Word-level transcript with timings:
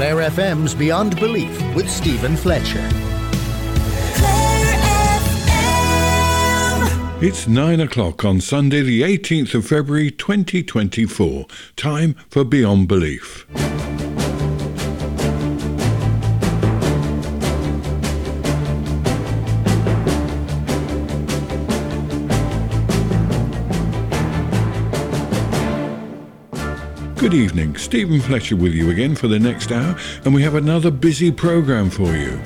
Clare 0.00 0.30
FM's 0.30 0.74
Beyond 0.74 1.20
Belief 1.20 1.60
with 1.74 1.86
Stephen 1.86 2.34
Fletcher. 2.34 2.88
It's 7.20 7.46
9 7.46 7.80
o'clock 7.80 8.24
on 8.24 8.40
Sunday, 8.40 8.80
the 8.80 9.02
18th 9.02 9.54
of 9.56 9.66
February 9.66 10.10
2024. 10.10 11.44
Time 11.76 12.14
for 12.30 12.44
Beyond 12.44 12.88
Belief. 12.88 13.46
Good 27.20 27.34
evening, 27.34 27.76
Stephen 27.76 28.18
Fletcher 28.18 28.56
with 28.56 28.72
you 28.72 28.88
again 28.88 29.14
for 29.14 29.28
the 29.28 29.38
next 29.38 29.70
hour, 29.70 29.94
and 30.24 30.32
we 30.32 30.42
have 30.42 30.54
another 30.54 30.90
busy 30.90 31.30
programme 31.30 31.90
for 31.90 32.16
you. 32.16 32.40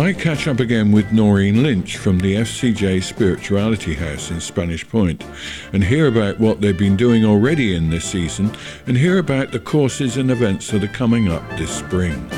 I 0.00 0.14
catch 0.16 0.46
up 0.46 0.60
again 0.60 0.92
with 0.92 1.06
Noirin 1.06 1.64
Lynch 1.64 1.96
from 1.96 2.20
the 2.20 2.36
FCJ 2.36 3.02
Spirituality 3.02 3.94
House 3.94 4.30
in 4.30 4.40
Spanish 4.40 4.88
Point 4.88 5.24
and 5.72 5.82
hear 5.82 6.06
about 6.06 6.38
what 6.38 6.60
they've 6.60 6.78
been 6.78 6.94
doing 6.94 7.24
already 7.24 7.74
in 7.74 7.90
this 7.90 8.04
season 8.04 8.56
and 8.86 8.96
hear 8.96 9.18
about 9.18 9.50
the 9.50 9.58
courses 9.58 10.16
and 10.16 10.30
events 10.30 10.70
that 10.70 10.84
are 10.84 10.88
coming 10.88 11.28
up 11.28 11.42
this 11.58 11.76
spring. 11.76 12.30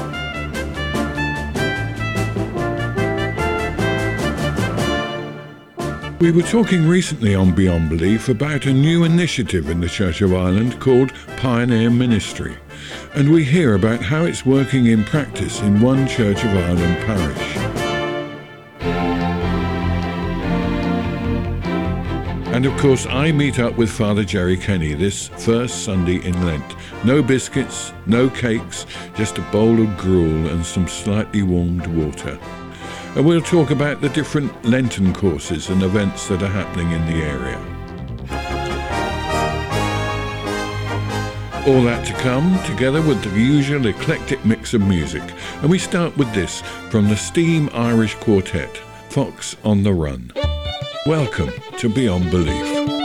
We 6.21 6.33
were 6.33 6.43
talking 6.43 6.89
recently 6.89 7.37
on 7.37 7.55
Beyond 7.55 7.91
Belief 7.91 8.29
about 8.29 8.67
a 8.67 8.73
new 8.73 9.05
initiative 9.05 9.71
in 9.71 9.81
the 9.81 9.89
Church 9.89 10.21
of 10.21 10.35
Ireland 10.35 10.81
called 10.81 11.13
Pioneer 11.37 11.91
Ministry, 11.91 12.57
and 13.15 13.31
we 13.31 13.45
hear 13.45 13.77
about 13.77 14.03
how 14.03 14.25
it's 14.25 14.45
working 14.45 14.87
in 14.87 15.05
practice 15.05 15.61
in 15.61 15.81
one 15.81 16.09
Church 16.09 16.43
of 16.43 16.51
Ireland 16.57 17.07
parish. 17.07 17.57
And 22.53 22.67
of 22.67 22.77
course, 22.81 23.07
I 23.07 23.31
meet 23.31 23.61
up 23.61 23.77
with 23.77 23.89
Father 23.89 24.25
Jerry 24.25 24.57
Kenny 24.57 24.95
this 24.95 25.29
first 25.29 25.85
Sunday 25.85 26.17
in 26.27 26.45
Lent. 26.45 26.75
No 27.05 27.23
biscuits, 27.23 27.93
no 28.07 28.29
cakes, 28.29 28.87
just 29.15 29.39
a 29.39 29.43
bowl 29.53 29.81
of 29.81 29.97
gruel 29.97 30.49
and 30.49 30.67
some 30.67 30.89
slightly 30.89 31.45
warmed 31.45 31.87
water 31.87 32.41
and 33.19 33.27
we'll 33.27 33.43
talk 33.43 33.73
about 33.73 34.01
the 34.01 34.09
different 34.11 34.65
Lenten 34.65 35.13
courses 35.13 35.71
and 35.71 35.83
events 35.83 36.29
that 36.29 36.41
are 36.41 36.47
happening 36.47 36.93
in 36.93 37.05
the 37.07 37.15
area. 37.15 37.59
All 41.67 41.83
that 41.83 42.07
to 42.07 42.13
come, 42.23 42.63
together 42.63 43.03
with 43.03 43.21
the 43.25 43.31
usual 43.31 43.87
eclectic 43.87 44.45
mix 44.45 44.73
of 44.73 44.83
music. 44.83 45.25
And 45.63 45.69
we 45.69 45.81
start 45.81 46.17
with 46.17 46.33
this 46.33 46.61
from 46.91 47.09
the 47.09 47.17
Steam 47.17 47.69
Irish 47.73 48.15
Quartet, 48.15 48.77
Fox 49.11 49.57
on 49.65 49.83
the 49.83 49.93
Run. 49.93 50.33
Welcome 51.05 51.51
to 51.79 51.89
Beyond 51.89 52.31
Belief. 52.31 52.98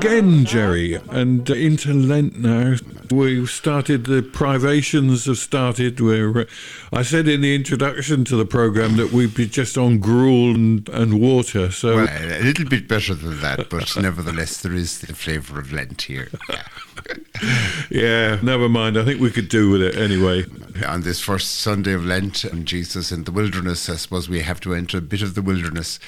Again, 0.00 0.46
Jerry, 0.46 0.94
and 1.10 1.48
uh, 1.50 1.54
into 1.54 1.92
Lent 1.92 2.38
now. 2.38 2.76
We've 3.10 3.50
started, 3.50 4.04
the 4.04 4.22
privations 4.22 5.26
have 5.26 5.36
started. 5.36 6.00
Where 6.00 6.38
uh, 6.38 6.44
I 6.90 7.02
said 7.02 7.28
in 7.28 7.42
the 7.42 7.54
introduction 7.54 8.24
to 8.26 8.36
the 8.36 8.46
programme 8.46 8.96
that 8.96 9.12
we'd 9.12 9.34
be 9.34 9.46
just 9.46 9.76
on 9.76 9.98
gruel 9.98 10.54
and, 10.54 10.88
and 10.88 11.20
water. 11.20 11.70
So 11.70 11.96
well, 11.96 12.08
a 12.08 12.42
little 12.42 12.66
bit 12.66 12.88
better 12.88 13.14
than 13.14 13.40
that, 13.42 13.68
but 13.68 13.94
nevertheless, 14.00 14.62
there 14.62 14.72
is 14.72 15.00
the 15.00 15.12
flavour 15.12 15.58
of 15.58 15.70
Lent 15.70 16.02
here. 16.02 16.28
Yeah. 16.48 16.62
yeah, 17.90 18.38
never 18.42 18.68
mind. 18.68 18.98
I 18.98 19.04
think 19.04 19.20
we 19.20 19.30
could 19.30 19.48
do 19.48 19.70
with 19.70 19.82
it 19.82 19.96
anyway. 19.96 20.46
On 20.86 21.02
this 21.02 21.20
first 21.20 21.56
Sunday 21.56 21.92
of 21.92 22.04
Lent 22.04 22.44
and 22.44 22.64
Jesus 22.64 23.12
in 23.12 23.24
the 23.24 23.32
wilderness, 23.32 23.90
I 23.90 23.96
suppose 23.96 24.30
we 24.30 24.40
have 24.40 24.60
to 24.60 24.74
enter 24.74 24.98
a 24.98 25.02
bit 25.02 25.20
of 25.20 25.34
the 25.34 25.42
wilderness 25.42 25.98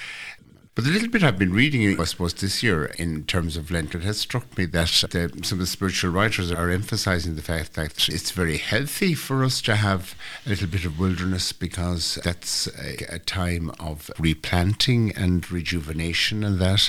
but 0.75 0.85
the 0.85 0.91
little 0.91 1.11
bit 1.11 1.23
I've 1.23 1.39
been 1.39 1.53
reading, 1.53 2.01
I 2.01 2.05
suppose, 2.05 2.33
this 2.33 2.63
year 2.63 2.87
in 2.87 3.25
terms 3.25 3.59
of 3.59 3.71
Lent, 3.71 3.95
it 3.95 4.03
has 4.05 4.19
struck 4.19 4.57
me 4.57 4.65
that 4.65 5.05
the, 5.11 5.31
some 5.43 5.57
of 5.57 5.61
the 5.61 5.67
spiritual 5.67 6.11
writers 6.11 6.51
are 6.51 6.71
emphasizing 6.71 7.37
the 7.37 7.43
fact 7.43 7.75
that 7.75 8.09
it's 8.09 8.31
very 8.31 8.57
healthy 8.57 9.13
for 9.13 9.45
us 9.45 9.61
to 9.63 9.77
have 9.77 10.15
a 10.47 10.49
little 10.49 10.67
bit 10.67 10.87
of 10.87 10.99
wilderness 10.99 11.53
because 11.53 12.19
that's 12.25 12.69
a, 12.69 13.15
a 13.15 13.19
time 13.19 13.71
of 13.79 14.11
replanting 14.19 15.13
and 15.15 15.53
rejuvenation 15.53 16.43
and 16.43 16.59
that. 16.59 16.89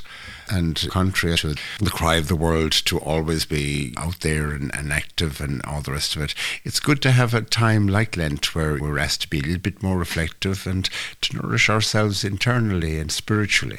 And 0.50 0.88
contrary 0.90 1.38
to 1.40 1.56
the 1.80 1.90
cry 1.90 2.16
of 2.16 2.30
the 2.30 2.38
world 2.38 2.72
to 2.72 3.00
always 3.00 3.46
be 3.46 3.94
out 3.98 4.22
there 4.22 4.52
and, 4.52 4.74
and 4.74 4.94
active 4.94 5.42
and 5.42 5.62
all 5.66 5.82
the 5.82 5.92
rest 5.92 6.16
of 6.16 6.22
it, 6.22 6.34
it's 6.64 6.80
good 6.80 7.02
to 7.02 7.12
have 7.12 7.34
a 7.34 7.42
time 7.42 7.88
like 7.88 8.16
Lent 8.16 8.56
where 8.56 8.78
we're 8.78 8.98
asked 8.98 9.24
to 9.24 9.30
be 9.30 9.40
a 9.40 9.44
little 9.44 9.60
bit 9.60 9.84
more 9.84 9.98
reflective 9.98 10.66
and 10.66 10.90
to 11.20 11.36
nourish 11.36 11.70
ourselves 11.70 12.24
internally 12.24 12.98
and 12.98 13.12
spiritually. 13.12 13.73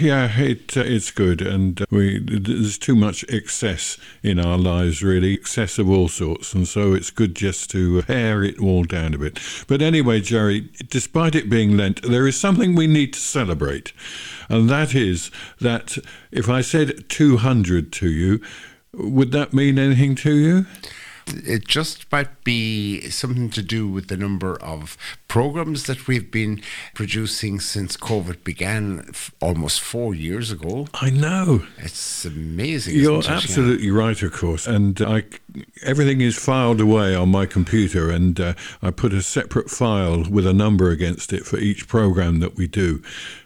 Yeah, 0.00 0.30
it 0.38 0.76
uh, 0.76 0.82
it's 0.82 1.10
good, 1.10 1.42
and 1.42 1.80
uh, 1.82 1.86
we 1.90 2.20
there's 2.20 2.78
too 2.78 2.94
much 2.94 3.24
excess 3.28 3.98
in 4.22 4.38
our 4.38 4.56
lives, 4.56 5.02
really, 5.02 5.34
excess 5.34 5.76
of 5.78 5.90
all 5.90 6.08
sorts, 6.08 6.54
and 6.54 6.68
so 6.68 6.94
it's 6.94 7.10
good 7.10 7.34
just 7.34 7.70
to 7.70 8.02
pare 8.02 8.44
it 8.44 8.60
all 8.60 8.84
down 8.84 9.14
a 9.14 9.18
bit. 9.18 9.40
But 9.66 9.82
anyway, 9.82 10.20
Jerry, 10.20 10.68
despite 10.88 11.34
it 11.34 11.50
being 11.50 11.76
Lent, 11.76 12.02
there 12.02 12.28
is 12.28 12.38
something 12.38 12.76
we 12.76 12.86
need 12.86 13.12
to 13.14 13.20
celebrate, 13.20 13.92
and 14.48 14.70
that 14.70 14.94
is 14.94 15.32
that 15.60 15.98
if 16.30 16.48
I 16.48 16.60
said 16.60 17.08
200 17.08 17.92
to 17.94 18.08
you, 18.08 18.40
would 18.92 19.32
that 19.32 19.52
mean 19.52 19.78
anything 19.78 20.14
to 20.16 20.34
you? 20.34 20.66
It 21.34 21.66
just 21.66 22.10
might 22.10 22.44
be 22.44 23.08
something 23.10 23.50
to 23.50 23.62
do 23.62 23.88
with 23.88 24.08
the 24.08 24.16
number 24.16 24.56
of 24.62 24.96
programs 25.28 25.84
that 25.84 26.06
we've 26.06 26.30
been 26.30 26.60
producing 26.94 27.60
since 27.60 27.96
COVID 27.96 28.42
began 28.44 29.04
f- 29.10 29.30
almost 29.40 29.80
four 29.80 30.14
years 30.14 30.50
ago. 30.50 30.88
I 30.94 31.10
know. 31.10 31.66
It's 31.78 32.24
amazing. 32.24 32.96
You're 32.96 33.20
it? 33.20 33.30
absolutely 33.30 33.86
yeah. 33.86 33.92
right, 33.92 34.22
of 34.22 34.32
course. 34.32 34.66
And 34.66 35.00
I, 35.02 35.24
everything 35.82 36.20
is 36.20 36.36
filed 36.36 36.80
away 36.80 37.14
on 37.14 37.28
my 37.28 37.46
computer, 37.46 38.10
and 38.10 38.40
uh, 38.40 38.54
I 38.82 38.90
put 38.90 39.12
a 39.12 39.22
separate 39.22 39.70
file 39.70 40.24
with 40.28 40.46
a 40.46 40.54
number 40.54 40.90
against 40.90 41.32
it 41.32 41.44
for 41.44 41.58
each 41.58 41.86
program 41.88 42.40
that 42.40 42.56
we 42.56 42.66
do, 42.66 43.02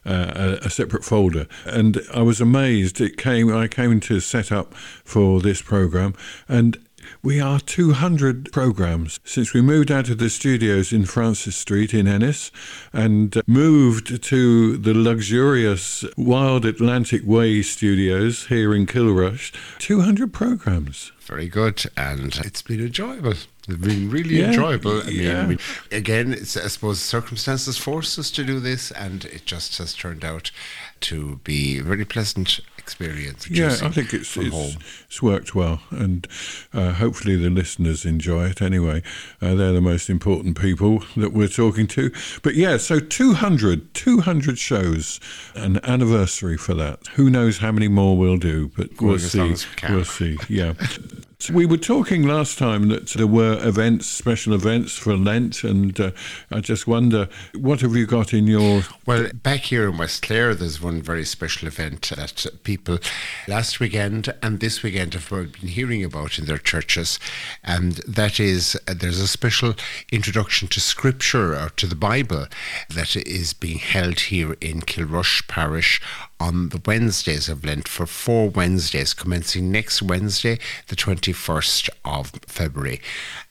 uh, 0.06 0.58
a, 0.62 0.66
a 0.66 0.70
separate 0.70 1.04
folder. 1.04 1.46
And 1.66 2.00
I 2.14 2.22
was 2.22 2.40
amazed. 2.40 3.00
It 3.00 3.16
came. 3.16 3.52
I 3.54 3.66
came 3.68 3.98
to 4.00 4.20
set 4.20 4.52
up 4.52 4.74
for 4.74 5.40
this 5.40 5.60
program, 5.60 6.14
and 6.48 6.78
we 7.22 7.40
are 7.40 7.60
200 7.60 8.52
programs 8.52 9.20
since 9.24 9.52
we 9.52 9.60
moved 9.60 9.90
out 9.90 10.08
of 10.08 10.18
the 10.18 10.30
studios 10.30 10.92
in 10.92 11.04
Francis 11.04 11.56
Street 11.56 11.94
in 11.94 12.06
Ennis 12.06 12.50
and 12.92 13.40
moved 13.46 14.22
to 14.24 14.76
the 14.76 14.94
luxurious 14.94 16.04
Wild 16.16 16.64
Atlantic 16.64 17.22
Way 17.24 17.62
studios 17.62 18.46
here 18.46 18.74
in 18.74 18.86
Kilrush. 18.86 19.52
200 19.78 20.32
programs. 20.32 21.12
Very 21.20 21.48
good, 21.48 21.84
and 21.96 22.34
it's 22.44 22.62
been 22.62 22.80
enjoyable. 22.80 23.30
It's 23.30 23.46
been 23.66 24.10
really 24.10 24.40
yeah, 24.40 24.48
enjoyable. 24.48 25.02
I 25.02 25.06
mean, 25.06 25.20
yeah. 25.20 25.42
I 25.42 25.46
mean, 25.46 25.58
again, 25.92 26.34
I 26.34 26.44
suppose 26.44 27.00
circumstances 27.00 27.78
forced 27.78 28.18
us 28.18 28.30
to 28.32 28.44
do 28.44 28.58
this, 28.58 28.90
and 28.90 29.24
it 29.26 29.46
just 29.46 29.78
has 29.78 29.94
turned 29.94 30.24
out 30.24 30.50
to 31.02 31.36
be 31.44 31.78
a 31.78 31.82
very 31.82 32.04
pleasant 32.04 32.60
experience. 32.78 33.48
Yeah, 33.48 33.76
I 33.82 33.88
think 33.88 34.12
it's 34.12 34.36
it's, 34.36 34.76
it's, 35.06 35.22
worked 35.22 35.54
well, 35.54 35.80
and 35.90 36.26
uh, 36.72 36.92
hopefully 36.92 37.36
the 37.36 37.50
listeners 37.50 38.04
enjoy 38.04 38.46
it 38.46 38.60
anyway. 38.60 39.02
Uh, 39.40 39.54
they're 39.54 39.72
the 39.72 39.80
most 39.80 40.10
important 40.10 40.58
people 40.58 41.04
that 41.16 41.32
we're 41.32 41.48
talking 41.48 41.86
to. 41.88 42.10
But 42.42 42.54
yeah, 42.54 42.76
so 42.76 42.98
200, 42.98 43.94
200 43.94 44.58
shows, 44.58 45.20
an 45.54 45.80
anniversary 45.84 46.56
for 46.56 46.74
that. 46.74 47.06
Who 47.14 47.30
knows 47.30 47.58
how 47.58 47.72
many 47.72 47.88
more 47.88 48.16
we'll 48.16 48.38
do, 48.38 48.70
but 48.76 49.00
we'll 49.00 49.18
see. 49.18 49.40
We 49.40 49.94
we'll 49.94 50.04
see. 50.04 50.38
Yeah. 50.48 50.74
We 51.50 51.66
were 51.66 51.76
talking 51.76 52.22
last 52.22 52.58
time 52.58 52.88
that 52.88 53.08
there 53.10 53.26
were 53.26 53.58
events, 53.66 54.06
special 54.06 54.54
events 54.54 54.96
for 54.96 55.16
Lent, 55.16 55.64
and 55.64 55.98
uh, 55.98 56.10
I 56.50 56.60
just 56.60 56.86
wonder, 56.86 57.28
what 57.54 57.80
have 57.80 57.96
you 57.96 58.06
got 58.06 58.32
in 58.32 58.46
your. 58.46 58.82
Well, 59.06 59.28
back 59.34 59.60
here 59.60 59.88
in 59.88 59.96
West 59.96 60.22
Clare, 60.22 60.54
there's 60.54 60.80
one 60.80 61.02
very 61.02 61.24
special 61.24 61.66
event 61.68 62.12
that 62.14 62.46
people 62.62 62.98
last 63.48 63.80
weekend 63.80 64.32
and 64.42 64.60
this 64.60 64.82
weekend 64.82 65.14
have 65.14 65.28
been 65.30 65.68
hearing 65.68 66.04
about 66.04 66.38
in 66.38 66.44
their 66.44 66.58
churches, 66.58 67.18
and 67.64 67.94
that 68.06 68.38
is 68.38 68.78
uh, 68.86 68.94
there's 68.94 69.20
a 69.20 69.28
special 69.28 69.74
introduction 70.12 70.68
to 70.68 70.80
Scripture 70.80 71.54
or 71.56 71.70
to 71.70 71.86
the 71.86 71.96
Bible 71.96 72.46
that 72.88 73.16
is 73.16 73.52
being 73.52 73.78
held 73.78 74.20
here 74.20 74.56
in 74.60 74.80
Kilrush 74.80 75.46
Parish 75.48 76.00
on 76.42 76.70
the 76.70 76.82
Wednesdays 76.84 77.48
of 77.48 77.64
Lent 77.64 77.86
for 77.86 78.04
four 78.04 78.48
Wednesdays, 78.50 79.14
commencing 79.14 79.70
next 79.70 80.02
Wednesday, 80.02 80.58
the 80.88 80.96
21st 80.96 81.88
of 82.04 82.30
February. 82.48 83.00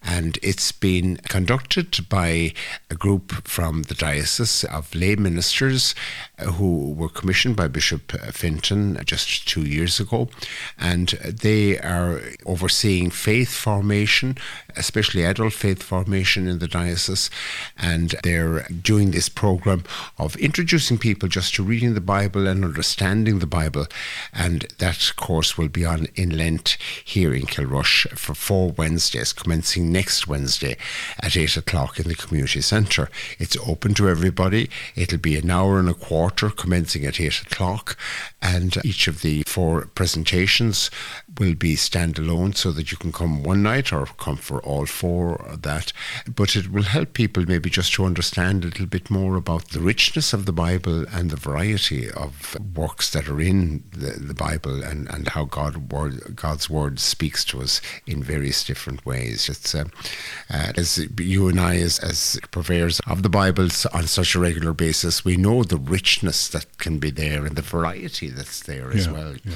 And 0.03 0.37
it's 0.41 0.73
been 0.73 1.17
conducted 1.17 2.09
by 2.09 2.53
a 2.89 2.95
group 2.95 3.47
from 3.47 3.83
the 3.83 3.93
Diocese 3.93 4.65
of 4.65 4.93
lay 4.93 5.15
ministers 5.15 5.95
uh, 6.37 6.45
who 6.53 6.91
were 6.91 7.07
commissioned 7.07 7.55
by 7.55 7.67
Bishop 7.69 8.11
Fintan 8.33 8.99
just 9.05 9.47
two 9.47 9.61
years 9.61 9.99
ago. 9.99 10.27
And 10.77 11.09
they 11.09 11.79
are 11.79 12.19
overseeing 12.45 13.09
faith 13.09 13.53
formation, 13.53 14.37
especially 14.75 15.23
adult 15.23 15.53
faith 15.53 15.81
formation 15.81 16.47
in 16.47 16.59
the 16.59 16.67
diocese. 16.67 17.29
And 17.77 18.15
they're 18.23 18.63
doing 18.63 19.11
this 19.11 19.29
program 19.29 19.83
of 20.17 20.35
introducing 20.37 20.97
people 20.97 21.29
just 21.29 21.55
to 21.55 21.63
reading 21.63 21.93
the 21.93 22.01
Bible 22.01 22.47
and 22.47 22.65
understanding 22.81 23.37
the 23.37 23.45
Bible. 23.45 23.85
And 24.33 24.61
that 24.79 25.13
course 25.15 25.55
will 25.55 25.69
be 25.69 25.85
on 25.85 26.07
in 26.15 26.35
Lent 26.35 26.77
here 27.05 27.31
in 27.31 27.43
Kilrush 27.43 28.09
for 28.17 28.33
four 28.33 28.71
Wednesdays, 28.71 29.33
commencing 29.33 29.91
next 29.91 30.27
Wednesday 30.27 30.77
at 31.19 31.37
8 31.37 31.57
o'clock 31.57 31.99
in 31.99 32.07
the 32.07 32.15
community 32.15 32.61
centre. 32.61 33.07
It's 33.37 33.55
open 33.67 33.93
to 33.93 34.09
everybody. 34.09 34.67
It'll 34.95 35.19
be 35.19 35.37
an 35.37 35.51
hour 35.51 35.77
and 35.77 35.89
a 35.89 35.93
quarter 35.93 36.49
commencing 36.49 37.05
at 37.05 37.21
8 37.21 37.43
o'clock. 37.43 37.97
And 38.41 38.83
each 38.83 39.07
of 39.07 39.21
the 39.21 39.43
four 39.45 39.85
presentations 39.93 40.89
will 41.37 41.53
be 41.53 41.75
standalone 41.75 42.57
so 42.57 42.71
that 42.71 42.91
you 42.91 42.97
can 42.97 43.11
come 43.11 43.43
one 43.43 43.61
night 43.61 43.93
or 43.93 44.07
come 44.17 44.37
for 44.37 44.59
all 44.63 44.87
four 44.87 45.35
of 45.35 45.61
that. 45.61 45.93
But 46.35 46.55
it 46.55 46.71
will 46.71 46.81
help 46.81 47.13
people 47.13 47.45
maybe 47.47 47.69
just 47.69 47.93
to 47.93 48.05
understand 48.05 48.63
a 48.63 48.69
little 48.69 48.87
bit 48.87 49.11
more 49.11 49.35
about 49.35 49.69
the 49.69 49.81
richness 49.81 50.33
of 50.33 50.47
the 50.47 50.51
Bible 50.51 51.05
and 51.13 51.29
the 51.29 51.37
variety 51.37 52.09
of 52.09 52.57
works 52.75 53.09
that 53.11 53.27
are 53.27 53.41
in 53.41 53.83
the, 53.91 54.11
the 54.11 54.33
Bible 54.33 54.83
and, 54.83 55.09
and 55.09 55.29
how 55.29 55.45
God 55.45 55.91
word, 55.91 56.35
God's 56.35 56.69
word 56.69 56.99
speaks 56.99 57.43
to 57.45 57.61
us 57.61 57.81
in 58.05 58.23
various 58.23 58.63
different 58.63 59.05
ways. 59.05 59.49
It's 59.49 59.75
uh, 59.75 59.85
uh, 60.49 60.73
as 60.75 61.05
you 61.19 61.47
and 61.47 61.59
I, 61.59 61.77
as, 61.77 61.99
as 61.99 62.39
purveyors 62.51 62.99
of 63.07 63.23
the 63.23 63.29
Bible 63.29 63.69
on 63.93 64.07
such 64.07 64.35
a 64.35 64.39
regular 64.39 64.73
basis, 64.73 65.25
we 65.25 65.37
know 65.37 65.63
the 65.63 65.77
richness 65.77 66.47
that 66.49 66.77
can 66.77 66.99
be 66.99 67.11
there 67.11 67.45
and 67.45 67.55
the 67.55 67.61
variety 67.61 68.29
that's 68.29 68.61
there 68.61 68.91
as 68.91 69.09
well. 69.09 69.35
Yeah. 69.43 69.55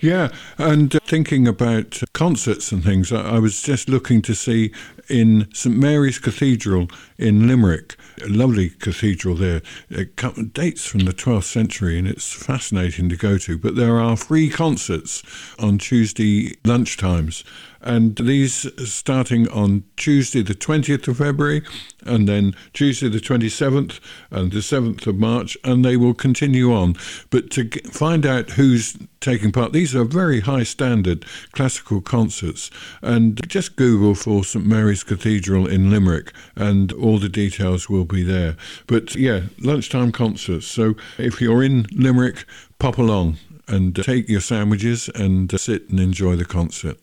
Yeah, 0.00 0.28
and 0.58 0.94
uh, 0.94 1.00
thinking 1.04 1.48
about 1.48 2.00
concerts 2.12 2.70
and 2.70 2.84
things, 2.84 3.10
I 3.10 3.40
was 3.40 3.60
just 3.60 3.88
looking 3.88 4.22
to 4.22 4.34
see 4.34 4.70
in 5.08 5.48
St 5.52 5.74
Mary's 5.74 6.20
Cathedral 6.20 6.88
in 7.18 7.48
Limerick, 7.48 7.96
a 8.22 8.28
lovely 8.28 8.70
cathedral 8.70 9.34
there. 9.34 9.62
It 9.90 10.16
dates 10.52 10.86
from 10.86 11.00
the 11.00 11.12
12th 11.12 11.44
century 11.44 11.98
and 11.98 12.06
it's 12.06 12.32
fascinating 12.32 13.08
to 13.08 13.16
go 13.16 13.38
to. 13.38 13.58
But 13.58 13.76
there 13.76 13.98
are 13.98 14.16
free 14.16 14.48
concerts 14.48 15.22
on 15.58 15.78
Tuesday 15.78 16.56
lunchtimes 16.64 17.44
and 17.80 18.16
these 18.16 18.66
starting 18.90 19.48
on 19.48 19.84
Tuesday, 19.96 20.42
the 20.42 20.54
20th 20.54 21.08
of 21.08 21.18
February, 21.18 21.62
and 22.04 22.28
then 22.28 22.54
Tuesday, 22.72 23.08
the 23.08 23.18
27th, 23.18 24.00
and 24.30 24.52
the 24.52 24.58
7th 24.58 25.06
of 25.06 25.16
March, 25.16 25.56
and 25.64 25.84
they 25.84 25.96
will 25.96 26.14
continue 26.14 26.72
on. 26.72 26.96
But 27.30 27.50
to 27.52 27.68
find 27.90 28.26
out 28.26 28.50
who's 28.50 28.96
taking 29.20 29.52
part, 29.52 29.72
these 29.72 29.94
are 29.94 30.04
very 30.04 30.40
high 30.40 30.62
standard 30.62 30.88
standard 30.88 31.24
classical 31.52 32.00
concerts. 32.00 32.70
And 33.02 33.40
just 33.48 33.76
Google 33.76 34.14
for 34.14 34.44
St 34.44 34.64
Mary's 34.64 35.04
Cathedral 35.04 35.66
in 35.66 35.90
Limerick, 35.90 36.32
and 36.56 36.92
all 36.92 37.18
the 37.18 37.28
details 37.28 37.88
will 37.88 38.04
be 38.04 38.22
there. 38.22 38.56
But 38.86 39.14
yeah, 39.14 39.42
lunchtime 39.60 40.12
concerts. 40.12 40.66
So 40.66 40.94
if 41.18 41.40
you're 41.40 41.62
in 41.62 41.86
Limerick, 41.92 42.44
pop 42.78 42.98
along 42.98 43.38
and 43.66 43.98
uh, 43.98 44.02
take 44.02 44.28
your 44.28 44.40
sandwiches 44.40 45.08
and 45.14 45.52
uh, 45.52 45.58
sit 45.58 45.88
and 45.90 46.00
enjoy 46.00 46.36
the 46.36 46.44
concert. 46.44 46.98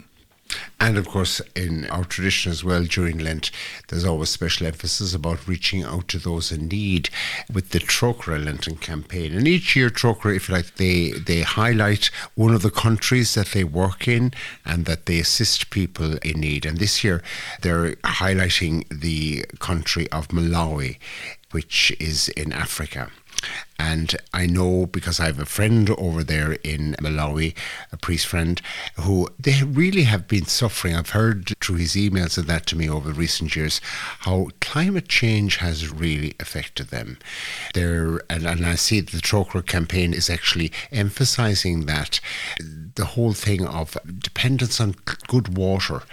And 0.79 0.97
of 0.97 1.07
course, 1.07 1.41
in 1.55 1.85
our 1.87 2.03
tradition 2.03 2.51
as 2.51 2.63
well, 2.63 2.83
during 2.83 3.17
Lent, 3.17 3.51
there's 3.87 4.05
always 4.05 4.29
special 4.29 4.67
emphasis 4.67 5.13
about 5.13 5.47
reaching 5.47 5.83
out 5.83 6.07
to 6.09 6.19
those 6.19 6.51
in 6.51 6.67
need 6.67 7.09
with 7.51 7.69
the 7.69 7.79
Trócaire 7.79 8.43
Lenten 8.43 8.75
campaign. 8.75 9.33
And 9.33 9.47
each 9.47 9.75
year, 9.75 9.89
Trócaire, 9.89 10.35
if 10.35 10.49
you 10.49 10.55
like, 10.55 10.75
they, 10.75 11.11
they 11.11 11.41
highlight 11.41 12.11
one 12.35 12.53
of 12.53 12.61
the 12.61 12.71
countries 12.71 13.33
that 13.35 13.47
they 13.47 13.63
work 13.63 14.07
in 14.07 14.33
and 14.65 14.85
that 14.85 15.05
they 15.05 15.19
assist 15.19 15.69
people 15.69 16.17
in 16.17 16.41
need. 16.41 16.65
And 16.65 16.77
this 16.77 17.03
year, 17.03 17.23
they're 17.61 17.95
highlighting 17.97 18.85
the 18.89 19.45
country 19.59 20.09
of 20.11 20.27
Malawi, 20.29 20.97
which 21.51 21.95
is 21.99 22.29
in 22.29 22.51
Africa. 22.51 23.11
And 23.77 24.15
I 24.33 24.45
know 24.45 24.85
because 24.85 25.19
I 25.19 25.25
have 25.25 25.39
a 25.39 25.45
friend 25.45 25.89
over 25.91 26.23
there 26.23 26.53
in 26.63 26.95
Malawi, 27.01 27.55
a 27.91 27.97
priest 27.97 28.25
friend, 28.25 28.61
who 29.01 29.27
they 29.37 29.63
really 29.63 30.03
have 30.03 30.27
been 30.27 30.45
suffering. 30.45 30.95
I've 30.95 31.09
heard 31.09 31.53
through 31.59 31.77
his 31.77 31.95
emails 31.95 32.37
and 32.37 32.47
that 32.47 32.65
to 32.67 32.77
me 32.77 32.89
over 32.89 33.11
recent 33.11 33.55
years 33.55 33.81
how 34.19 34.49
climate 34.61 35.09
change 35.09 35.57
has 35.57 35.91
really 35.91 36.35
affected 36.39 36.87
them. 36.87 37.17
There, 37.73 38.21
and, 38.29 38.45
and 38.45 38.65
I 38.65 38.75
see 38.75 39.01
the 39.01 39.17
Trócaire 39.17 39.65
campaign 39.65 40.13
is 40.13 40.29
actually 40.29 40.71
emphasizing 40.91 41.85
that 41.85 42.19
the 42.95 43.05
whole 43.05 43.33
thing 43.33 43.65
of 43.65 43.97
dependence 44.19 44.79
on 44.79 44.95
good 45.27 45.57
water 45.57 46.03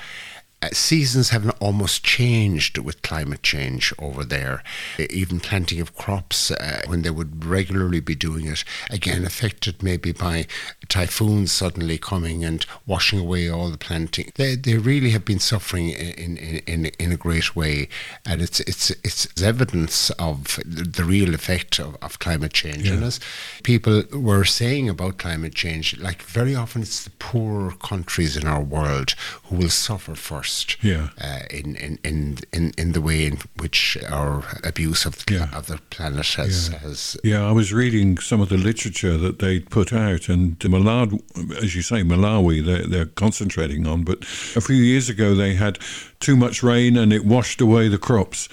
seasons 0.72 1.30
have 1.30 1.50
almost 1.60 2.04
changed 2.04 2.78
with 2.78 3.02
climate 3.02 3.42
change 3.42 3.92
over 3.98 4.24
there. 4.24 4.62
Even 5.10 5.40
planting 5.40 5.80
of 5.80 5.96
crops, 5.96 6.50
uh, 6.50 6.82
when 6.86 7.02
they 7.02 7.10
would 7.10 7.44
regularly 7.44 8.00
be 8.00 8.14
doing 8.14 8.46
it, 8.46 8.64
again 8.90 9.24
affected 9.24 9.82
maybe 9.82 10.12
by 10.12 10.46
typhoons 10.88 11.52
suddenly 11.52 11.98
coming 11.98 12.44
and 12.44 12.64
washing 12.86 13.18
away 13.18 13.48
all 13.48 13.70
the 13.70 13.78
planting. 13.78 14.30
They, 14.36 14.54
they 14.54 14.76
really 14.76 15.10
have 15.10 15.24
been 15.24 15.40
suffering 15.40 15.88
in, 15.88 16.36
in, 16.36 16.56
in, 16.66 16.86
in 16.86 17.12
a 17.12 17.16
great 17.16 17.56
way, 17.56 17.88
and 18.24 18.40
it's 18.40 18.60
it's 18.60 18.90
it's 19.02 19.42
evidence 19.42 20.10
of 20.10 20.60
the 20.64 21.04
real 21.04 21.34
effect 21.34 21.80
of, 21.80 21.96
of 22.02 22.18
climate 22.18 22.52
change. 22.52 22.84
Yeah. 22.84 22.94
And 22.94 23.04
as 23.04 23.20
people 23.62 24.04
were 24.12 24.44
saying 24.44 24.88
about 24.88 25.18
climate 25.18 25.54
change, 25.54 25.98
like 25.98 26.22
very 26.22 26.54
often 26.54 26.82
it's 26.82 27.04
the 27.04 27.10
poor 27.10 27.72
countries 27.72 28.36
in 28.36 28.46
our 28.46 28.62
world 28.62 29.14
who 29.44 29.56
will 29.56 29.70
suffer 29.70 30.14
first 30.14 30.51
first 30.52 30.82
yeah. 30.82 31.08
Uh, 31.20 31.40
in, 31.50 31.76
in, 31.76 31.98
in, 32.04 32.38
in, 32.52 32.72
in 32.76 32.92
the 32.92 33.00
way 33.00 33.26
in 33.26 33.38
which 33.58 33.96
our 34.10 34.44
abuse 34.64 35.04
of 35.04 35.24
the, 35.26 35.34
yeah. 35.34 35.56
of 35.56 35.66
the 35.66 35.78
planet 35.90 36.26
has, 36.34 36.68
yeah. 36.68 36.78
has. 36.78 37.16
Yeah, 37.24 37.48
I 37.48 37.52
was 37.52 37.72
reading 37.72 38.18
some 38.18 38.40
of 38.40 38.48
the 38.48 38.56
literature 38.56 39.16
that 39.18 39.38
they 39.38 39.60
put 39.60 39.92
out, 39.92 40.28
and 40.28 40.58
Malawi, 40.58 41.20
as 41.62 41.74
you 41.74 41.82
say, 41.82 42.02
Malawi, 42.02 42.64
they're, 42.64 42.86
they're 42.86 43.06
concentrating 43.06 43.86
on, 43.86 44.04
but 44.04 44.22
a 44.56 44.60
few 44.60 44.76
years 44.76 45.08
ago 45.08 45.34
they 45.34 45.54
had 45.54 45.78
too 46.20 46.36
much 46.36 46.62
rain 46.62 46.96
and 46.96 47.12
it 47.12 47.24
washed 47.24 47.60
away 47.60 47.88
the 47.88 47.98
crops. 47.98 48.48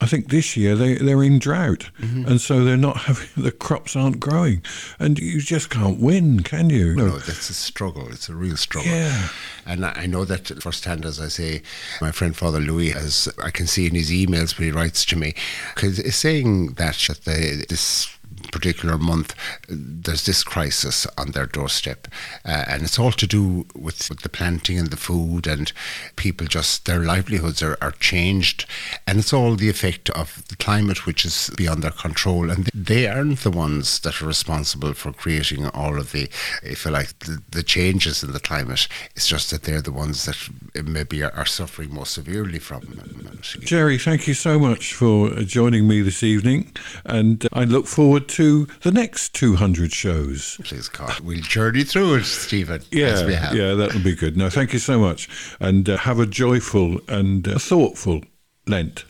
I 0.00 0.06
think 0.06 0.28
this 0.28 0.56
year 0.56 0.76
they, 0.76 0.94
they're 0.94 1.22
in 1.22 1.38
drought, 1.38 1.90
mm-hmm. 1.98 2.26
and 2.26 2.40
so 2.40 2.64
they're 2.64 2.76
not 2.76 2.96
having 2.98 3.28
the 3.36 3.52
crops 3.52 3.94
aren't 3.94 4.18
growing, 4.18 4.62
and 4.98 5.18
you 5.18 5.40
just 5.40 5.70
can't 5.70 6.00
win, 6.00 6.40
can 6.40 6.70
you? 6.70 6.94
No, 6.94 7.18
that's 7.18 7.50
a 7.50 7.54
struggle. 7.54 8.08
It's 8.10 8.28
a 8.28 8.34
real 8.34 8.56
struggle. 8.56 8.90
Yeah. 8.90 9.28
And 9.66 9.84
I 9.84 10.06
know 10.06 10.24
that 10.24 10.62
firsthand, 10.62 11.04
as 11.04 11.20
I 11.20 11.28
say, 11.28 11.62
my 12.00 12.10
friend 12.10 12.36
Father 12.36 12.60
Louis 12.60 12.90
has. 12.90 13.28
I 13.42 13.50
can 13.50 13.66
see 13.66 13.86
in 13.86 13.94
his 13.94 14.10
emails 14.10 14.58
when 14.58 14.66
he 14.66 14.72
writes 14.72 15.04
to 15.06 15.16
me, 15.16 15.34
because 15.74 16.14
saying 16.14 16.74
that, 16.74 16.96
that 17.08 17.24
the, 17.24 17.66
this 17.68 18.08
particular 18.50 18.98
month, 18.98 19.34
there's 19.68 20.26
this 20.26 20.42
crisis 20.42 21.06
on 21.18 21.32
their 21.32 21.46
doorstep. 21.46 22.08
Uh, 22.44 22.64
and 22.68 22.82
it's 22.82 22.98
all 22.98 23.12
to 23.12 23.26
do 23.26 23.66
with, 23.74 24.08
with, 24.08 24.20
the 24.20 24.28
planting 24.28 24.78
and 24.78 24.90
the 24.90 24.96
food, 24.96 25.46
and 25.46 25.72
people 26.16 26.46
just, 26.46 26.86
their 26.86 27.00
livelihoods 27.00 27.62
are, 27.62 27.78
are 27.80 27.92
changed. 27.92 28.66
And 29.06 29.18
it's 29.18 29.32
all 29.32 29.56
the 29.56 29.70
effect 29.70 30.10
of 30.10 30.46
the 30.48 30.56
climate, 30.56 31.06
which 31.06 31.24
is 31.24 31.50
beyond 31.56 31.82
their 31.82 31.90
control. 31.90 32.50
And 32.50 32.68
they 32.74 33.06
aren't 33.06 33.40
the 33.40 33.50
ones 33.50 34.00
that 34.00 34.20
are 34.20 34.26
responsible 34.26 34.94
for 34.94 35.12
creating 35.12 35.66
all 35.68 35.98
of 35.98 36.12
the, 36.12 36.28
if 36.62 36.84
you 36.84 36.90
like, 36.90 37.18
the, 37.20 37.42
the 37.50 37.62
changes 37.62 38.22
in 38.22 38.32
the 38.32 38.40
climate. 38.40 38.88
It's 39.14 39.28
just 39.28 39.50
that 39.50 39.62
they're 39.62 39.82
the 39.82 39.92
ones 39.92 40.24
that 40.26 40.36
maybe 40.84 41.22
are, 41.22 41.32
are 41.32 41.46
suffering 41.46 41.92
more 41.92 42.06
severely 42.06 42.58
from 42.58 42.82
it. 42.82 43.60
Jerry, 43.60 43.98
thank 43.98 44.26
you 44.26 44.34
so 44.34 44.58
much 44.58 44.94
for 44.94 45.30
joining 45.42 45.88
me 45.88 46.02
this 46.02 46.22
evening. 46.22 46.72
And 47.04 47.46
I 47.52 47.64
look 47.64 47.86
forward 47.86 48.28
to 48.30 48.39
the 48.40 48.90
next 48.90 49.34
200 49.34 49.92
shows. 49.92 50.58
Please, 50.64 50.88
God, 50.88 51.20
we'll 51.20 51.40
journey 51.42 51.84
through 51.84 52.16
it, 52.16 52.24
Stephen. 52.24 52.82
Yeah, 52.90 53.52
yeah, 53.52 53.74
that'll 53.74 54.00
be 54.00 54.14
good. 54.14 54.36
No, 54.36 54.48
thank 54.48 54.72
you 54.72 54.78
so 54.78 54.98
much. 54.98 55.28
And 55.60 55.88
uh, 55.88 55.98
have 55.98 56.18
a 56.18 56.26
joyful 56.26 57.00
and 57.08 57.46
uh, 57.46 57.58
thoughtful 57.58 58.22
Lent. 58.66 59.04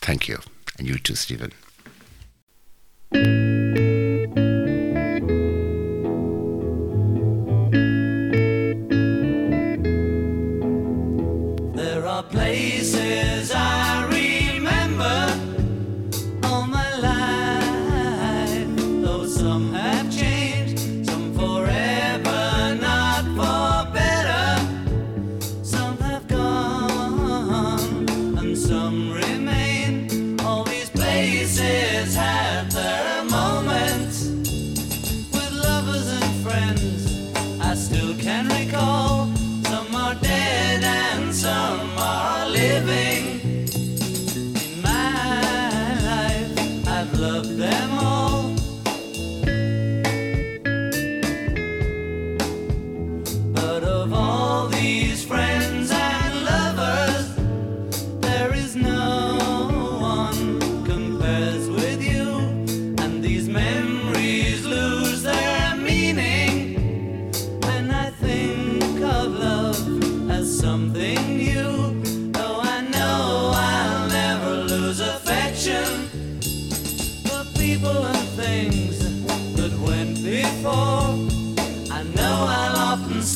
Thank 0.00 0.28
you. 0.28 0.38
And 0.78 0.86
you 0.86 0.98
too, 0.98 1.16
Stephen. 1.16 1.52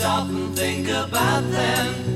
stop 0.01 0.29
and 0.31 0.57
think 0.57 0.89
about 0.89 1.43
them. 1.51 2.10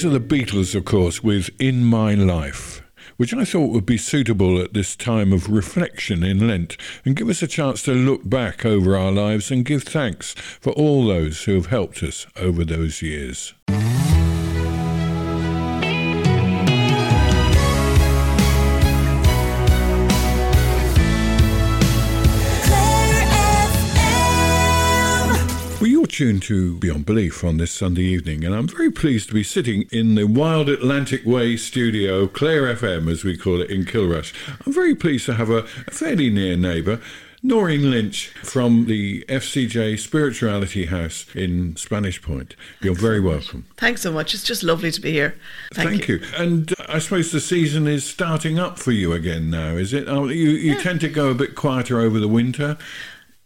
Those 0.00 0.14
are 0.14 0.18
the 0.18 0.34
Beatles, 0.36 0.74
of 0.74 0.86
course, 0.86 1.22
with 1.22 1.50
In 1.58 1.84
My 1.84 2.14
Life, 2.14 2.80
which 3.18 3.34
I 3.34 3.44
thought 3.44 3.70
would 3.70 3.84
be 3.84 3.98
suitable 3.98 4.58
at 4.58 4.72
this 4.72 4.96
time 4.96 5.30
of 5.30 5.50
reflection 5.50 6.22
in 6.22 6.48
Lent 6.48 6.78
and 7.04 7.14
give 7.14 7.28
us 7.28 7.42
a 7.42 7.46
chance 7.46 7.82
to 7.82 7.92
look 7.92 8.26
back 8.26 8.64
over 8.64 8.96
our 8.96 9.12
lives 9.12 9.50
and 9.50 9.62
give 9.62 9.82
thanks 9.82 10.32
for 10.32 10.72
all 10.72 11.06
those 11.06 11.44
who 11.44 11.54
have 11.54 11.66
helped 11.66 12.02
us 12.02 12.26
over 12.36 12.64
those 12.64 13.02
years. 13.02 13.52
Tuned 26.20 26.42
to 26.42 26.76
Beyond 26.76 27.06
Belief 27.06 27.42
on 27.42 27.56
this 27.56 27.72
Sunday 27.72 28.02
evening, 28.02 28.44
and 28.44 28.54
I'm 28.54 28.68
very 28.68 28.90
pleased 28.90 29.28
to 29.28 29.34
be 29.34 29.42
sitting 29.42 29.86
in 29.90 30.16
the 30.16 30.24
Wild 30.24 30.68
Atlantic 30.68 31.24
Way 31.24 31.56
studio, 31.56 32.26
Clare 32.26 32.76
FM 32.76 33.10
as 33.10 33.24
we 33.24 33.38
call 33.38 33.62
it 33.62 33.70
in 33.70 33.86
Kilrush. 33.86 34.34
I'm 34.66 34.70
very 34.70 34.94
pleased 34.94 35.24
to 35.24 35.34
have 35.36 35.48
a, 35.48 35.60
a 35.86 35.90
fairly 35.90 36.28
near 36.28 36.58
neighbour. 36.58 37.00
Noirin 37.42 37.90
Lynch 37.90 38.28
from 38.42 38.84
the 38.84 39.24
FCJ 39.30 39.98
Spirituality 39.98 40.84
House 40.84 41.24
in 41.34 41.74
Spanish 41.76 42.20
Point. 42.20 42.54
You're 42.82 42.92
Thanks 42.92 43.00
very 43.00 43.20
so 43.20 43.26
welcome. 43.26 43.66
Thanks 43.78 44.02
so 44.02 44.12
much. 44.12 44.34
It's 44.34 44.44
just 44.44 44.62
lovely 44.62 44.90
to 44.90 45.00
be 45.00 45.12
here. 45.12 45.36
Thank, 45.72 45.88
Thank 45.88 46.08
you. 46.08 46.16
you. 46.16 46.26
And 46.36 46.72
uh, 46.78 46.84
I 46.86 46.98
suppose 46.98 47.32
the 47.32 47.40
season 47.40 47.86
is 47.86 48.04
starting 48.04 48.58
up 48.58 48.78
for 48.78 48.92
you 48.92 49.14
again 49.14 49.48
now, 49.48 49.70
is 49.70 49.94
it? 49.94 50.06
Oh, 50.06 50.28
you 50.28 50.50
you 50.50 50.74
yeah. 50.74 50.82
tend 50.82 51.00
to 51.00 51.08
go 51.08 51.30
a 51.30 51.34
bit 51.34 51.54
quieter 51.54 51.98
over 51.98 52.20
the 52.20 52.28
winter. 52.28 52.76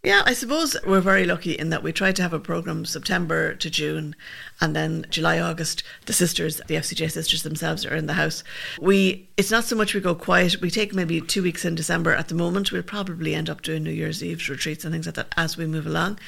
Yeah, 0.04 0.23
I 0.26 0.34
suppose 0.34 0.76
we're 0.87 1.00
very 1.00 1.25
lucky 1.25 1.52
in 1.52 1.70
that 1.70 1.82
we 1.82 1.90
tried 1.90 2.16
to 2.16 2.23
have 2.23 2.34
a 2.34 2.38
program 2.38 2.84
September 2.84 3.54
to 3.54 3.70
June, 3.70 4.14
and 4.61 4.76
then 4.76 5.06
July, 5.08 5.40
August. 5.40 5.82
The 6.04 6.12
sisters, 6.12 6.60
the 6.67 6.75
FCJ 6.75 7.10
sisters 7.10 7.43
themselves, 7.43 7.86
are 7.86 7.95
in 7.95 8.04
the 8.04 8.12
house. 8.12 8.45
We 8.78 9.26
it's 9.38 9.50
not 9.50 9.64
so 9.64 9.75
much 9.75 9.95
we 9.95 10.00
go 10.02 10.14
quiet. 10.14 10.60
We 10.60 10.71
take 10.71 10.95
maybe 10.95 11.23
two 11.23 11.43
weeks 11.43 11.64
in 11.64 11.75
December 11.75 12.12
at 12.12 12.28
the 12.28 12.34
moment. 12.34 12.71
We'll 12.71 12.82
probably 12.82 13.34
end 13.34 13.49
up 13.49 13.62
doing 13.62 13.82
New 13.82 13.93
Year's 13.93 14.23
Eve 14.23 14.47
retreats 14.50 14.84
and 14.84 14.93
things 14.93 15.06
like 15.06 15.14
that 15.14 15.32
as 15.38 15.56
we 15.56 15.67
move 15.67 15.86
along. 15.86 16.19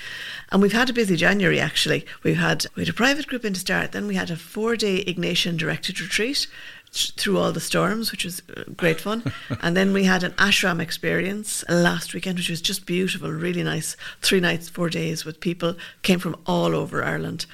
And 0.50 0.62
we've 0.62 0.72
had 0.72 0.88
a 0.88 0.94
busy 0.94 1.16
January 1.16 1.60
actually. 1.60 2.06
We've 2.22 2.38
had 2.38 2.64
we 2.76 2.82
had 2.82 2.88
a 2.88 2.94
private 2.94 3.26
group 3.26 3.44
in 3.44 3.52
to 3.52 3.60
start. 3.60 3.92
Then 3.92 4.06
we 4.06 4.14
had 4.14 4.30
a 4.30 4.36
four 4.36 4.76
day 4.76 5.04
Ignatian 5.04 5.58
directed 5.58 6.00
retreat 6.00 6.46
through 6.96 7.38
all 7.38 7.52
the 7.52 7.60
storms, 7.60 8.10
which 8.10 8.24
was 8.24 8.42
uh, 8.56 8.64
great 8.76 9.00
fun. 9.00 9.32
and 9.62 9.76
then 9.76 9.92
we 9.92 10.04
had 10.04 10.22
an 10.22 10.32
ashram 10.32 10.80
experience 10.80 11.64
last 11.68 12.14
weekend, 12.14 12.38
which 12.38 12.50
was 12.50 12.60
just 12.60 12.86
beautiful, 12.86 13.30
really 13.30 13.62
nice. 13.62 13.96
Three 14.22 14.40
nights, 14.40 14.68
four 14.68 14.88
days 14.88 15.24
with 15.24 15.40
people 15.40 15.76
came 16.02 16.18
from 16.18 16.36
all 16.46 16.74
over 16.74 17.04
Ireland. 17.04 17.46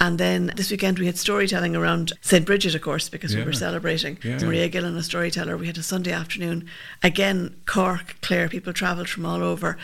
And 0.00 0.18
then 0.18 0.52
this 0.56 0.70
weekend 0.70 0.98
we 0.98 1.06
had 1.06 1.18
storytelling 1.18 1.74
around 1.74 2.12
St. 2.20 2.46
Bridget, 2.46 2.74
of 2.74 2.82
course, 2.82 3.08
because 3.08 3.34
yeah. 3.34 3.40
we 3.40 3.46
were 3.46 3.52
celebrating 3.52 4.18
yeah. 4.22 4.38
Maria 4.38 4.68
Gillen, 4.68 4.96
a 4.96 5.02
storyteller. 5.02 5.56
We 5.56 5.66
had 5.66 5.78
a 5.78 5.82
Sunday 5.82 6.12
afternoon. 6.12 6.68
Again, 7.02 7.56
Cork, 7.66 8.16
Clare, 8.22 8.48
people 8.48 8.72
travelled 8.72 9.08
from 9.08 9.26
all 9.26 9.42
over 9.42 9.76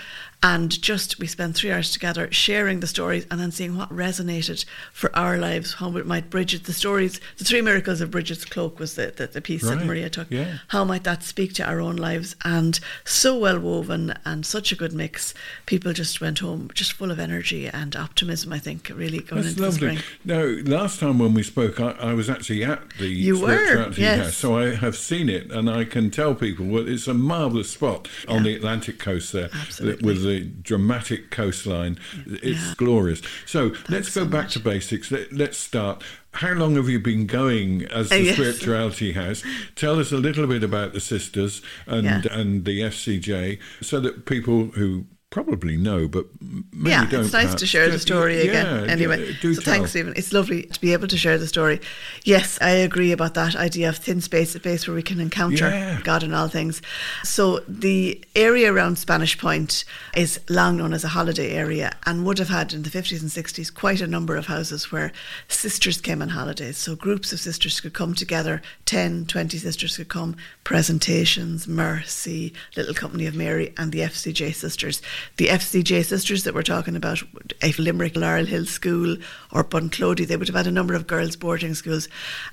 and 0.44 0.82
just 0.82 1.18
we 1.18 1.26
spent 1.26 1.56
three 1.56 1.72
hours 1.72 1.90
together 1.90 2.30
sharing 2.30 2.80
the 2.80 2.86
stories 2.86 3.26
and 3.30 3.40
then 3.40 3.50
seeing 3.50 3.78
what 3.78 3.88
resonated 3.88 4.62
for 4.92 5.14
our 5.16 5.38
lives 5.38 5.74
how 5.74 5.96
it 5.96 6.06
might 6.06 6.28
Bridget 6.28 6.64
the 6.64 6.72
stories 6.74 7.18
the 7.38 7.44
three 7.44 7.62
miracles 7.62 8.02
of 8.02 8.10
Bridget's 8.10 8.44
cloak 8.44 8.78
was 8.78 8.94
the, 8.94 9.12
the, 9.16 9.26
the 9.26 9.40
piece 9.40 9.64
right. 9.64 9.78
that 9.78 9.86
Maria 9.86 10.10
took 10.10 10.30
yeah. 10.30 10.58
how 10.68 10.84
might 10.84 11.04
that 11.04 11.22
speak 11.22 11.54
to 11.54 11.66
our 11.66 11.80
own 11.80 11.96
lives 11.96 12.36
and 12.44 12.78
so 13.04 13.38
well 13.38 13.58
woven 13.58 14.12
and 14.26 14.44
such 14.44 14.70
a 14.70 14.76
good 14.76 14.92
mix 14.92 15.32
people 15.64 15.94
just 15.94 16.20
went 16.20 16.40
home 16.40 16.70
just 16.74 16.92
full 16.92 17.10
of 17.10 17.18
energy 17.18 17.66
and 17.66 17.96
optimism 17.96 18.52
I 18.52 18.58
think 18.58 18.90
really 18.94 19.20
going 19.20 19.42
That's 19.42 19.56
into 19.56 19.62
lovely. 19.62 19.96
the 19.96 20.02
spring 20.02 20.20
no 20.26 20.62
last 20.70 21.00
time 21.00 21.18
when 21.18 21.32
we 21.32 21.42
spoke 21.42 21.80
I, 21.80 21.92
I 21.92 22.12
was 22.12 22.28
actually 22.28 22.62
at 22.64 22.82
the 22.98 23.06
you 23.06 23.40
were 23.40 23.90
yes. 23.92 24.26
House, 24.26 24.36
so 24.36 24.58
I 24.58 24.74
have 24.74 24.94
seen 24.94 25.30
it 25.30 25.50
and 25.50 25.70
I 25.70 25.86
can 25.86 26.10
tell 26.10 26.34
people 26.34 26.66
well, 26.66 26.86
it's 26.86 27.08
a 27.08 27.14
marvellous 27.14 27.70
spot 27.70 28.08
yeah. 28.28 28.34
on 28.34 28.42
the 28.42 28.54
Atlantic 28.54 28.98
coast 28.98 29.32
there 29.32 29.48
Absolutely. 29.54 30.06
with 30.06 30.22
the 30.22 30.33
dramatic 30.40 31.30
coastline. 31.30 31.98
It's 32.26 32.60
yeah. 32.60 32.74
glorious. 32.76 33.22
So 33.46 33.70
Thanks 33.70 33.90
let's 33.90 34.14
go 34.14 34.22
so 34.22 34.26
back 34.26 34.44
much. 34.44 34.52
to 34.54 34.60
basics. 34.60 35.10
Let, 35.10 35.32
let's 35.32 35.58
start. 35.58 36.02
How 36.32 36.52
long 36.52 36.74
have 36.76 36.88
you 36.88 36.98
been 36.98 37.26
going 37.26 37.84
as 37.86 38.08
the 38.08 38.16
oh, 38.16 38.18
yes. 38.18 38.34
Spirituality 38.34 39.12
House? 39.12 39.44
Tell 39.76 40.00
us 40.00 40.10
a 40.10 40.16
little 40.16 40.46
bit 40.46 40.64
about 40.64 40.92
the 40.92 41.00
sisters 41.00 41.62
and 41.86 42.04
yeah. 42.04 42.22
and 42.30 42.64
the 42.64 42.80
FCJ, 42.80 43.60
so 43.80 44.00
that 44.00 44.26
people 44.26 44.66
who 44.66 45.06
probably 45.34 45.76
no, 45.76 46.06
but 46.06 46.26
maybe 46.40 46.90
yeah, 46.90 47.04
don't. 47.06 47.24
it's 47.24 47.32
nice 47.32 47.46
perhaps. 47.46 47.60
to 47.60 47.66
share 47.66 47.90
the 47.90 47.98
story 47.98 48.36
yeah, 48.36 48.44
again. 48.44 48.84
Yeah, 48.84 48.92
anyway, 48.92 49.34
do 49.42 49.52
so 49.52 49.62
tell. 49.62 49.74
thanks, 49.74 49.90
Stephen. 49.90 50.12
It's 50.14 50.32
lovely 50.32 50.62
to 50.62 50.80
be 50.80 50.92
able 50.92 51.08
to 51.08 51.18
share 51.18 51.38
the 51.38 51.48
story. 51.48 51.80
Yes, 52.22 52.56
I 52.60 52.70
agree 52.70 53.10
about 53.10 53.34
that 53.34 53.56
idea 53.56 53.88
of 53.88 53.96
thin 53.96 54.20
space, 54.20 54.54
a 54.54 54.60
space 54.60 54.86
where 54.86 54.94
we 54.94 55.02
can 55.02 55.18
encounter 55.18 55.68
yeah. 55.68 56.00
God 56.04 56.22
and 56.22 56.36
all 56.36 56.46
things. 56.46 56.80
So 57.24 57.64
the 57.66 58.24
area 58.36 58.72
around 58.72 58.96
Spanish 58.96 59.36
Point 59.36 59.84
is 60.14 60.38
long 60.48 60.76
known 60.76 60.92
as 60.92 61.02
a 61.02 61.08
holiday 61.08 61.50
area 61.50 61.90
and 62.06 62.24
would 62.24 62.38
have 62.38 62.50
had 62.50 62.72
in 62.72 62.84
the 62.84 62.90
50s 62.90 63.20
and 63.20 63.28
60s 63.28 63.74
quite 63.74 64.00
a 64.00 64.06
number 64.06 64.36
of 64.36 64.46
houses 64.46 64.92
where 64.92 65.10
sisters 65.48 66.00
came 66.00 66.22
on 66.22 66.28
holidays. 66.28 66.78
So 66.78 66.94
groups 66.94 67.32
of 67.32 67.40
sisters 67.40 67.80
could 67.80 67.92
come 67.92 68.14
together, 68.14 68.62
10, 68.86 69.26
20 69.26 69.58
sisters 69.58 69.96
could 69.96 70.08
come, 70.08 70.36
presentations, 70.62 71.66
Mercy, 71.66 72.52
Little 72.76 72.94
Company 72.94 73.26
of 73.26 73.34
Mary, 73.34 73.74
and 73.76 73.90
the 73.90 73.98
FCJ 73.98 74.54
sisters. 74.54 75.02
The 75.36 75.48
FCJ 75.48 76.04
sisters 76.04 76.44
that 76.44 76.54
we're 76.54 76.62
talking 76.62 76.96
about, 76.96 77.22
if 77.62 77.78
Limerick 77.78 78.16
Laurel 78.16 78.46
Hill 78.46 78.66
School 78.66 79.16
or 79.52 79.64
Bunclody, 79.64 80.26
they 80.26 80.36
would 80.36 80.48
have 80.48 80.56
had 80.56 80.66
a 80.66 80.72
number 80.72 80.94
of 80.94 81.06
girls' 81.06 81.36
boarding 81.36 81.74
schools. 81.74 82.08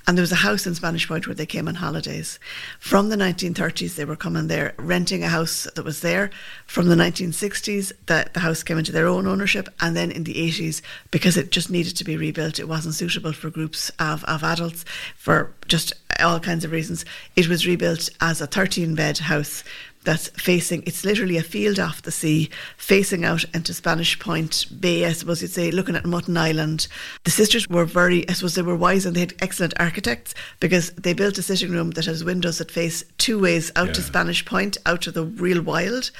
And 0.06 0.16
there 0.16 0.22
was 0.22 0.32
a 0.32 0.36
house 0.36 0.66
in 0.66 0.74
Spanish 0.74 1.08
Point 1.08 1.26
where 1.26 1.34
they 1.34 1.46
came 1.46 1.68
on 1.68 1.76
holidays. 1.76 2.38
From 2.78 3.08
the 3.08 3.16
1930s, 3.16 3.94
they 3.94 4.04
were 4.04 4.16
coming 4.16 4.48
there, 4.48 4.74
renting 4.78 5.22
a 5.22 5.28
house 5.28 5.66
that 5.74 5.84
was 5.84 6.00
there. 6.00 6.30
From 6.66 6.88
the 6.88 6.96
1960s, 6.96 7.92
the, 8.06 8.28
the 8.32 8.40
house 8.40 8.62
came 8.62 8.78
into 8.78 8.92
their 8.92 9.06
own 9.06 9.26
ownership. 9.26 9.68
And 9.80 9.96
then 9.96 10.10
in 10.10 10.24
the 10.24 10.34
80s, 10.34 10.82
because 11.10 11.36
it 11.36 11.50
just 11.50 11.70
needed 11.70 11.96
to 11.96 12.04
be 12.04 12.16
rebuilt, 12.16 12.58
it 12.58 12.68
wasn't 12.68 12.94
suitable 12.94 13.32
for 13.32 13.50
groups 13.50 13.90
of, 13.98 14.24
of 14.24 14.42
adults 14.42 14.84
for 15.16 15.54
just 15.68 15.92
all 16.20 16.40
kinds 16.40 16.64
of 16.64 16.72
reasons. 16.72 17.04
It 17.36 17.48
was 17.48 17.66
rebuilt 17.66 18.10
as 18.20 18.40
a 18.40 18.46
13 18.46 18.94
bed 18.94 19.18
house 19.18 19.64
that's 20.04 20.28
facing 20.28 20.82
it's 20.86 21.04
literally 21.04 21.36
a 21.36 21.42
field 21.42 21.78
off 21.78 22.02
the 22.02 22.10
sea 22.10 22.50
facing 22.76 23.24
out 23.24 23.44
into 23.54 23.72
Spanish 23.72 24.18
Point 24.18 24.66
Bay 24.80 25.06
I 25.06 25.12
suppose 25.12 25.42
you'd 25.42 25.50
say 25.50 25.70
looking 25.70 25.96
at 25.96 26.04
Mutton 26.04 26.36
Island 26.36 26.88
the 27.24 27.30
sisters 27.30 27.68
were 27.68 27.84
very 27.84 28.28
I 28.28 28.32
suppose 28.32 28.54
they 28.54 28.62
were 28.62 28.76
wise 28.76 29.06
and 29.06 29.14
they 29.14 29.20
had 29.20 29.34
excellent 29.40 29.74
architects 29.78 30.34
because 30.60 30.90
they 30.92 31.12
built 31.12 31.38
a 31.38 31.42
sitting 31.42 31.70
room 31.70 31.92
that 31.92 32.06
has 32.06 32.24
windows 32.24 32.58
that 32.58 32.70
face 32.70 33.04
two 33.18 33.38
ways 33.38 33.70
out 33.76 33.88
yeah. 33.88 33.92
to 33.94 34.02
Spanish 34.02 34.44
Point 34.44 34.76
out 34.86 35.02
to 35.02 35.12
the 35.12 35.24
real 35.24 35.62
wild 35.62 36.10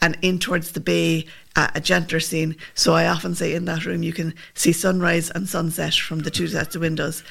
and 0.00 0.16
in 0.22 0.38
towards 0.38 0.72
the 0.72 0.80
bay 0.80 1.26
a, 1.56 1.80
gentler 1.80 2.20
scene. 2.20 2.56
So 2.74 2.94
I 2.94 3.06
often 3.06 3.34
say 3.34 3.54
in 3.54 3.64
that 3.66 3.84
room 3.84 4.02
you 4.02 4.12
can 4.12 4.34
see 4.54 4.72
sunrise 4.72 5.30
and 5.30 5.48
sunset 5.48 5.94
from 5.94 6.20
the 6.20 6.30
two 6.30 6.48
sets 6.48 6.74
of 6.74 6.82
windows, 6.82 7.22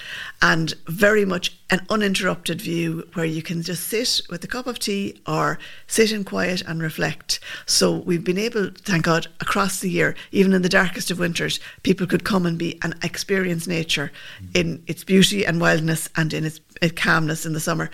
and 0.42 0.74
very 0.88 1.26
much 1.26 1.58
an 1.70 1.86
uninterrupted 1.90 2.62
view 2.62 3.08
where 3.14 3.26
you 3.26 3.42
can 3.42 3.62
just 3.62 3.88
sit 3.88 4.22
with 4.30 4.44
a 4.44 4.48
cup 4.48 4.68
of 4.68 4.78
tea 4.78 5.22
or 5.26 5.58
sit 5.88 6.12
in 6.12 6.24
quiet 6.24 6.62
and 6.68 6.82
reflect. 6.82 7.40
So 7.66 7.98
we've 7.98 8.24
been 8.24 8.38
able, 8.38 8.72
thank 8.76 9.06
God, 9.06 9.28
across 9.40 9.80
the 9.80 9.90
year, 9.90 10.16
even 10.32 10.54
in 10.54 10.64
the 10.64 10.70
darkest 10.70 11.12
of 11.12 11.20
winters, 11.20 11.60
people 11.84 12.08
could 12.08 12.26
come 12.26 12.46
and 12.46 12.58
be 12.58 12.78
and 12.82 12.96
experience 13.04 13.68
nature 13.68 14.12
in 14.54 14.84
its 14.88 15.04
beauty 15.04 15.46
and 15.46 15.62
wildness 15.62 16.10
and 16.16 16.34
in 16.34 16.46
its 16.46 16.60
calmness 16.90 17.46
in 17.46 17.54
the 17.54 17.60
summer 17.60 17.90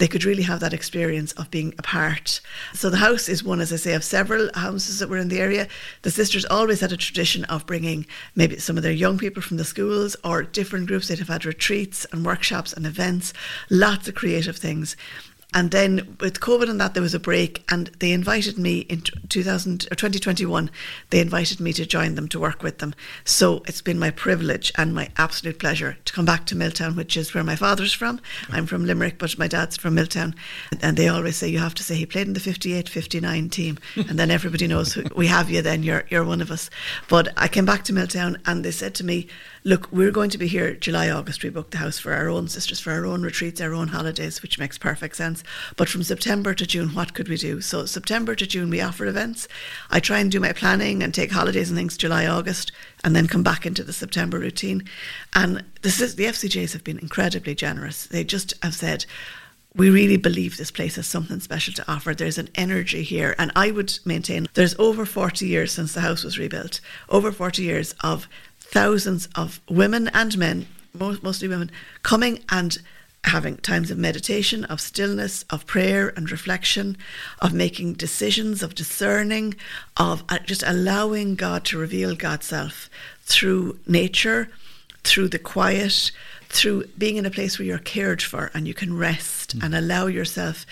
they 0.00 0.08
could 0.08 0.24
really 0.24 0.42
have 0.42 0.60
that 0.60 0.72
experience 0.72 1.32
of 1.32 1.50
being 1.50 1.74
apart. 1.78 2.40
So 2.72 2.88
the 2.88 2.96
house 2.96 3.28
is 3.28 3.44
one, 3.44 3.60
as 3.60 3.70
I 3.70 3.76
say, 3.76 3.92
of 3.92 4.02
several 4.02 4.48
houses 4.54 4.98
that 4.98 5.10
were 5.10 5.18
in 5.18 5.28
the 5.28 5.38
area. 5.38 5.68
The 6.02 6.10
sisters 6.10 6.46
always 6.46 6.80
had 6.80 6.90
a 6.90 6.96
tradition 6.96 7.44
of 7.44 7.66
bringing 7.66 8.06
maybe 8.34 8.58
some 8.58 8.78
of 8.78 8.82
their 8.82 8.92
young 8.92 9.18
people 9.18 9.42
from 9.42 9.58
the 9.58 9.64
schools 9.64 10.16
or 10.24 10.42
different 10.42 10.86
groups. 10.86 11.08
They'd 11.08 11.18
have 11.18 11.28
had 11.28 11.44
retreats 11.44 12.06
and 12.12 12.24
workshops 12.24 12.72
and 12.72 12.86
events, 12.86 13.34
lots 13.68 14.08
of 14.08 14.14
creative 14.14 14.56
things. 14.56 14.96
And 15.52 15.70
then 15.70 16.16
with 16.20 16.40
COVID 16.40 16.70
and 16.70 16.80
that, 16.80 16.94
there 16.94 17.02
was 17.02 17.14
a 17.14 17.18
break, 17.18 17.64
and 17.70 17.88
they 17.98 18.12
invited 18.12 18.56
me 18.56 18.80
in 18.80 19.02
2000 19.28 19.84
or 19.84 19.92
uh, 19.92 19.94
2021. 19.96 20.70
They 21.10 21.20
invited 21.20 21.60
me 21.60 21.72
to 21.72 21.84
join 21.84 22.14
them 22.14 22.28
to 22.28 22.38
work 22.38 22.62
with 22.62 22.78
them. 22.78 22.94
So 23.24 23.62
it's 23.66 23.82
been 23.82 23.98
my 23.98 24.10
privilege 24.10 24.72
and 24.76 24.94
my 24.94 25.10
absolute 25.16 25.58
pleasure 25.58 25.98
to 26.04 26.12
come 26.12 26.24
back 26.24 26.46
to 26.46 26.56
Milltown, 26.56 26.94
which 26.94 27.16
is 27.16 27.34
where 27.34 27.42
my 27.42 27.56
father's 27.56 27.92
from. 27.92 28.20
I'm 28.50 28.66
from 28.66 28.84
Limerick, 28.84 29.18
but 29.18 29.38
my 29.38 29.48
dad's 29.48 29.76
from 29.76 29.94
Milltown. 29.94 30.34
And 30.80 30.96
they 30.96 31.08
always 31.08 31.36
say 31.36 31.48
you 31.48 31.58
have 31.58 31.74
to 31.74 31.82
say 31.82 31.96
he 31.96 32.06
played 32.06 32.28
in 32.28 32.34
the 32.34 32.40
58 32.40 32.88
59 32.88 33.48
team, 33.48 33.78
and 33.96 34.18
then 34.18 34.30
everybody 34.30 34.66
knows 34.68 34.92
who, 34.92 35.04
we 35.16 35.26
have 35.26 35.50
you, 35.50 35.62
then 35.62 35.82
you're, 35.82 36.04
you're 36.10 36.24
one 36.24 36.40
of 36.40 36.50
us. 36.50 36.70
But 37.08 37.28
I 37.36 37.48
came 37.48 37.64
back 37.64 37.84
to 37.84 37.92
Milltown, 37.92 38.38
and 38.46 38.64
they 38.64 38.70
said 38.70 38.94
to 38.96 39.04
me, 39.04 39.26
look, 39.64 39.90
we're 39.92 40.10
going 40.10 40.30
to 40.30 40.38
be 40.38 40.46
here 40.46 40.74
July, 40.74 41.10
August. 41.10 41.42
We 41.42 41.50
booked 41.50 41.72
the 41.72 41.78
house 41.78 41.98
for 41.98 42.12
our 42.12 42.28
own 42.28 42.48
sisters, 42.48 42.80
for 42.80 42.92
our 42.92 43.04
own 43.06 43.22
retreats, 43.22 43.60
our 43.60 43.74
own 43.74 43.88
holidays, 43.88 44.42
which 44.42 44.58
makes 44.58 44.78
perfect 44.78 45.16
sense. 45.16 45.42
But 45.76 45.88
from 45.88 46.02
September 46.02 46.54
to 46.54 46.66
June, 46.66 46.94
what 46.94 47.14
could 47.14 47.28
we 47.28 47.36
do? 47.36 47.60
So 47.60 47.84
September 47.86 48.34
to 48.34 48.46
June, 48.46 48.70
we 48.70 48.80
offer 48.80 49.06
events. 49.06 49.48
I 49.90 50.00
try 50.00 50.18
and 50.18 50.30
do 50.30 50.40
my 50.40 50.52
planning 50.52 51.02
and 51.02 51.12
take 51.12 51.32
holidays 51.32 51.70
and 51.70 51.78
things 51.78 51.96
July, 51.96 52.26
August, 52.26 52.72
and 53.04 53.14
then 53.14 53.26
come 53.26 53.42
back 53.42 53.66
into 53.66 53.84
the 53.84 53.92
September 53.92 54.38
routine. 54.38 54.84
And 55.34 55.64
this 55.82 56.00
is, 56.00 56.16
the 56.16 56.24
FCJs 56.24 56.72
have 56.72 56.84
been 56.84 56.98
incredibly 56.98 57.54
generous. 57.54 58.06
They 58.06 58.24
just 58.24 58.54
have 58.62 58.74
said, 58.74 59.04
we 59.74 59.88
really 59.88 60.16
believe 60.16 60.56
this 60.56 60.72
place 60.72 60.96
has 60.96 61.06
something 61.06 61.38
special 61.38 61.72
to 61.74 61.90
offer. 61.90 62.12
There's 62.12 62.38
an 62.38 62.48
energy 62.56 63.02
here. 63.02 63.36
And 63.38 63.52
I 63.54 63.70
would 63.70 63.98
maintain 64.04 64.48
there's 64.54 64.74
over 64.78 65.06
40 65.06 65.46
years 65.46 65.72
since 65.72 65.92
the 65.92 66.00
house 66.00 66.24
was 66.24 66.38
rebuilt, 66.38 66.80
over 67.08 67.30
40 67.30 67.62
years 67.62 67.94
of 68.00 68.26
thousands 68.70 69.28
of 69.34 69.60
women 69.68 70.08
and 70.14 70.36
men, 70.38 70.66
mostly 70.94 71.48
women, 71.48 71.70
coming 72.02 72.42
and 72.50 72.78
having 73.24 73.56
times 73.58 73.90
of 73.90 73.98
meditation, 73.98 74.64
of 74.64 74.80
stillness, 74.80 75.44
of 75.50 75.66
prayer 75.66 76.12
and 76.16 76.30
reflection, 76.30 76.96
of 77.40 77.52
making 77.52 77.94
decisions, 77.94 78.62
of 78.62 78.74
discerning, 78.74 79.54
of 79.96 80.24
uh, 80.28 80.38
just 80.38 80.62
allowing 80.66 81.34
God 81.34 81.64
to 81.66 81.78
reveal 81.78 82.14
God's 82.14 82.46
self 82.46 82.88
through 83.24 83.78
nature, 83.86 84.48
through 85.04 85.28
the 85.28 85.38
quiet, 85.38 86.12
through 86.48 86.84
being 86.96 87.16
in 87.16 87.26
a 87.26 87.30
place 87.30 87.58
where 87.58 87.66
you're 87.66 87.78
cared 87.78 88.22
for 88.22 88.50
and 88.54 88.66
you 88.66 88.74
can 88.74 88.96
rest 88.96 89.58
mm. 89.58 89.64
and 89.64 89.74
allow 89.74 90.06
yourself 90.06 90.64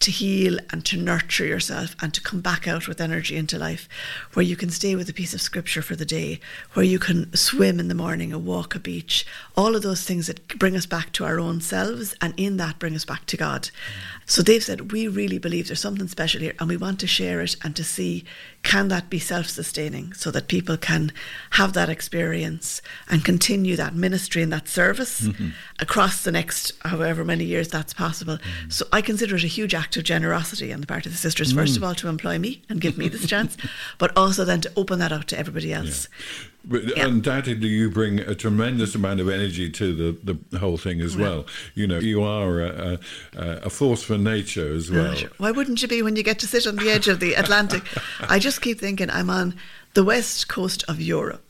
to 0.00 0.10
heal 0.10 0.58
and 0.70 0.84
to 0.84 0.96
nurture 0.96 1.46
yourself 1.46 1.96
and 2.02 2.12
to 2.12 2.20
come 2.20 2.40
back 2.40 2.68
out 2.68 2.86
with 2.86 3.00
energy 3.00 3.36
into 3.36 3.58
life, 3.58 3.88
where 4.34 4.44
you 4.44 4.56
can 4.56 4.70
stay 4.70 4.94
with 4.94 5.08
a 5.08 5.12
piece 5.12 5.34
of 5.34 5.40
scripture 5.40 5.82
for 5.82 5.96
the 5.96 6.04
day, 6.04 6.38
where 6.74 6.84
you 6.84 6.98
can 6.98 7.34
swim 7.34 7.80
in 7.80 7.88
the 7.88 7.94
morning 7.94 8.32
or 8.32 8.38
walk 8.38 8.74
a 8.74 8.78
beach, 8.78 9.26
all 9.56 9.74
of 9.74 9.82
those 9.82 10.04
things 10.04 10.26
that 10.26 10.46
bring 10.58 10.76
us 10.76 10.86
back 10.86 11.12
to 11.12 11.24
our 11.24 11.40
own 11.40 11.60
selves 11.60 12.14
and 12.20 12.34
in 12.36 12.56
that 12.58 12.78
bring 12.78 12.94
us 12.94 13.04
back 13.04 13.24
to 13.26 13.36
God. 13.36 13.62
Mm. 13.62 14.15
So 14.26 14.42
they've 14.42 14.62
said, 14.62 14.92
we 14.92 15.06
really 15.06 15.38
believe 15.38 15.68
there's 15.68 15.80
something 15.80 16.08
special 16.08 16.40
here 16.40 16.54
and 16.58 16.68
we 16.68 16.76
want 16.76 16.98
to 17.00 17.06
share 17.06 17.40
it 17.40 17.56
and 17.62 17.74
to 17.76 17.84
see 17.84 18.24
can 18.64 18.88
that 18.88 19.08
be 19.08 19.20
self 19.20 19.48
sustaining 19.48 20.12
so 20.14 20.32
that 20.32 20.48
people 20.48 20.76
can 20.76 21.12
have 21.50 21.72
that 21.74 21.88
experience 21.88 22.82
and 23.08 23.24
continue 23.24 23.76
that 23.76 23.94
ministry 23.94 24.42
and 24.42 24.52
that 24.52 24.66
service 24.66 25.20
mm-hmm. 25.20 25.50
across 25.78 26.24
the 26.24 26.32
next 26.32 26.72
however 26.80 27.24
many 27.24 27.44
years 27.44 27.68
that's 27.68 27.94
possible. 27.94 28.38
Mm. 28.38 28.72
So 28.72 28.86
I 28.92 29.00
consider 29.00 29.36
it 29.36 29.44
a 29.44 29.48
huge 29.48 29.74
act 29.74 29.96
of 29.96 30.02
generosity 30.02 30.72
on 30.72 30.80
the 30.80 30.86
part 30.88 31.06
of 31.06 31.12
the 31.12 31.18
sisters, 31.18 31.52
mm. 31.52 31.56
first 31.56 31.76
of 31.76 31.84
all, 31.84 31.94
to 31.94 32.08
employ 32.08 32.38
me 32.38 32.62
and 32.68 32.80
give 32.80 32.98
me 32.98 33.08
this 33.08 33.26
chance, 33.26 33.56
but 33.98 34.16
also 34.16 34.44
then 34.44 34.60
to 34.62 34.72
open 34.76 34.98
that 34.98 35.12
out 35.12 35.28
to 35.28 35.38
everybody 35.38 35.72
else. 35.72 36.08
Yeah. 36.10 36.46
But 36.68 36.96
yeah. 36.96 37.06
undoubtedly, 37.06 37.68
you 37.68 37.90
bring 37.90 38.18
a 38.18 38.34
tremendous 38.34 38.94
amount 38.96 39.20
of 39.20 39.28
energy 39.28 39.70
to 39.70 39.94
the, 39.94 40.38
the 40.50 40.58
whole 40.58 40.76
thing 40.76 41.00
as 41.00 41.16
well. 41.16 41.46
You 41.74 41.86
know, 41.86 41.98
you 41.98 42.22
are 42.22 42.60
a, 42.60 42.98
a, 43.36 43.42
a 43.42 43.70
force 43.70 44.02
for 44.02 44.18
nature 44.18 44.74
as 44.74 44.90
well. 44.90 45.16
Why 45.38 45.52
wouldn't 45.52 45.80
you 45.80 45.88
be 45.88 46.02
when 46.02 46.16
you 46.16 46.24
get 46.24 46.40
to 46.40 46.46
sit 46.46 46.66
on 46.66 46.76
the 46.76 46.90
edge 46.90 47.06
of 47.06 47.20
the 47.20 47.34
Atlantic? 47.34 47.84
I 48.20 48.40
just 48.40 48.60
keep 48.60 48.80
thinking 48.80 49.10
I'm 49.10 49.30
on 49.30 49.54
the 49.94 50.04
west 50.04 50.48
coast 50.48 50.84
of 50.88 51.00
Europe 51.00 51.45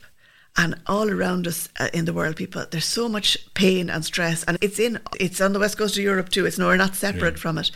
and 0.57 0.75
all 0.87 1.09
around 1.09 1.45
us 1.45 1.69
uh, 1.79 1.87
in 1.93 2.05
the 2.05 2.13
world 2.13 2.35
people 2.35 2.65
there's 2.71 2.85
so 2.85 3.07
much 3.07 3.37
pain 3.53 3.89
and 3.89 4.03
stress. 4.03 4.43
And 4.43 4.57
it's 4.59 4.79
in 4.79 4.99
it's 5.19 5.39
on 5.39 5.53
the 5.53 5.59
west 5.59 5.77
coast 5.77 5.97
of 5.97 6.03
Europe 6.03 6.29
too. 6.29 6.45
It's 6.45 6.57
no 6.57 6.67
we're 6.67 6.77
not 6.77 6.95
separate 6.95 7.35
yeah. 7.35 7.41
from 7.41 7.57
it. 7.59 7.71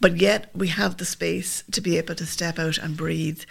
But 0.00 0.16
yet 0.16 0.50
we 0.54 0.68
have 0.68 0.96
the 0.96 1.04
space 1.04 1.64
to 1.72 1.80
be 1.80 1.98
able 1.98 2.14
to 2.14 2.26
step 2.26 2.58
out 2.58 2.78
and 2.78 2.96
breathe. 2.96 3.42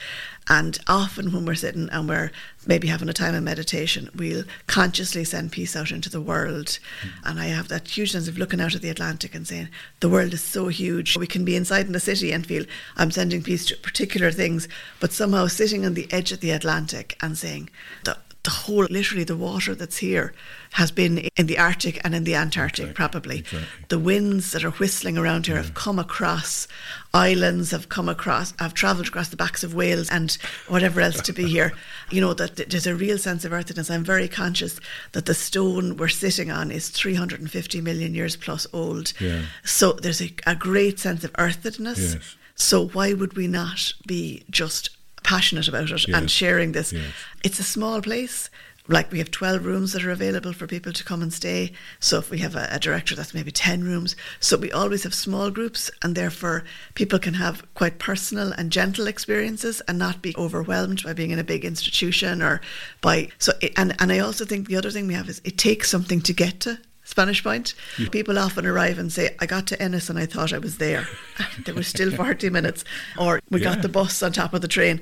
And 0.48 0.80
often 0.88 1.32
when 1.32 1.46
we're 1.46 1.56
sitting 1.56 1.90
and 1.92 2.08
we're 2.08 2.32
maybe 2.66 2.88
having 2.88 3.10
a 3.10 3.14
time 3.14 3.36
of 3.36 3.44
meditation 3.44 4.10
we'll 4.16 4.46
consciously 4.66 5.24
send 5.24 5.52
peace 5.52 5.76
out 5.76 5.92
into 5.92 6.10
the 6.10 6.22
world. 6.22 6.80
Mm. 7.02 7.10
and 7.26 7.40
I 7.40 7.48
have 7.48 7.68
that 7.68 7.88
huge 7.88 8.14
sense 8.14 8.28
of 8.28 8.38
looking 8.38 8.62
out 8.62 8.76
at 8.76 8.82
the 8.82 8.90
Atlantic 8.90 9.36
and 9.36 9.46
saying 9.46 9.70
the 10.00 10.10
world 10.10 10.34
is 10.34 10.42
so 10.42 10.70
huge. 10.70 11.18
We 11.18 11.28
can 11.28 11.44
be 11.44 11.58
inside 11.58 11.86
in 11.86 11.92
the 11.92 12.00
city 12.00 12.32
and 12.32 12.46
feel 12.46 12.64
I'm 12.96 13.12
sending 13.12 13.44
peace 13.44 13.66
to 13.66 13.76
particular 13.76 14.32
things. 14.32 14.70
But 15.02 15.12
somehow 15.12 15.48
sitting 15.48 15.86
on 15.86 15.96
the 15.96 16.12
edge 16.12 16.32
of 16.32 16.40
the 16.40 16.52
Atlantic 16.52 17.18
and 17.22 17.38
saying 17.38 17.70
the 18.06 18.18
the 18.50 18.56
whole, 18.56 18.88
literally, 18.90 19.24
the 19.24 19.38
water 19.38 19.76
that's 19.76 19.98
here 19.98 20.34
has 20.72 20.90
been 20.90 21.20
in 21.38 21.46
the 21.46 21.60
Arctic 21.60 22.02
and 22.04 22.16
in 22.16 22.24
the 22.24 22.34
Antarctic, 22.34 22.86
exactly, 22.86 22.96
probably. 22.96 23.40
Exactly. 23.40 23.68
The 23.90 24.00
winds 24.00 24.54
that 24.54 24.64
are 24.64 24.72
whistling 24.72 25.20
around 25.20 25.46
here 25.46 25.56
yeah. 25.56 25.62
have 25.62 25.76
come 25.76 26.00
across 26.00 26.68
islands, 27.14 27.70
have 27.70 27.90
come 27.90 28.10
across, 28.10 28.56
have 28.58 28.74
travelled 28.74 29.08
across 29.08 29.30
the 29.30 29.36
backs 29.36 29.64
of 29.64 29.76
whales 29.76 30.10
and 30.10 30.36
whatever 30.68 31.00
else 31.00 31.22
to 31.22 31.34
be 31.34 31.48
here. 31.48 31.74
You 32.12 32.22
know, 32.22 32.34
that 32.34 32.56
there's 32.56 32.88
a 32.88 32.96
real 32.96 33.20
sense 33.20 33.46
of 33.46 33.54
earthiness. 33.54 33.92
I'm 33.92 34.04
very 34.04 34.28
conscious 34.28 34.80
that 35.12 35.28
the 35.28 35.36
stone 35.36 35.96
we're 35.96 36.08
sitting 36.08 36.50
on 36.50 36.72
is 36.72 36.90
350 36.90 37.82
million 37.82 38.16
years 38.16 38.36
plus 38.36 38.66
old. 38.74 39.14
Yeah. 39.20 39.44
So 39.64 39.92
there's 39.94 40.20
a, 40.20 40.34
a, 40.48 40.56
great 40.56 40.98
sense 40.98 41.24
of 41.24 41.30
earthiness. 41.38 42.16
Yes. 42.16 42.36
So 42.56 42.88
why 42.88 43.14
would 43.14 43.34
we 43.38 43.46
not 43.46 43.94
be 44.08 44.44
just 44.50 44.90
passionate 45.30 45.68
about 45.68 45.92
it 45.92 46.08
yes. 46.08 46.18
and 46.18 46.32
sharing 46.32 46.72
this. 46.72 46.92
Yes. 46.92 47.14
It's 47.44 47.60
a 47.60 47.64
small 47.64 48.02
place. 48.02 48.50
Like 48.88 49.12
we 49.12 49.20
have 49.20 49.30
12 49.30 49.64
rooms 49.64 49.94
that 49.94 50.04
are 50.04 50.10
available 50.10 50.54
for 50.54 50.66
people 50.66 50.92
to 50.92 51.04
come 51.04 51.22
and 51.22 51.32
stay. 51.32 51.72
So 52.00 52.18
if 52.18 52.32
we 52.32 52.40
have 52.40 52.56
a, 52.56 52.68
a 52.72 52.80
director, 52.80 53.14
that's 53.16 53.36
maybe 53.36 53.52
10 53.52 53.84
rooms. 53.84 54.16
So 54.40 54.58
we 54.58 54.72
always 54.72 55.04
have 55.04 55.14
small 55.14 55.52
groups, 55.52 55.92
and 56.02 56.16
therefore 56.16 56.64
people 56.96 57.20
can 57.20 57.36
have 57.36 57.64
quite 57.76 58.00
personal 58.00 58.52
and 58.54 58.72
gentle 58.72 59.06
experiences 59.06 59.84
and 59.88 60.00
not 60.00 60.24
be 60.24 60.34
overwhelmed 60.36 61.04
by 61.04 61.14
being 61.14 61.30
in 61.30 61.38
a 61.38 61.44
big 61.44 61.64
institution 61.64 62.42
or 62.42 62.60
by. 63.02 63.30
So, 63.38 63.52
it, 63.62 63.74
and, 63.78 63.96
and 64.00 64.12
I 64.12 64.18
also 64.18 64.46
think 64.46 64.68
the 64.68 64.78
other 64.78 64.90
thing 64.90 65.06
we 65.06 65.14
have 65.14 65.30
is 65.30 65.42
it 65.44 65.60
takes 65.60 65.92
something 65.92 66.22
to 66.22 66.34
get 66.34 66.60
to 66.62 66.80
Spanish 67.10 67.44
Point. 67.44 67.74
Yeah. 67.98 68.10
People 68.10 68.38
often 68.38 68.68
arrive 68.68 69.00
and 69.00 69.12
say, 69.12 69.36
I 69.40 69.48
got 69.48 69.66
to 69.68 69.82
Ennis 69.82 70.12
and 70.12 70.20
I 70.20 70.28
thought 70.28 70.54
I 70.54 70.60
was 70.60 70.78
there. 70.78 71.08
there 71.66 71.74
were 71.74 71.82
still 71.82 72.12
40 72.16 72.52
minutes. 72.52 72.86
Or 73.18 73.40
we 73.50 73.62
yeah. 73.62 73.74
got 73.74 73.82
the 73.82 73.90
bus 73.90 74.22
on 74.22 74.32
top 74.32 74.54
of 74.54 74.62
the 74.62 74.68
train. 74.68 75.02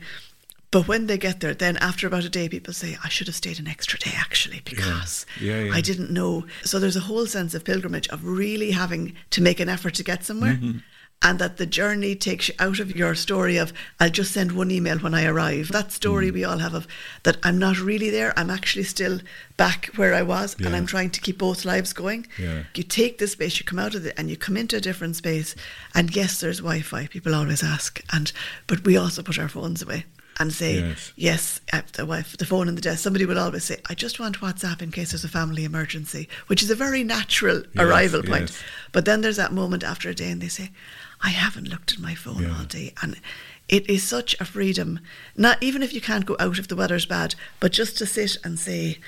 But 0.71 0.87
when 0.87 1.07
they 1.07 1.17
get 1.17 1.41
there, 1.41 1.53
then 1.53 1.75
after 1.77 2.07
about 2.07 2.23
a 2.23 2.29
day, 2.29 2.47
people 2.47 2.73
say, 2.73 2.97
I 3.03 3.09
should 3.09 3.27
have 3.27 3.35
stayed 3.35 3.59
an 3.59 3.67
extra 3.67 3.99
day 3.99 4.11
actually 4.15 4.61
because 4.63 5.25
yeah. 5.41 5.63
Yeah, 5.63 5.73
I 5.73 5.81
didn't 5.81 6.09
know. 6.09 6.45
So 6.63 6.79
there's 6.79 6.95
a 6.95 7.01
whole 7.01 7.25
sense 7.25 7.53
of 7.53 7.65
pilgrimage, 7.65 8.07
of 8.07 8.23
really 8.23 8.71
having 8.71 9.13
to 9.31 9.41
make 9.41 9.59
an 9.59 9.67
effort 9.67 9.93
to 9.95 10.03
get 10.03 10.23
somewhere. 10.23 10.53
Mm-hmm 10.53 10.79
and 11.21 11.39
that 11.39 11.57
the 11.57 11.65
journey 11.65 12.15
takes 12.15 12.47
you 12.47 12.53
out 12.59 12.79
of 12.79 12.95
your 12.95 13.15
story 13.15 13.57
of 13.57 13.73
I'll 13.99 14.09
just 14.09 14.31
send 14.31 14.51
one 14.51 14.69
email 14.69 14.99
when 14.99 15.13
I 15.13 15.25
arrive. 15.25 15.69
That 15.69 15.91
story 15.91 16.29
mm. 16.29 16.33
we 16.33 16.43
all 16.43 16.59
have 16.59 16.73
of 16.73 16.87
that 17.23 17.37
I'm 17.43 17.57
not 17.57 17.79
really 17.79 18.09
there. 18.09 18.33
I'm 18.37 18.49
actually 18.49 18.83
still 18.83 19.19
back 19.57 19.87
where 19.95 20.13
I 20.13 20.21
was, 20.21 20.55
yeah. 20.59 20.67
and 20.67 20.75
I'm 20.75 20.85
trying 20.85 21.09
to 21.11 21.21
keep 21.21 21.39
both 21.39 21.65
lives 21.65 21.91
going. 21.93 22.27
Yeah. 22.37 22.63
You 22.75 22.83
take 22.83 23.17
this 23.17 23.31
space, 23.31 23.59
you 23.59 23.65
come 23.65 23.79
out 23.79 23.95
of 23.95 24.05
it, 24.05 24.13
and 24.17 24.29
you 24.29 24.37
come 24.37 24.55
into 24.55 24.77
a 24.77 24.81
different 24.81 25.15
space. 25.15 25.55
And 25.95 26.15
yes, 26.15 26.39
there's 26.39 26.59
Wi-Fi. 26.59 27.07
People 27.07 27.33
always 27.33 27.63
ask, 27.63 28.01
and 28.13 28.31
but 28.67 28.85
we 28.85 28.95
also 28.95 29.23
put 29.23 29.39
our 29.39 29.49
phones 29.49 29.81
away 29.81 30.05
and 30.39 30.53
say 30.53 30.79
yes, 30.79 31.13
yes 31.15 31.61
uh, 31.73 31.81
the 31.93 32.05
wife, 32.05 32.37
the 32.37 32.45
phone 32.45 32.67
and 32.67 32.77
the 32.77 32.81
desk. 32.81 32.99
Somebody 32.99 33.25
will 33.25 33.39
always 33.39 33.63
say, 33.63 33.77
"I 33.89 33.93
just 33.93 34.19
want 34.19 34.39
WhatsApp 34.39 34.81
in 34.81 34.91
case 34.91 35.11
there's 35.11 35.23
a 35.23 35.29
family 35.29 35.63
emergency," 35.63 36.29
which 36.47 36.61
is 36.63 36.69
a 36.69 36.75
very 36.75 37.03
natural 37.03 37.57
yes, 37.57 37.85
arrival 37.85 38.23
point. 38.23 38.49
Yes. 38.49 38.63
But 38.91 39.05
then 39.05 39.21
there's 39.21 39.37
that 39.37 39.53
moment 39.53 39.83
after 39.83 40.09
a 40.09 40.15
day, 40.15 40.31
and 40.31 40.41
they 40.41 40.47
say, 40.47 40.71
I 41.21 41.29
haven't 41.29 41.67
looked 41.69 41.93
at 41.93 41.99
my 41.99 42.15
phone 42.15 42.43
yeah. 42.43 42.57
all 42.57 42.65
day. 42.65 42.93
And 43.01 43.19
it 43.67 43.89
is 43.89 44.03
such 44.03 44.39
a 44.39 44.45
freedom, 44.45 44.99
not 45.35 45.61
even 45.61 45.83
if 45.83 45.93
you 45.93 46.01
can't 46.01 46.25
go 46.25 46.35
out 46.39 46.59
if 46.59 46.67
the 46.67 46.75
weather's 46.75 47.05
bad, 47.05 47.35
but 47.59 47.71
just 47.71 47.97
to 47.97 48.05
sit 48.05 48.37
and 48.43 48.59
say, 48.59 48.99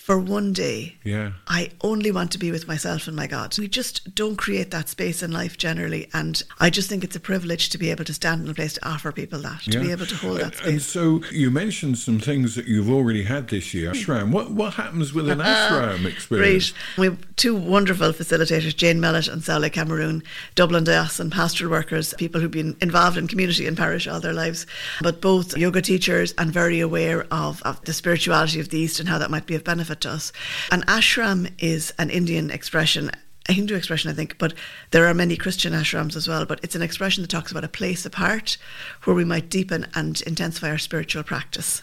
for 0.00 0.18
one 0.18 0.52
day, 0.52 0.96
yeah. 1.04 1.32
I 1.46 1.70
only 1.82 2.10
want 2.10 2.32
to 2.32 2.38
be 2.38 2.50
with 2.50 2.66
myself 2.66 3.06
and 3.06 3.14
my 3.14 3.26
God. 3.26 3.56
We 3.58 3.68
just 3.68 4.14
don't 4.14 4.36
create 4.36 4.70
that 4.70 4.88
space 4.88 5.22
in 5.22 5.30
life 5.30 5.58
generally. 5.58 6.08
And 6.14 6.42
I 6.58 6.70
just 6.70 6.88
think 6.88 7.04
it's 7.04 7.14
a 7.14 7.20
privilege 7.20 7.68
to 7.68 7.78
be 7.78 7.90
able 7.90 8.04
to 8.06 8.14
stand 8.14 8.42
in 8.42 8.48
a 8.48 8.54
place 8.54 8.72
to 8.72 8.88
offer 8.88 9.12
people 9.12 9.40
that, 9.42 9.66
yeah. 9.66 9.74
to 9.74 9.80
be 9.80 9.92
able 9.92 10.06
to 10.06 10.16
hold 10.16 10.40
that 10.40 10.56
space. 10.56 10.66
And 10.66 10.82
so 10.82 11.20
you 11.30 11.50
mentioned 11.50 11.98
some 11.98 12.18
things 12.18 12.54
that 12.54 12.66
you've 12.66 12.90
already 12.90 13.24
had 13.24 13.48
this 13.48 13.74
year. 13.74 13.92
Ashram. 13.92 14.32
What, 14.32 14.50
what 14.50 14.74
happens 14.74 15.12
with 15.12 15.28
an 15.28 15.42
uh, 15.42 15.44
ashram 15.44 16.06
experience? 16.06 16.72
Great. 16.72 16.98
We 16.98 17.06
have 17.06 17.36
two 17.36 17.54
wonderful 17.54 18.12
facilitators, 18.12 18.74
Jane 18.74 19.00
Mellett 19.00 19.28
and 19.28 19.44
Sally 19.44 19.68
Cameroon, 19.68 20.22
Dublin 20.54 20.84
Diocesan 20.84 21.30
pastoral 21.30 21.70
workers, 21.70 22.14
people 22.14 22.40
who've 22.40 22.50
been 22.50 22.76
involved 22.80 23.18
in 23.18 23.28
community 23.28 23.66
and 23.66 23.76
parish 23.76 24.08
all 24.08 24.18
their 24.18 24.32
lives, 24.32 24.66
but 25.02 25.20
both 25.20 25.56
yoga 25.56 25.82
teachers 25.82 26.32
and 26.38 26.50
very 26.50 26.80
aware 26.80 27.26
of, 27.30 27.62
of 27.62 27.84
the 27.84 27.92
spirituality 27.92 28.58
of 28.58 28.70
the 28.70 28.78
East 28.78 28.98
and 28.98 29.08
how 29.08 29.18
that 29.18 29.30
might 29.30 29.46
be 29.46 29.54
of 29.54 29.62
benefit 29.62 29.99
to 30.02 30.10
us. 30.10 30.32
An 30.70 30.82
ashram 30.82 31.52
is 31.58 31.92
an 31.98 32.10
Indian 32.10 32.50
expression 32.50 33.10
a 33.48 33.52
Hindu 33.52 33.74
expression, 33.74 34.10
I 34.10 34.14
think, 34.14 34.38
but 34.38 34.54
there 34.92 35.06
are 35.06 35.14
many 35.14 35.36
Christian 35.36 35.72
ashrams 35.72 36.14
as 36.14 36.28
well. 36.28 36.46
But 36.46 36.60
it's 36.62 36.76
an 36.76 36.82
expression 36.82 37.22
that 37.22 37.30
talks 37.30 37.50
about 37.50 37.64
a 37.64 37.68
place 37.68 38.06
apart 38.06 38.56
where 39.04 39.16
we 39.16 39.24
might 39.24 39.50
deepen 39.50 39.88
and 39.94 40.20
intensify 40.22 40.70
our 40.70 40.78
spiritual 40.78 41.24
practice. 41.24 41.82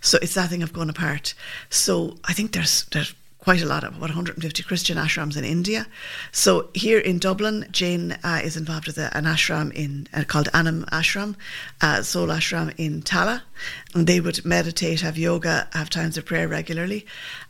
So 0.00 0.18
it's 0.20 0.34
that 0.34 0.50
thing 0.50 0.62
of 0.62 0.72
going 0.72 0.90
apart. 0.90 1.34
So 1.70 2.16
I 2.24 2.32
think 2.32 2.52
there's 2.52 2.84
there's 2.86 3.14
quite 3.46 3.62
a 3.62 3.66
lot 3.66 3.84
of 3.84 3.90
about 3.90 4.08
150 4.08 4.64
Christian 4.64 4.98
ashrams 4.98 5.36
in 5.36 5.44
India. 5.44 5.86
So 6.32 6.68
here 6.74 6.98
in 6.98 7.20
Dublin, 7.20 7.68
Jane 7.70 8.18
uh, 8.24 8.40
is 8.42 8.56
involved 8.56 8.88
with 8.88 8.98
a, 8.98 9.16
an 9.16 9.24
ashram 9.24 9.72
in 9.72 10.08
uh, 10.12 10.24
called 10.24 10.48
Anam 10.52 10.84
Ashram, 10.90 11.36
uh, 11.80 12.02
Soul 12.02 12.26
Ashram 12.26 12.74
in 12.76 13.02
Tallaght, 13.02 13.42
and 13.94 14.08
they 14.08 14.18
would 14.18 14.44
meditate, 14.44 15.02
have 15.02 15.16
yoga, 15.16 15.68
have 15.74 15.88
times 15.90 16.18
of 16.18 16.24
prayer 16.24 16.48
regularly, 16.48 17.06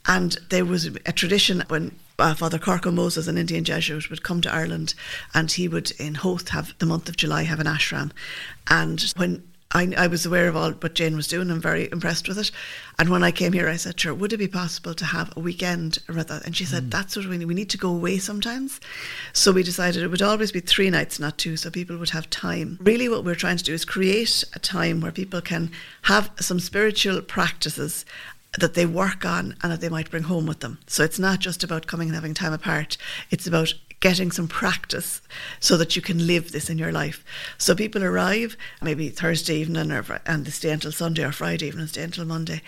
and 0.06 0.36
there 0.50 0.66
was 0.66 0.84
a 0.84 1.12
tradition 1.12 1.64
when. 1.68 1.92
Uh, 2.18 2.34
Father 2.34 2.58
Korko 2.58 2.90
Moses, 2.94 3.28
an 3.28 3.36
Indian 3.36 3.62
Jesuit, 3.62 4.08
would 4.08 4.22
come 4.22 4.40
to 4.40 4.50
Ireland 4.50 4.94
and 5.34 5.52
he 5.52 5.68
would, 5.68 5.90
in 5.98 6.14
Howth, 6.14 6.48
have 6.48 6.72
the 6.78 6.86
month 6.86 7.10
of 7.10 7.18
July, 7.18 7.42
have 7.42 7.60
an 7.60 7.66
ashram. 7.66 8.10
And 8.70 9.12
when 9.18 9.42
I, 9.76 9.92
I, 9.96 10.06
was 10.06 10.24
aware 10.24 10.48
of 10.48 10.56
all 10.56 10.72
what 10.72 10.94
Jane 10.94 11.16
was 11.16 11.28
doing. 11.28 11.50
I'm 11.50 11.60
very 11.60 11.88
impressed 11.92 12.28
with 12.28 12.38
it. 12.38 12.50
And 12.98 13.10
when 13.10 13.22
I 13.22 13.30
came 13.30 13.52
here, 13.52 13.68
I 13.68 13.76
said, 13.76 14.00
"Sure, 14.00 14.14
would 14.14 14.32
it 14.32 14.38
be 14.38 14.48
possible 14.48 14.94
to 14.94 15.04
have 15.04 15.36
a 15.36 15.40
weekend?" 15.40 15.98
Rather, 16.08 16.40
and 16.44 16.56
she 16.56 16.64
said, 16.64 16.84
mm. 16.84 16.90
"That's 16.90 17.14
what 17.14 17.26
we 17.26 17.36
need. 17.36 17.44
We 17.44 17.54
need 17.54 17.70
to 17.70 17.78
go 17.78 17.90
away 17.90 18.18
sometimes." 18.18 18.80
So 19.34 19.52
we 19.52 19.62
decided 19.62 20.02
it 20.02 20.08
would 20.08 20.22
always 20.22 20.50
be 20.50 20.60
three 20.60 20.88
nights, 20.88 21.20
not 21.20 21.36
two, 21.36 21.58
so 21.58 21.70
people 21.70 21.98
would 21.98 22.10
have 22.10 22.30
time. 22.30 22.78
Really, 22.80 23.08
what 23.08 23.24
we're 23.24 23.34
trying 23.34 23.58
to 23.58 23.64
do 23.64 23.74
is 23.74 23.84
create 23.84 24.44
a 24.54 24.58
time 24.58 25.02
where 25.02 25.12
people 25.12 25.42
can 25.42 25.70
have 26.02 26.30
some 26.40 26.58
spiritual 26.58 27.20
practices 27.20 28.06
that 28.58 28.74
they 28.74 28.86
work 28.86 29.24
on 29.24 29.54
and 29.62 29.70
that 29.70 29.80
they 29.80 29.88
might 29.88 30.10
bring 30.10 30.22
home 30.22 30.46
with 30.46 30.60
them. 30.60 30.78
So 30.86 31.04
it's 31.04 31.18
not 31.18 31.40
just 31.40 31.62
about 31.62 31.86
coming 31.86 32.08
and 32.08 32.14
having 32.14 32.34
time 32.34 32.52
apart. 32.52 32.96
It's 33.30 33.46
about 33.46 33.74
getting 34.00 34.30
some 34.30 34.48
practice 34.48 35.22
so 35.60 35.76
that 35.76 35.96
you 35.96 36.02
can 36.02 36.26
live 36.26 36.52
this 36.52 36.68
in 36.68 36.78
your 36.78 36.92
life. 36.92 37.24
So 37.58 37.74
people 37.74 38.04
arrive 38.04 38.56
maybe 38.82 39.08
Thursday 39.08 39.56
evening 39.56 39.90
or, 39.90 40.04
and 40.26 40.44
they 40.44 40.50
stay 40.50 40.70
until 40.70 40.92
Sunday 40.92 41.24
or 41.24 41.32
Friday 41.32 41.66
evening, 41.66 41.86
stay 41.86 42.02
until 42.02 42.24
Monday. 42.24 42.62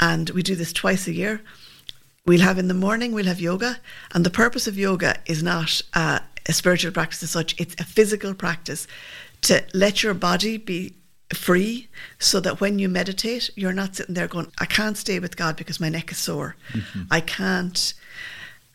And 0.00 0.30
we 0.30 0.42
do 0.42 0.56
this 0.56 0.72
twice 0.72 1.06
a 1.06 1.12
year. 1.12 1.40
We'll 2.26 2.40
have 2.40 2.58
in 2.58 2.68
the 2.68 2.74
morning, 2.74 3.12
we'll 3.12 3.26
have 3.26 3.40
yoga. 3.40 3.78
And 4.14 4.24
the 4.24 4.30
purpose 4.30 4.66
of 4.66 4.78
yoga 4.78 5.16
is 5.26 5.42
not 5.42 5.82
uh, 5.94 6.20
a 6.46 6.52
spiritual 6.52 6.92
practice 6.92 7.22
as 7.22 7.30
such, 7.30 7.58
it's 7.60 7.74
a 7.80 7.84
physical 7.84 8.34
practice 8.34 8.86
to 9.42 9.64
let 9.74 10.02
your 10.02 10.14
body 10.14 10.56
be 10.56 10.94
free 11.34 11.88
so 12.18 12.40
that 12.40 12.60
when 12.60 12.78
you 12.78 12.88
meditate, 12.88 13.50
you're 13.56 13.72
not 13.72 13.96
sitting 13.96 14.14
there 14.14 14.28
going, 14.28 14.52
I 14.58 14.66
can't 14.66 14.96
stay 14.96 15.18
with 15.18 15.36
God 15.36 15.56
because 15.56 15.80
my 15.80 15.88
neck 15.88 16.12
is 16.12 16.18
sore. 16.18 16.56
Mm-hmm. 16.72 17.02
I 17.10 17.20
can't 17.20 17.94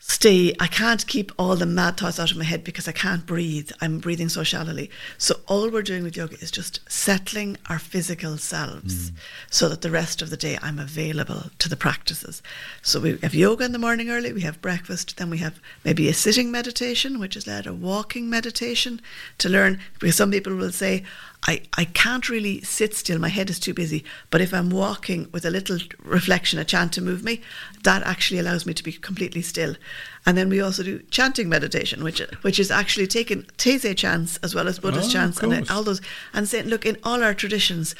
stay, 0.08 0.54
I 0.58 0.66
can't 0.66 1.06
keep 1.06 1.30
all 1.38 1.54
the 1.54 1.66
mad 1.66 1.98
thoughts 1.98 2.18
out 2.18 2.30
of 2.30 2.36
my 2.36 2.44
head 2.44 2.64
because 2.64 2.88
I 2.88 2.92
can't 2.92 3.24
breathe. 3.24 3.70
I'm 3.80 3.98
breathing 3.98 4.28
so 4.28 4.42
shallowly. 4.42 4.90
So, 5.18 5.36
all 5.46 5.70
we're 5.70 5.82
doing 5.82 6.02
with 6.02 6.16
yoga 6.16 6.36
is 6.40 6.50
just 6.50 6.80
settling 6.90 7.56
our 7.68 7.78
physical 7.78 8.38
selves 8.38 9.10
mm. 9.10 9.16
so 9.50 9.68
that 9.68 9.82
the 9.82 9.90
rest 9.90 10.20
of 10.20 10.30
the 10.30 10.36
day 10.36 10.58
I'm 10.60 10.78
available 10.78 11.44
to 11.58 11.68
the 11.68 11.76
practices. 11.76 12.42
So, 12.82 12.98
we 13.00 13.18
have 13.18 13.34
yoga 13.34 13.64
in 13.64 13.72
the 13.72 13.78
morning 13.78 14.10
early, 14.10 14.32
we 14.32 14.40
have 14.40 14.60
breakfast, 14.62 15.18
then 15.18 15.30
we 15.30 15.38
have 15.38 15.60
maybe 15.84 16.08
a 16.08 16.14
sitting 16.14 16.50
meditation, 16.50 17.20
which 17.20 17.36
is 17.36 17.46
led 17.46 17.66
a 17.66 17.74
walking 17.74 18.28
meditation 18.28 19.00
to 19.38 19.48
learn. 19.48 19.78
Because 20.00 20.16
some 20.16 20.30
people 20.30 20.56
will 20.56 20.72
say, 20.72 21.04
I, 21.46 21.62
I 21.74 21.84
can't 21.84 22.28
really 22.28 22.60
sit 22.62 22.94
still, 22.94 23.18
my 23.18 23.28
head 23.28 23.48
is 23.48 23.58
too 23.58 23.72
busy. 23.72 24.04
But 24.30 24.40
if 24.40 24.52
I'm 24.52 24.70
walking 24.70 25.28
with 25.32 25.44
a 25.44 25.50
little 25.50 25.78
reflection, 26.02 26.58
a 26.58 26.64
chant 26.64 26.92
to 26.94 27.00
move 27.00 27.22
me, 27.22 27.42
that 27.84 28.02
actually 28.02 28.40
allows 28.40 28.66
me 28.66 28.74
to 28.74 28.82
be 28.82 28.92
completely 28.92 29.42
still. 29.42 29.76
And 30.26 30.36
then 30.36 30.48
we 30.48 30.60
also 30.60 30.82
do 30.82 31.00
chanting 31.10 31.48
meditation, 31.48 32.04
which 32.04 32.20
which 32.42 32.58
is 32.58 32.70
actually 32.70 33.06
taking 33.06 33.42
Taizé 33.56 33.96
chants 33.96 34.38
as 34.42 34.54
well 34.54 34.68
as 34.68 34.78
Buddhist 34.78 35.10
oh, 35.10 35.12
chants 35.12 35.40
and 35.40 35.70
all 35.70 35.82
those, 35.82 36.00
and 36.34 36.48
saying, 36.48 36.66
look, 36.66 36.84
in 36.84 36.98
all 37.02 37.22
our 37.22 37.34
traditions, 37.34 37.94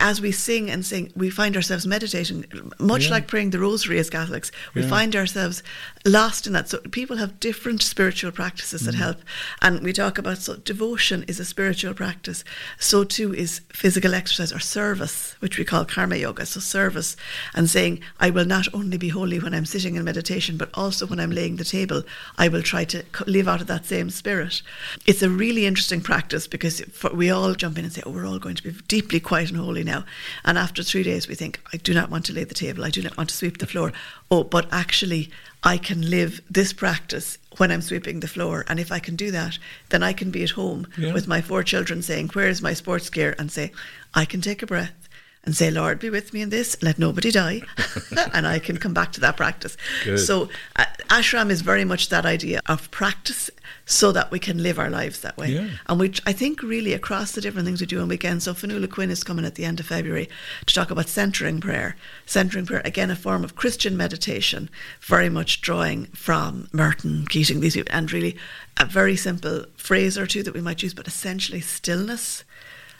as 0.00 0.20
we 0.20 0.32
sing 0.32 0.70
and 0.70 0.86
sing, 0.86 1.12
we 1.14 1.28
find 1.28 1.56
ourselves 1.56 1.86
meditating, 1.86 2.44
much 2.78 3.06
yeah. 3.06 3.10
like 3.10 3.26
praying 3.26 3.50
the 3.50 3.58
Rosary 3.58 3.98
as 3.98 4.08
Catholics. 4.08 4.50
We 4.74 4.82
yeah. 4.82 4.88
find 4.88 5.14
ourselves 5.14 5.62
lost 6.04 6.46
in 6.46 6.52
that. 6.54 6.68
So 6.68 6.78
people 6.78 7.16
have 7.16 7.40
different 7.40 7.82
spiritual 7.82 8.32
practices 8.32 8.82
that 8.86 8.94
mm. 8.94 8.98
help, 8.98 9.18
and 9.60 9.82
we 9.82 9.92
talk 9.92 10.18
about 10.18 10.38
so 10.38 10.56
devotion 10.56 11.24
is 11.28 11.40
a 11.40 11.44
spiritual 11.44 11.94
practice. 11.94 12.44
So 12.78 13.04
too 13.04 13.34
is 13.34 13.60
physical 13.68 14.14
exercise 14.14 14.52
or 14.52 14.60
service, 14.60 15.36
which 15.40 15.58
we 15.58 15.64
call 15.64 15.84
karma 15.84 16.16
yoga. 16.16 16.46
So 16.46 16.60
service 16.60 17.16
and 17.54 17.68
saying, 17.68 18.00
I 18.18 18.30
will 18.30 18.46
not 18.46 18.72
only 18.72 18.96
be 18.96 19.10
holy 19.10 19.38
when 19.38 19.52
I'm 19.52 19.66
sitting 19.66 19.96
in 19.96 20.04
meditation, 20.04 20.56
but 20.56 20.70
also 20.74 21.06
when 21.06 21.20
I'm 21.20 21.30
laying 21.30 21.56
the 21.56 21.65
table, 21.66 22.02
I 22.38 22.48
will 22.48 22.62
try 22.62 22.84
to 22.84 23.04
live 23.26 23.48
out 23.48 23.60
of 23.60 23.66
that 23.66 23.86
same 23.86 24.10
spirit. 24.10 24.62
It's 25.06 25.22
a 25.22 25.30
really 25.30 25.66
interesting 25.66 26.00
practice 26.00 26.46
because 26.46 26.82
we 27.12 27.30
all 27.30 27.54
jump 27.54 27.78
in 27.78 27.84
and 27.84 27.92
say, 27.92 28.02
oh, 28.06 28.10
we're 28.10 28.26
all 28.26 28.38
going 28.38 28.56
to 28.56 28.62
be 28.62 28.72
deeply 28.88 29.20
quiet 29.20 29.50
and 29.50 29.58
holy 29.58 29.84
now. 29.84 30.04
And 30.44 30.58
after 30.58 30.82
three 30.82 31.02
days, 31.02 31.28
we 31.28 31.34
think, 31.34 31.60
I 31.72 31.76
do 31.76 31.94
not 31.94 32.10
want 32.10 32.24
to 32.26 32.32
lay 32.32 32.44
the 32.44 32.54
table, 32.54 32.84
I 32.84 32.90
do 32.90 33.02
not 33.02 33.16
want 33.16 33.28
to 33.30 33.36
sweep 33.36 33.58
the 33.58 33.66
floor. 33.66 33.92
Oh, 34.30 34.44
but 34.44 34.68
actually, 34.72 35.30
I 35.62 35.78
can 35.78 36.08
live 36.08 36.40
this 36.48 36.72
practice 36.72 37.38
when 37.56 37.72
I'm 37.72 37.82
sweeping 37.82 38.20
the 38.20 38.28
floor. 38.28 38.64
And 38.68 38.78
if 38.78 38.92
I 38.92 38.98
can 38.98 39.16
do 39.16 39.30
that, 39.30 39.58
then 39.88 40.02
I 40.02 40.12
can 40.12 40.30
be 40.30 40.42
at 40.42 40.50
home 40.50 40.86
yeah. 40.96 41.12
with 41.12 41.26
my 41.26 41.40
four 41.40 41.62
children 41.62 42.02
saying, 42.02 42.28
Where 42.28 42.48
is 42.48 42.62
my 42.62 42.74
sports 42.74 43.10
gear? 43.10 43.34
And 43.38 43.50
say, 43.50 43.72
I 44.14 44.24
can 44.24 44.40
take 44.40 44.62
a 44.62 44.66
breath 44.66 45.08
and 45.46 45.56
say, 45.56 45.70
Lord, 45.70 46.00
be 46.00 46.10
with 46.10 46.32
me 46.32 46.42
in 46.42 46.50
this, 46.50 46.76
let 46.82 46.98
nobody 46.98 47.30
die. 47.30 47.62
and 48.34 48.46
I 48.46 48.58
can 48.58 48.76
come 48.76 48.92
back 48.92 49.12
to 49.12 49.20
that 49.20 49.36
practice. 49.36 49.76
Good. 50.04 50.18
So, 50.18 50.48
uh, 50.74 50.84
ashram 51.08 51.50
is 51.50 51.60
very 51.62 51.84
much 51.84 52.08
that 52.08 52.26
idea 52.26 52.60
of 52.66 52.90
practice 52.90 53.50
so 53.84 54.10
that 54.12 54.30
we 54.30 54.38
can 54.38 54.62
live 54.62 54.78
our 54.78 54.90
lives 54.90 55.20
that 55.20 55.36
way. 55.36 55.50
Yeah. 55.50 55.68
And 55.86 56.00
which 56.00 56.20
I 56.26 56.32
think, 56.32 56.62
really 56.62 56.92
across 56.92 57.32
the 57.32 57.40
different 57.40 57.66
things 57.66 57.80
we 57.80 57.86
do 57.86 58.00
on 58.00 58.08
weekends. 58.08 58.44
So, 58.44 58.54
Fionnuala 58.54 58.90
Quinn 58.90 59.10
is 59.10 59.22
coming 59.24 59.44
at 59.44 59.54
the 59.54 59.64
end 59.64 59.80
of 59.80 59.86
February 59.86 60.28
to 60.66 60.74
talk 60.74 60.90
about 60.90 61.08
centering 61.08 61.60
prayer. 61.60 61.96
Centering 62.26 62.66
prayer, 62.66 62.82
again, 62.84 63.10
a 63.10 63.16
form 63.16 63.44
of 63.44 63.56
Christian 63.56 63.96
meditation, 63.96 64.68
very 65.00 65.28
much 65.28 65.60
drawing 65.60 66.06
from 66.06 66.68
Merton, 66.72 67.26
Keating, 67.26 67.60
these 67.60 67.74
people, 67.74 67.92
and 67.94 68.12
really 68.12 68.36
a 68.76 68.84
very 68.84 69.16
simple 69.16 69.64
phrase 69.76 70.18
or 70.18 70.26
two 70.26 70.42
that 70.42 70.54
we 70.54 70.60
might 70.60 70.82
use, 70.82 70.94
but 70.94 71.06
essentially 71.06 71.60
stillness 71.60 72.44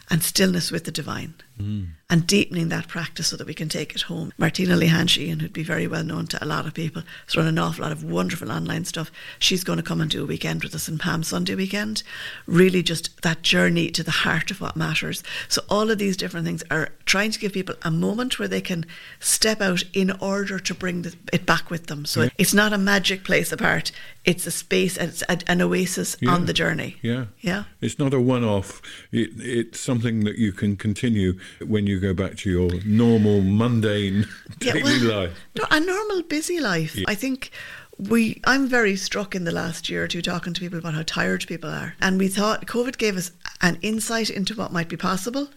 and 0.08 0.22
stillness 0.22 0.70
with 0.70 0.84
the 0.84 0.92
divine. 0.92 1.34
Mm. 1.60 1.88
And 2.08 2.26
deepening 2.26 2.68
that 2.68 2.86
practice 2.86 3.28
so 3.28 3.36
that 3.36 3.46
we 3.46 3.54
can 3.54 3.68
take 3.68 3.94
it 3.94 4.02
home. 4.02 4.32
Martina 4.38 4.76
Lehane 4.76 5.08
Sheehan, 5.08 5.40
who'd 5.40 5.52
be 5.52 5.64
very 5.64 5.88
well 5.88 6.04
known 6.04 6.26
to 6.28 6.44
a 6.44 6.46
lot 6.46 6.66
of 6.66 6.74
people, 6.74 7.02
has 7.24 7.36
run 7.36 7.46
an 7.46 7.58
awful 7.58 7.82
lot 7.82 7.92
of 7.92 8.04
wonderful 8.04 8.52
online 8.52 8.84
stuff. 8.84 9.10
She's 9.38 9.64
going 9.64 9.78
to 9.78 9.82
come 9.82 10.00
and 10.00 10.10
do 10.10 10.22
a 10.22 10.26
weekend 10.26 10.62
with 10.62 10.74
us 10.74 10.88
in 10.88 10.98
Palm 10.98 11.24
Sunday 11.24 11.54
weekend. 11.54 12.02
Really, 12.46 12.82
just 12.82 13.22
that 13.22 13.42
journey 13.42 13.90
to 13.90 14.04
the 14.04 14.10
heart 14.10 14.50
of 14.50 14.60
what 14.60 14.76
matters. 14.76 15.24
So, 15.48 15.62
all 15.68 15.90
of 15.90 15.98
these 15.98 16.16
different 16.16 16.46
things 16.46 16.62
are 16.70 16.90
trying 17.06 17.32
to 17.32 17.40
give 17.40 17.52
people 17.52 17.74
a 17.82 17.90
moment 17.90 18.38
where 18.38 18.48
they 18.48 18.60
can 18.60 18.86
step 19.18 19.60
out 19.60 19.82
in 19.92 20.10
order 20.20 20.60
to 20.60 20.74
bring 20.74 21.02
the, 21.02 21.16
it 21.32 21.44
back 21.44 21.70
with 21.70 21.88
them. 21.88 22.04
So, 22.04 22.22
yeah. 22.22 22.28
it's 22.38 22.54
not 22.54 22.72
a 22.72 22.78
magic 22.78 23.24
place 23.24 23.50
apart, 23.50 23.90
it's 24.24 24.46
a 24.46 24.52
space, 24.52 24.96
it's 24.96 25.22
a, 25.28 25.38
an 25.48 25.60
oasis 25.60 26.16
yeah. 26.20 26.30
on 26.30 26.46
the 26.46 26.52
journey. 26.52 26.98
Yeah. 27.02 27.26
Yeah. 27.40 27.64
It's 27.80 27.98
not 27.98 28.14
a 28.14 28.20
one 28.20 28.44
off, 28.44 28.80
it, 29.10 29.30
it's 29.38 29.80
something 29.80 30.24
that 30.24 30.36
you 30.38 30.52
can 30.52 30.76
continue 30.76 31.38
when 31.66 31.86
you 31.86 32.00
go 32.00 32.14
back 32.14 32.36
to 32.38 32.50
your 32.50 32.70
normal, 32.84 33.40
mundane 33.42 34.26
daily 34.58 34.80
yeah, 34.80 35.08
well, 35.08 35.22
life? 35.22 35.38
No, 35.56 35.64
a 35.70 35.80
normal, 35.80 36.22
busy 36.22 36.60
life. 36.60 36.96
Yeah. 36.96 37.04
I 37.08 37.14
think 37.14 37.50
we 37.98 38.40
I'm 38.44 38.68
very 38.68 38.96
struck 38.96 39.34
in 39.34 39.44
the 39.44 39.52
last 39.52 39.88
year 39.88 40.04
or 40.04 40.08
two 40.08 40.22
talking 40.22 40.52
to 40.52 40.60
people 40.60 40.78
about 40.78 40.94
how 40.94 41.02
tired 41.02 41.46
people 41.46 41.70
are. 41.70 41.94
And 42.00 42.18
we 42.18 42.28
thought 42.28 42.66
COVID 42.66 42.98
gave 42.98 43.16
us 43.16 43.30
an 43.62 43.78
insight 43.82 44.30
into 44.30 44.54
what 44.54 44.72
might 44.72 44.88
be 44.88 44.96
possible. 44.96 45.48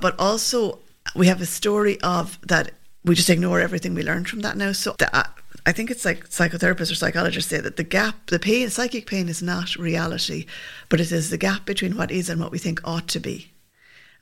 But 0.00 0.18
also 0.18 0.80
we 1.14 1.28
have 1.28 1.40
a 1.40 1.46
story 1.46 2.00
of 2.00 2.38
that 2.42 2.72
we 3.04 3.14
just 3.14 3.30
ignore 3.30 3.60
everything 3.60 3.94
we 3.94 4.02
learned 4.02 4.28
from 4.28 4.40
that 4.40 4.56
now. 4.56 4.72
So 4.72 4.96
the, 4.98 5.14
uh, 5.16 5.24
I 5.64 5.72
think 5.72 5.90
it's 5.90 6.04
like 6.04 6.28
psychotherapists 6.28 6.90
or 6.90 6.96
psychologists 6.96 7.50
say 7.50 7.60
that 7.60 7.76
the 7.76 7.84
gap, 7.84 8.26
the 8.26 8.38
pain, 8.38 8.68
psychic 8.68 9.06
pain 9.06 9.28
is 9.28 9.42
not 9.42 9.76
reality, 9.76 10.46
but 10.88 11.00
it 11.00 11.12
is 11.12 11.30
the 11.30 11.38
gap 11.38 11.64
between 11.64 11.96
what 11.96 12.10
is 12.10 12.28
and 12.28 12.40
what 12.40 12.50
we 12.50 12.58
think 12.58 12.80
ought 12.84 13.08
to 13.08 13.20
be. 13.20 13.52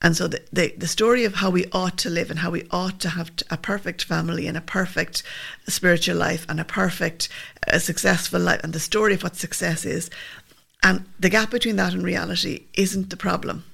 And 0.04 0.14
so 0.14 0.28
the, 0.28 0.42
the, 0.52 0.74
the, 0.76 0.86
story 0.86 1.24
of 1.24 1.36
how 1.36 1.48
we 1.48 1.64
ought 1.72 1.96
to 1.98 2.10
live 2.10 2.30
and 2.30 2.40
how 2.40 2.50
we 2.50 2.66
ought 2.70 3.00
to 3.00 3.08
have 3.08 3.30
a 3.48 3.56
perfect 3.56 4.04
family 4.04 4.46
and 4.46 4.54
a 4.54 4.60
perfect 4.60 5.22
spiritual 5.66 6.16
life 6.16 6.44
and 6.46 6.60
a 6.60 6.64
perfect 6.64 7.30
uh, 7.66 7.78
successful 7.78 8.38
life 8.38 8.60
and 8.62 8.74
the 8.74 8.80
story 8.80 9.14
of 9.14 9.22
what 9.22 9.34
success 9.34 9.86
is. 9.86 10.10
And 10.82 11.06
the 11.18 11.30
gap 11.30 11.50
between 11.50 11.76
that 11.76 11.94
and 11.94 12.04
reality 12.04 12.66
isn't 12.74 13.08
the 13.08 13.16
problem. 13.16 13.64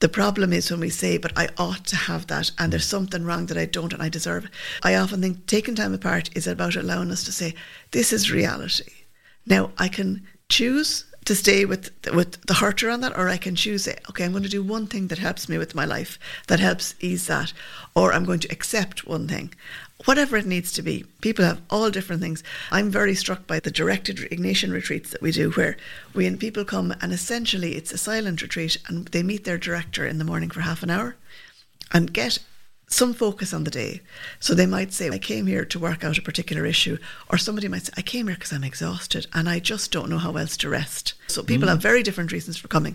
The 0.00 0.10
problem 0.10 0.52
is 0.52 0.70
when 0.70 0.80
we 0.80 0.90
say, 0.90 1.16
but 1.16 1.32
I 1.38 1.48
ought 1.56 1.86
to 1.86 1.96
have 1.96 2.26
that, 2.26 2.50
and 2.58 2.70
there's 2.70 2.84
something 2.84 3.24
wrong 3.24 3.46
that 3.46 3.56
I 3.56 3.64
don't 3.64 3.94
and 3.94 4.02
I 4.02 4.10
deserve 4.10 4.44
it. 4.44 4.50
I 4.82 4.96
often 4.96 5.22
think 5.22 5.46
taking 5.46 5.74
time 5.74 5.94
apart 5.94 6.28
is 6.36 6.46
about 6.46 6.76
allowing 6.76 7.10
us 7.10 7.24
to 7.24 7.32
say, 7.32 7.54
this 7.92 8.12
is 8.12 8.30
reality. 8.30 8.92
Now 9.46 9.70
I 9.78 9.88
can 9.88 10.26
choose 10.50 11.06
to 11.26 11.34
stay 11.34 11.64
with 11.64 11.90
with 12.14 12.40
the 12.46 12.54
hurter 12.54 12.90
on 12.90 13.00
that, 13.02 13.16
or 13.16 13.28
I 13.28 13.36
can 13.36 13.54
choose 13.54 13.86
it. 13.86 14.00
Okay, 14.08 14.24
I'm 14.24 14.32
going 14.32 14.42
to 14.44 14.48
do 14.48 14.62
one 14.62 14.86
thing 14.86 15.08
that 15.08 15.18
helps 15.18 15.48
me 15.48 15.58
with 15.58 15.74
my 15.74 15.84
life, 15.84 16.18
that 16.46 16.60
helps 16.60 16.94
ease 17.00 17.26
that, 17.26 17.52
or 17.94 18.12
I'm 18.12 18.24
going 18.24 18.40
to 18.40 18.52
accept 18.52 19.06
one 19.06 19.28
thing, 19.28 19.52
whatever 20.04 20.36
it 20.36 20.46
needs 20.46 20.72
to 20.72 20.82
be. 20.82 21.04
People 21.20 21.44
have 21.44 21.60
all 21.68 21.90
different 21.90 22.22
things. 22.22 22.42
I'm 22.70 22.90
very 22.90 23.14
struck 23.14 23.46
by 23.46 23.60
the 23.60 23.70
directed 23.70 24.16
Ignatian 24.18 24.72
retreats 24.72 25.10
that 25.10 25.22
we 25.22 25.32
do, 25.32 25.50
where 25.50 25.76
and 26.14 26.40
people 26.40 26.64
come 26.64 26.94
and 27.00 27.12
essentially 27.12 27.74
it's 27.74 27.92
a 27.92 27.98
silent 27.98 28.40
retreat, 28.40 28.78
and 28.86 29.06
they 29.08 29.22
meet 29.22 29.44
their 29.44 29.58
director 29.58 30.06
in 30.06 30.18
the 30.18 30.24
morning 30.24 30.50
for 30.50 30.60
half 30.60 30.82
an 30.82 30.90
hour, 30.90 31.16
and 31.92 32.12
get 32.12 32.38
some 32.88 33.12
focus 33.12 33.52
on 33.52 33.64
the 33.64 33.70
day. 33.70 34.00
So 34.38 34.54
they 34.54 34.66
might 34.66 34.92
say, 34.92 35.10
I 35.10 35.18
came 35.18 35.46
here 35.46 35.64
to 35.64 35.78
work 35.78 36.04
out 36.04 36.18
a 36.18 36.22
particular 36.22 36.64
issue, 36.64 36.98
or 37.28 37.36
somebody 37.36 37.66
might 37.66 37.86
say, 37.86 37.92
I 37.96 38.02
came 38.02 38.28
here 38.28 38.36
because 38.36 38.52
I'm 38.52 38.62
exhausted 38.62 39.26
and 39.32 39.48
I 39.48 39.58
just 39.58 39.90
don't 39.90 40.08
know 40.08 40.18
how 40.18 40.36
else 40.36 40.56
to 40.58 40.68
rest. 40.68 41.14
So 41.26 41.42
people 41.42 41.66
mm. 41.66 41.70
have 41.70 41.82
very 41.82 42.04
different 42.04 42.30
reasons 42.30 42.56
for 42.56 42.68
coming. 42.68 42.94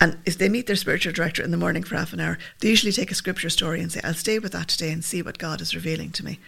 And 0.00 0.16
if 0.24 0.38
they 0.38 0.48
meet 0.48 0.66
their 0.66 0.76
spiritual 0.76 1.12
director 1.12 1.42
in 1.42 1.50
the 1.50 1.58
morning 1.58 1.82
for 1.82 1.96
half 1.96 2.14
an 2.14 2.20
hour, 2.20 2.38
they 2.60 2.68
usually 2.68 2.92
take 2.92 3.10
a 3.10 3.14
scripture 3.14 3.50
story 3.50 3.82
and 3.82 3.92
say, 3.92 4.00
I'll 4.02 4.14
stay 4.14 4.38
with 4.38 4.52
that 4.52 4.68
today 4.68 4.90
and 4.90 5.04
see 5.04 5.20
what 5.20 5.38
God 5.38 5.60
is 5.60 5.74
revealing 5.74 6.10
to 6.12 6.24
me. 6.24 6.38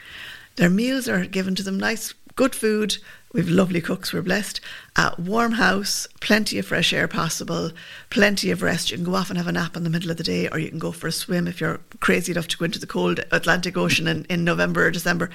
Their 0.56 0.70
meals 0.70 1.08
are 1.08 1.26
given 1.26 1.54
to 1.56 1.62
them 1.62 1.78
nice, 1.78 2.14
good 2.36 2.54
food, 2.54 2.98
We've 3.32 3.48
lovely 3.48 3.80
cooks, 3.80 4.12
we're 4.12 4.22
blessed. 4.22 4.60
A 4.96 5.14
warm 5.16 5.52
house, 5.52 6.08
plenty 6.20 6.58
of 6.58 6.66
fresh 6.66 6.92
air 6.92 7.06
possible, 7.06 7.70
plenty 8.10 8.50
of 8.50 8.60
rest. 8.60 8.90
You 8.90 8.96
can 8.96 9.04
go 9.04 9.14
off 9.14 9.30
and 9.30 9.38
have 9.38 9.46
a 9.46 9.52
nap 9.52 9.76
in 9.76 9.84
the 9.84 9.90
middle 9.90 10.10
of 10.10 10.16
the 10.16 10.24
day, 10.24 10.48
or 10.48 10.58
you 10.58 10.68
can 10.68 10.80
go 10.80 10.90
for 10.90 11.06
a 11.06 11.12
swim 11.12 11.46
if 11.46 11.60
you're 11.60 11.78
crazy 12.00 12.32
enough 12.32 12.48
to 12.48 12.56
go 12.56 12.64
into 12.64 12.80
the 12.80 12.88
cold 12.88 13.20
Atlantic 13.30 13.76
Ocean 13.76 14.08
in, 14.08 14.24
in 14.24 14.42
November 14.42 14.86
or 14.86 14.90
December. 14.90 15.30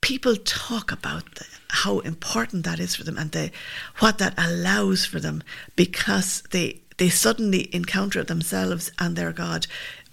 People 0.00 0.34
talk 0.36 0.90
about 0.90 1.34
the, 1.34 1.44
how 1.68 1.98
important 1.98 2.64
that 2.64 2.80
is 2.80 2.96
for 2.96 3.04
them 3.04 3.18
and 3.18 3.32
the, 3.32 3.50
what 3.98 4.16
that 4.16 4.32
allows 4.38 5.04
for 5.04 5.20
them 5.20 5.42
because 5.76 6.42
they 6.52 6.80
they 6.96 7.08
suddenly 7.08 7.72
encounter 7.72 8.24
themselves 8.24 8.90
and 8.98 9.14
their 9.14 9.32
God 9.32 9.68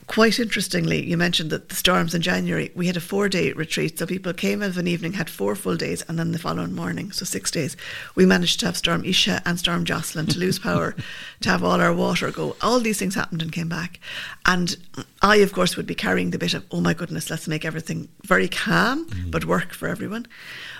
quite 0.07 0.39
interestingly, 0.39 1.03
you 1.03 1.17
mentioned 1.17 1.49
that 1.49 1.69
the 1.69 1.75
storms 1.75 2.13
in 2.13 2.21
January, 2.21 2.71
we 2.75 2.87
had 2.87 2.97
a 2.97 3.01
four 3.01 3.27
day 3.27 3.51
retreat. 3.53 3.97
So 3.97 4.05
people 4.05 4.33
came 4.33 4.61
of 4.61 4.77
an 4.77 4.87
evening, 4.87 5.13
had 5.13 5.29
four 5.29 5.55
full 5.55 5.75
days, 5.75 6.03
and 6.07 6.19
then 6.19 6.31
the 6.31 6.39
following 6.39 6.73
morning, 6.73 7.11
so 7.11 7.25
six 7.25 7.49
days, 7.49 7.75
we 8.13 8.25
managed 8.25 8.59
to 8.59 8.67
have 8.67 8.77
Storm 8.77 9.03
Isha 9.03 9.41
and 9.45 9.57
Storm 9.57 9.85
Jocelyn 9.85 10.27
to 10.27 10.39
lose 10.39 10.59
power, 10.59 10.95
to 11.41 11.49
have 11.49 11.63
all 11.63 11.81
our 11.81 11.93
water 11.93 12.31
go. 12.31 12.55
All 12.61 12.79
these 12.79 12.99
things 12.99 13.15
happened 13.15 13.41
and 13.41 13.51
came 13.51 13.69
back. 13.69 13.99
And 14.45 14.77
I, 15.21 15.37
of 15.37 15.53
course, 15.53 15.75
would 15.75 15.87
be 15.87 15.95
carrying 15.95 16.31
the 16.31 16.37
bit 16.37 16.53
of, 16.53 16.65
oh 16.71 16.81
my 16.81 16.93
goodness, 16.93 17.29
let's 17.29 17.47
make 17.47 17.65
everything 17.65 18.07
very 18.23 18.47
calm, 18.47 19.07
mm-hmm. 19.09 19.31
but 19.31 19.45
work 19.45 19.73
for 19.73 19.87
everyone. 19.87 20.27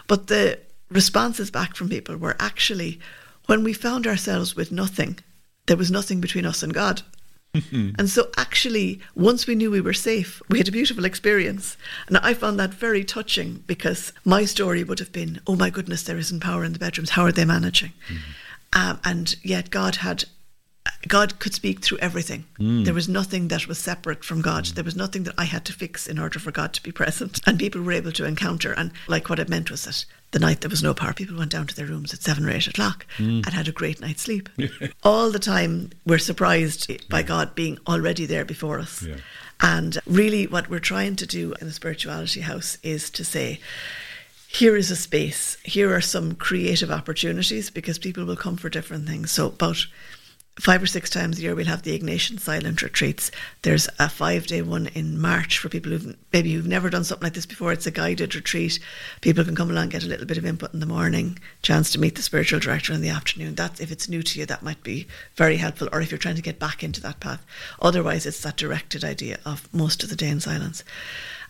But 0.08 0.28
the 0.28 0.60
responses 0.90 1.50
back 1.50 1.76
from 1.76 1.90
people 1.90 2.18
were 2.18 2.36
actually, 2.40 3.00
when 3.48 3.64
we 3.64 3.74
found 3.74 4.06
ourselves 4.06 4.56
with 4.56 4.72
nothing, 4.72 5.18
there 5.66 5.78
was 5.78 5.90
nothing 5.90 6.22
between 6.22 6.46
us 6.46 6.62
and 6.62 6.74
God. 6.74 7.02
and 7.72 8.10
so, 8.10 8.30
actually, 8.38 9.00
once 9.16 9.48
we 9.48 9.56
knew 9.56 9.72
we 9.72 9.82
were 9.82 9.94
safe, 9.94 10.42
we 10.50 10.58
had 10.58 10.68
a 10.68 10.72
beautiful 10.72 11.06
experience. 11.06 11.78
And 12.08 12.18
I 12.18 12.34
found 12.34 12.60
that 12.60 12.74
very 12.74 13.04
touching 13.04 13.64
because 13.68 14.14
my 14.24 14.46
story 14.46 14.84
would 14.84 15.00
have 15.00 15.12
been, 15.12 15.42
oh 15.48 15.56
my 15.56 15.70
goodness, 15.70 16.04
there 16.04 16.18
isn't 16.18 16.40
power 16.40 16.64
in 16.64 16.74
the 16.74 16.80
bedrooms. 16.80 17.12
How 17.12 17.24
are 17.24 17.32
they 17.32 17.46
managing? 17.46 17.94
Mm-hmm. 18.08 18.32
Um, 18.78 19.00
and 19.04 19.36
yet, 19.44 19.70
God 19.70 19.98
had 19.98 20.26
God 21.08 21.40
could 21.40 21.54
speak 21.54 21.82
through 21.82 22.00
everything. 22.00 22.46
Mm. 22.60 22.86
There 22.86 22.94
was 22.94 23.08
nothing 23.08 23.48
that 23.50 23.68
was 23.68 23.78
separate 23.78 24.24
from 24.24 24.42
God. 24.42 24.66
There 24.66 24.84
was 24.84 24.96
nothing 24.96 25.24
that 25.24 25.36
I 25.38 25.44
had 25.44 25.66
to 25.66 25.74
fix 25.74 26.08
in 26.08 26.18
order 26.18 26.40
for 26.40 26.52
God 26.52 26.74
to 26.74 26.84
be 26.84 26.92
present. 27.04 27.42
And 27.46 27.60
people 27.60 27.82
were 27.82 27.92
able 27.92 28.12
to 28.14 28.26
encounter. 28.26 28.74
And 28.74 28.92
like 29.08 29.30
what 29.30 29.40
it 29.40 29.50
meant 29.50 29.70
was 29.72 29.86
that 29.86 30.06
the 30.32 30.40
night 30.40 30.62
there 30.62 30.70
was 30.70 30.84
no 30.84 30.94
power, 30.94 31.14
people 31.14 31.38
went 31.38 31.52
down 31.52 31.68
to 31.68 31.76
their 31.76 31.86
rooms 31.86 32.14
at 32.14 32.22
seven 32.22 32.46
or 32.46 32.52
eight 32.52 32.68
o'clock 32.68 33.06
mm. 33.18 33.46
and 33.46 33.54
had 33.54 33.68
a 33.68 33.72
great 33.72 34.02
night's 34.02 34.24
sleep. 34.24 34.50
All 35.04 35.32
the 35.32 35.40
time, 35.40 35.92
we're 36.06 36.18
surprised 36.18 37.08
by 37.10 37.24
God 37.24 37.56
being 37.56 37.78
already 37.88 38.26
there 38.26 38.46
before 38.46 38.80
us. 38.80 39.04
Yeah. 39.04 39.18
And 39.62 39.98
really, 40.06 40.48
what 40.48 40.70
we're 40.70 40.80
trying 40.80 41.16
to 41.18 41.26
do 41.26 41.54
in 41.62 41.68
the 41.68 41.74
Spirituality 41.74 42.42
House 42.42 42.78
is 42.84 43.10
to 43.12 43.24
say, 43.24 43.60
here 44.48 44.78
is 44.78 44.92
a 44.92 44.96
space. 44.96 45.58
Here 45.64 45.94
are 45.94 46.02
some 46.02 46.36
creative 46.36 46.92
opportunities 46.92 47.70
because 47.70 47.98
people 47.98 48.26
will 48.26 48.38
come 48.38 48.56
for 48.58 48.70
different 48.70 49.08
things. 49.08 49.32
So, 49.32 49.48
about 49.48 49.86
five 50.60 50.82
or 50.82 50.88
six 50.88 51.10
times 51.10 51.38
a 51.38 51.42
year 51.42 51.54
we'll 51.54 51.66
have 51.66 51.82
the 51.82 51.98
Ignatian 51.98 52.40
silent 52.40 52.82
retreats. 52.82 53.30
There's 53.64 53.90
a 54.00 54.08
five 54.08 54.48
day 54.48 54.62
one 54.62 54.88
in 54.88 55.20
March 55.20 55.58
for 55.58 55.68
people 55.68 55.92
who've 55.92 56.16
maybe 56.32 56.54
who've 56.54 56.68
never 56.68 56.90
done 56.90 57.04
something 57.04 57.26
like 57.26 57.34
this 57.34 57.46
before. 57.46 57.74
It's 57.74 57.88
a 57.88 57.92
guided 57.92 58.36
retreat. 58.36 58.80
People 59.22 59.44
can 59.44 59.56
come 59.56 59.70
along, 59.70 59.90
get 59.90 60.04
a 60.04 60.08
little 60.08 60.26
bit 60.26 60.38
of 60.38 60.46
input 60.46 60.74
in 60.74 60.80
the 60.80 60.86
morning, 60.86 61.38
chance 61.62 61.92
to 61.92 62.00
meet 62.00 62.16
the 62.16 62.22
spiritual 62.22 62.60
director 62.60 62.94
in 62.94 63.02
the 63.02 63.10
afternoon. 63.10 63.56
That's 63.56 63.82
if 63.82 63.92
it's 63.92 64.08
new 64.08 64.24
to 64.24 64.40
you, 64.40 64.46
that 64.46 64.64
might 64.64 64.82
be 64.82 65.08
very 65.36 65.58
helpful, 65.58 65.90
or 65.92 66.02
if 66.02 66.12
you're 66.12 66.18
trying 66.18 66.36
to 66.36 66.42
get 66.42 66.60
back 66.60 66.84
into 66.84 67.02
that 67.02 67.20
path. 67.20 67.46
Otherwise 67.82 68.26
it's 68.26 68.42
that 68.42 68.58
directed 68.58 69.04
idea 69.04 69.40
of 69.46 69.72
most 69.74 70.04
of 70.04 70.10
the 70.10 70.16
day 70.16 70.30
in 70.30 70.40
silence. 70.40 70.84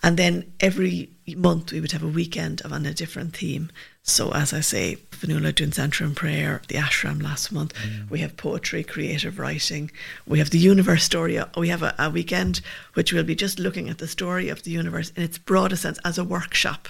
And 0.02 0.18
then 0.18 0.52
every 0.60 1.10
month 1.36 1.72
we 1.72 1.80
would 1.80 1.92
have 1.92 2.04
a 2.04 2.08
weekend 2.08 2.62
of 2.62 2.74
on 2.74 2.86
a 2.86 2.94
different 2.94 3.36
theme. 3.36 3.72
So 4.08 4.32
as 4.34 4.54
I 4.54 4.62
say, 4.62 4.98
Fionnuala 5.10 5.56
doing 5.56 5.72
Centering 5.72 6.14
Prayer, 6.14 6.62
the 6.68 6.76
ashram 6.76 7.24
last 7.24 7.52
month. 7.52 7.74
Mm. 7.74 8.08
We 8.12 8.20
have 8.20 8.38
poetry, 8.38 8.84
creative 8.84 9.40
writing. 9.40 9.90
We 10.28 10.38
have 10.38 10.52
the 10.52 10.60
universe 10.60 11.04
story. 11.04 11.42
We 11.58 11.70
have 11.70 11.82
a, 11.82 11.96
a 11.98 12.12
weekend 12.12 12.62
which 12.94 13.12
will 13.12 13.24
be 13.24 13.36
just 13.36 13.58
looking 13.58 13.90
at 13.90 13.98
the 13.98 14.08
story 14.08 14.48
of 14.50 14.62
the 14.62 14.70
universe 14.70 15.12
in 15.16 15.24
its 15.24 15.40
broadest 15.40 15.82
sense 15.82 15.98
as 16.06 16.20
a 16.20 16.24
workshop. 16.24 16.88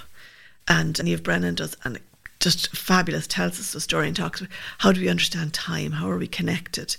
And 0.67 0.93
Niamh 0.95 1.23
Brennan 1.23 1.55
does 1.55 1.77
and 1.85 2.01
just 2.41 2.75
fabulous, 2.75 3.27
tells 3.27 3.59
us 3.59 3.71
the 3.71 3.79
story 3.79 4.07
and 4.07 4.15
talks 4.15 4.41
about 4.41 4.51
how 4.79 4.91
do 4.91 4.99
we 4.99 5.07
understand 5.07 5.53
time, 5.53 5.93
how 5.93 6.09
are 6.09 6.17
we 6.17 6.27
connected. 6.27 6.97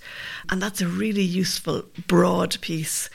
And 0.48 0.62
that's 0.62 0.80
a 0.80 0.88
really 0.88 1.22
useful, 1.22 1.84
broad 2.06 2.58
piece 2.62 3.10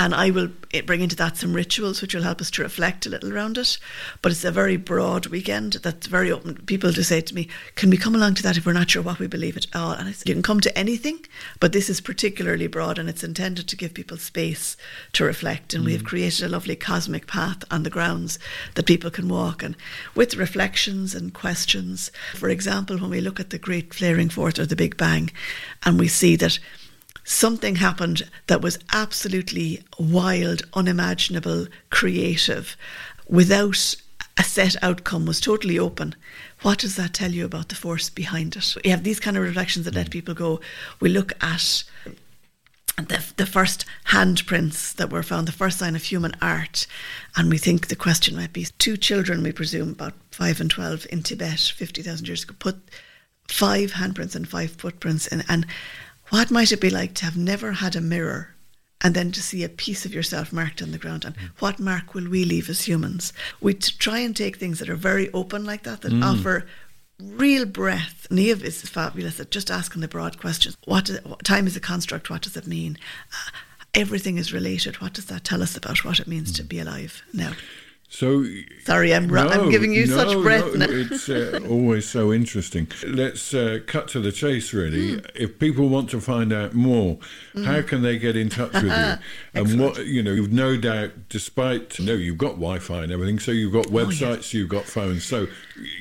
and 0.00 0.14
I 0.14 0.30
will 0.30 0.48
bring 0.86 1.02
into 1.02 1.16
that 1.16 1.36
some 1.36 1.52
rituals 1.52 2.00
which 2.00 2.14
will 2.14 2.22
help 2.22 2.40
us 2.40 2.50
to 2.52 2.62
reflect 2.62 3.04
a 3.04 3.10
little 3.10 3.34
around 3.34 3.58
it. 3.58 3.76
But 4.22 4.32
it's 4.32 4.44
a 4.44 4.50
very 4.50 4.78
broad 4.78 5.26
weekend 5.26 5.74
that's 5.74 6.06
very 6.06 6.32
open. 6.32 6.54
People 6.64 6.94
to 6.94 7.04
say 7.04 7.20
to 7.20 7.34
me, 7.34 7.48
Can 7.74 7.90
we 7.90 7.98
come 7.98 8.14
along 8.14 8.36
to 8.36 8.42
that 8.44 8.56
if 8.56 8.64
we're 8.64 8.72
not 8.72 8.88
sure 8.88 9.02
what 9.02 9.18
we 9.18 9.26
believe 9.26 9.58
at 9.58 9.66
all? 9.74 9.92
And 9.92 10.08
I 10.08 10.12
said, 10.12 10.26
You 10.26 10.34
can 10.34 10.42
come 10.42 10.60
to 10.60 10.78
anything, 10.78 11.20
but 11.60 11.72
this 11.72 11.90
is 11.90 12.00
particularly 12.00 12.66
broad 12.66 12.98
and 12.98 13.10
it's 13.10 13.22
intended 13.22 13.68
to 13.68 13.76
give 13.76 13.92
people 13.92 14.16
space 14.16 14.74
to 15.12 15.24
reflect. 15.24 15.74
And 15.74 15.82
mm. 15.82 15.88
we 15.88 15.92
have 15.92 16.02
mm. 16.02 16.06
created 16.06 16.46
a 16.46 16.48
lovely 16.48 16.76
cosmic 16.76 17.26
path 17.26 17.62
on 17.70 17.82
the 17.82 17.90
grounds 17.90 18.38
that 18.76 18.86
people 18.86 19.10
can 19.10 19.28
walk 19.28 19.62
and 19.62 19.76
with 20.14 20.36
reflections 20.36 21.14
and 21.14 21.34
questions. 21.34 22.10
For 22.36 22.48
example, 22.48 22.96
when 22.96 23.10
we 23.10 23.20
look 23.20 23.38
at 23.38 23.50
the 23.50 23.58
great 23.58 23.92
flaring 23.92 24.30
forth 24.30 24.58
or 24.58 24.64
the 24.64 24.76
Big 24.76 24.96
Bang, 24.96 25.30
and 25.82 25.98
we 25.98 26.08
see 26.08 26.36
that 26.36 26.58
something 27.30 27.76
happened 27.76 28.28
that 28.48 28.60
was 28.60 28.78
absolutely 28.92 29.82
wild, 29.98 30.62
unimaginable, 30.74 31.66
creative, 31.88 32.76
without 33.28 33.94
a 34.36 34.42
set 34.42 34.76
outcome, 34.82 35.26
was 35.26 35.40
totally 35.40 35.78
open. 35.78 36.14
What 36.62 36.78
does 36.78 36.96
that 36.96 37.14
tell 37.14 37.30
you 37.30 37.44
about 37.44 37.68
the 37.68 37.76
force 37.76 38.10
behind 38.10 38.56
it? 38.56 38.74
We 38.84 38.90
have 38.90 39.04
these 39.04 39.20
kind 39.20 39.36
of 39.36 39.44
reflections 39.44 39.84
that 39.84 39.94
let 39.94 40.08
mm. 40.08 40.12
people 40.12 40.34
go. 40.34 40.60
We 40.98 41.08
look 41.08 41.32
at 41.42 41.84
the, 42.96 43.24
the 43.36 43.46
first 43.46 43.86
handprints 44.08 44.94
that 44.96 45.10
were 45.10 45.22
found, 45.22 45.46
the 45.46 45.52
first 45.52 45.78
sign 45.78 45.94
of 45.94 46.02
human 46.02 46.32
art. 46.42 46.86
And 47.36 47.48
we 47.48 47.58
think 47.58 47.86
the 47.86 47.96
question 47.96 48.36
might 48.36 48.52
be 48.52 48.66
two 48.78 48.96
children, 48.96 49.42
we 49.42 49.52
presume, 49.52 49.90
about 49.90 50.14
five 50.32 50.60
and 50.60 50.70
12 50.70 51.06
in 51.10 51.22
Tibet 51.22 51.60
50,000 51.60 52.26
years 52.26 52.42
ago, 52.42 52.54
put 52.58 52.76
five 53.46 53.92
handprints 53.92 54.34
and 54.34 54.48
five 54.48 54.72
footprints 54.72 55.28
in. 55.28 55.44
And 55.48 55.66
what 56.30 56.50
might 56.50 56.72
it 56.72 56.80
be 56.80 56.90
like 56.90 57.14
to 57.14 57.24
have 57.24 57.36
never 57.36 57.72
had 57.72 57.94
a 57.94 58.00
mirror 58.00 58.54
and 59.02 59.14
then 59.14 59.32
to 59.32 59.42
see 59.42 59.64
a 59.64 59.68
piece 59.68 60.04
of 60.04 60.14
yourself 60.14 60.52
marked 60.52 60.82
on 60.82 60.92
the 60.92 60.98
ground? 60.98 61.24
And 61.24 61.36
mm. 61.36 61.48
what 61.58 61.78
mark 61.78 62.14
will 62.14 62.28
we 62.28 62.44
leave 62.44 62.68
as 62.68 62.82
humans? 62.82 63.32
We 63.60 63.74
try 63.74 64.18
and 64.18 64.34
take 64.34 64.56
things 64.56 64.78
that 64.78 64.88
are 64.88 64.96
very 64.96 65.30
open 65.32 65.64
like 65.64 65.82
that, 65.84 66.02
that 66.02 66.12
mm. 66.12 66.24
offer 66.24 66.66
real 67.20 67.66
breath. 67.66 68.26
Niamh 68.30 68.62
is 68.62 68.82
fabulous 68.82 69.40
at 69.40 69.50
just 69.50 69.70
asking 69.70 70.00
the 70.00 70.08
broad 70.08 70.40
questions. 70.40 70.76
What, 70.84 71.08
what 71.24 71.44
time 71.44 71.66
is 71.66 71.76
a 71.76 71.80
construct? 71.80 72.30
What 72.30 72.42
does 72.42 72.56
it 72.56 72.66
mean? 72.66 72.98
Uh, 73.32 73.50
everything 73.94 74.38
is 74.38 74.52
related. 74.52 75.00
What 75.00 75.14
does 75.14 75.26
that 75.26 75.44
tell 75.44 75.62
us 75.62 75.76
about 75.76 76.04
what 76.04 76.20
it 76.20 76.26
means 76.26 76.52
mm. 76.52 76.56
to 76.56 76.64
be 76.64 76.78
alive 76.78 77.22
now? 77.32 77.52
So 78.12 78.44
sorry, 78.82 79.14
I'm 79.14 79.28
no, 79.28 79.46
I'm 79.46 79.70
giving 79.70 79.92
you 79.92 80.04
no, 80.04 80.16
such 80.16 80.42
breath. 80.42 80.74
No, 80.74 80.84
it's 80.88 81.28
uh, 81.28 81.60
always 81.70 82.08
so 82.08 82.32
interesting. 82.32 82.88
Let's 83.06 83.54
uh, 83.54 83.78
cut 83.86 84.08
to 84.08 84.20
the 84.20 84.32
chase. 84.32 84.74
Really, 84.74 85.16
mm. 85.16 85.30
if 85.36 85.60
people 85.60 85.88
want 85.88 86.10
to 86.10 86.20
find 86.20 86.52
out 86.52 86.74
more, 86.74 87.18
mm. 87.54 87.64
how 87.64 87.82
can 87.82 88.02
they 88.02 88.18
get 88.18 88.36
in 88.36 88.48
touch 88.48 88.72
with 88.72 88.82
you? 88.82 89.14
and 89.54 89.80
what 89.80 90.04
you 90.06 90.24
know, 90.24 90.32
you've 90.32 90.52
no 90.52 90.76
doubt, 90.76 91.12
despite 91.28 92.00
no, 92.00 92.14
you've 92.14 92.36
got 92.36 92.54
Wi-Fi 92.54 93.04
and 93.04 93.12
everything, 93.12 93.38
so 93.38 93.52
you've 93.52 93.72
got 93.72 93.86
websites, 93.86 94.26
oh, 94.26 94.34
yes. 94.34 94.54
you've 94.54 94.68
got 94.68 94.86
phones. 94.86 95.24
So 95.24 95.46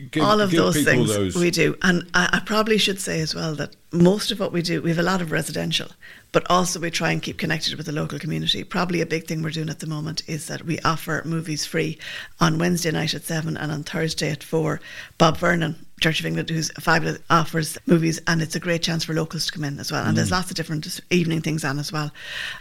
give, 0.10 0.24
all 0.24 0.42
of 0.42 0.50
those 0.50 0.84
things 0.84 1.16
those. 1.16 1.36
we 1.36 1.52
do, 1.52 1.78
and 1.84 2.10
I, 2.16 2.28
I 2.34 2.40
probably 2.40 2.80
should 2.80 3.00
say 3.00 3.20
as 3.22 3.36
well 3.36 3.54
that 3.54 3.76
most 3.92 4.32
of 4.32 4.40
what 4.40 4.52
we 4.52 4.62
do, 4.62 4.82
we 4.82 4.90
have 4.90 5.00
a 5.00 5.04
lot 5.04 5.22
of 5.22 5.32
residential, 5.32 5.90
but 6.32 6.46
also 6.50 6.80
we 6.80 6.92
try 6.92 7.12
and 7.12 7.24
keep 7.24 7.38
connected 7.38 7.76
with 7.76 7.88
the 7.88 7.92
local 7.92 8.20
community. 8.20 8.64
Probably 8.64 9.02
a 9.02 9.06
big 9.06 9.26
thing 9.26 9.42
we're 9.42 9.50
doing 9.50 9.70
at 9.70 9.80
the 9.80 9.88
moment 9.88 10.22
is 10.28 10.48
that 10.48 10.66
we 10.66 10.80
offer 10.82 11.24
movies 11.26 11.66
free 11.66 11.98
on 12.40 12.60
Wednesday 12.60 12.92
night 12.92 13.16
at 13.16 13.24
seven 13.24 13.58
and 13.58 13.72
on 13.72 13.84
Thursday 13.84 14.30
at 14.30 14.44
four. 14.44 14.80
Bob 15.18 15.38
Vernon, 15.38 15.86
Church 16.02 16.20
of 16.20 16.28
England, 16.28 16.50
who's 16.50 16.72
fabulous, 16.74 17.20
offers 17.30 17.78
movies, 17.88 18.22
and 18.28 18.42
it's 18.42 18.56
a 18.56 18.60
great 18.60 18.84
chance 18.84 19.04
for 19.04 19.14
locals 19.14 19.48
to 19.48 19.52
come 19.52 19.64
in 19.64 19.80
as 19.80 19.92
well. 19.92 20.04
And 20.04 20.14
mm. 20.14 20.16
there's 20.18 20.32
lots 20.32 20.52
of 20.52 20.56
different 20.56 21.00
evening 21.10 21.42
things 21.42 21.66
on 21.66 21.80
as 21.80 21.92
well. 21.92 22.12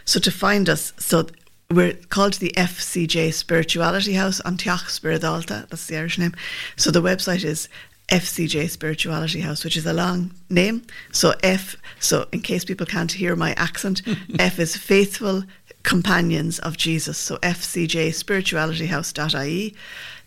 So 0.06 0.18
to 0.20 0.30
find 0.30 0.68
us, 0.70 0.94
so 0.98 1.26
we're 1.70 1.92
called 1.92 2.34
the 2.34 2.54
FCJ 2.56 3.34
Spirituality 3.34 4.14
House 4.14 4.40
on 4.40 4.56
Teach 4.56 4.70
Spiridalta, 4.70 5.68
that's 5.68 5.86
the 5.86 5.98
Irish 5.98 6.16
name. 6.16 6.34
So 6.76 6.90
the 6.90 7.02
website 7.02 7.44
is 7.44 7.68
FCJ 8.08 8.70
Spirituality 8.70 9.40
House, 9.40 9.64
which 9.64 9.76
is 9.76 9.86
a 9.86 9.92
long 9.92 10.32
name. 10.48 10.82
So 11.12 11.34
F, 11.42 11.76
so 12.00 12.26
in 12.32 12.40
case 12.40 12.64
people 12.64 12.86
can't 12.86 13.12
hear 13.12 13.36
my 13.36 13.52
accent, 13.52 14.02
F 14.38 14.58
is 14.58 14.76
faithful, 14.76 15.44
Companions 15.82 16.58
of 16.58 16.76
Jesus. 16.76 17.16
So 17.16 17.36
FCJ 17.38 18.12
Spirituality 18.12 18.88
fcjspiritualityhouse.ie. 18.88 19.74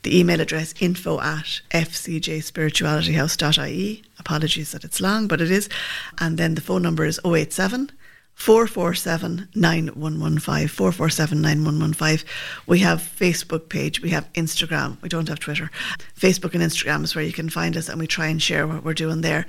The 0.04 0.20
email 0.20 0.42
address 0.42 0.74
info 0.80 1.20
at 1.20 1.62
FCJ 1.72 2.44
Spirituality 2.44 3.14
fcjspiritualityhouse.ie. 3.14 4.04
Apologies 4.18 4.72
that 4.72 4.84
it's 4.84 5.02
long, 5.02 5.28
but 5.28 5.42
it 5.42 5.52
is. 5.52 5.70
And 6.20 6.38
then 6.38 6.56
the 6.56 6.62
phone 6.62 6.82
number 6.82 7.06
is 7.06 7.20
087 7.24 7.92
447 8.36 9.50
9115. 9.54 10.68
447 10.68 11.42
9115. 11.42 12.28
We 12.66 12.80
have 12.80 13.00
Facebook 13.00 13.70
page, 13.70 14.02
we 14.02 14.10
have 14.10 14.32
Instagram, 14.34 15.00
we 15.04 15.10
don't 15.10 15.30
have 15.30 15.40
Twitter. 15.40 15.70
Facebook 16.20 16.56
and 16.56 16.64
Instagram 16.64 17.04
is 17.04 17.16
where 17.16 17.24
you 17.24 17.34
can 17.34 17.50
find 17.50 17.78
us 17.78 17.88
and 17.88 18.00
we 18.00 18.08
try 18.08 18.28
and 18.28 18.42
share 18.42 18.66
what 18.66 18.84
we're 18.84 18.96
doing 18.96 19.22
there. 19.22 19.46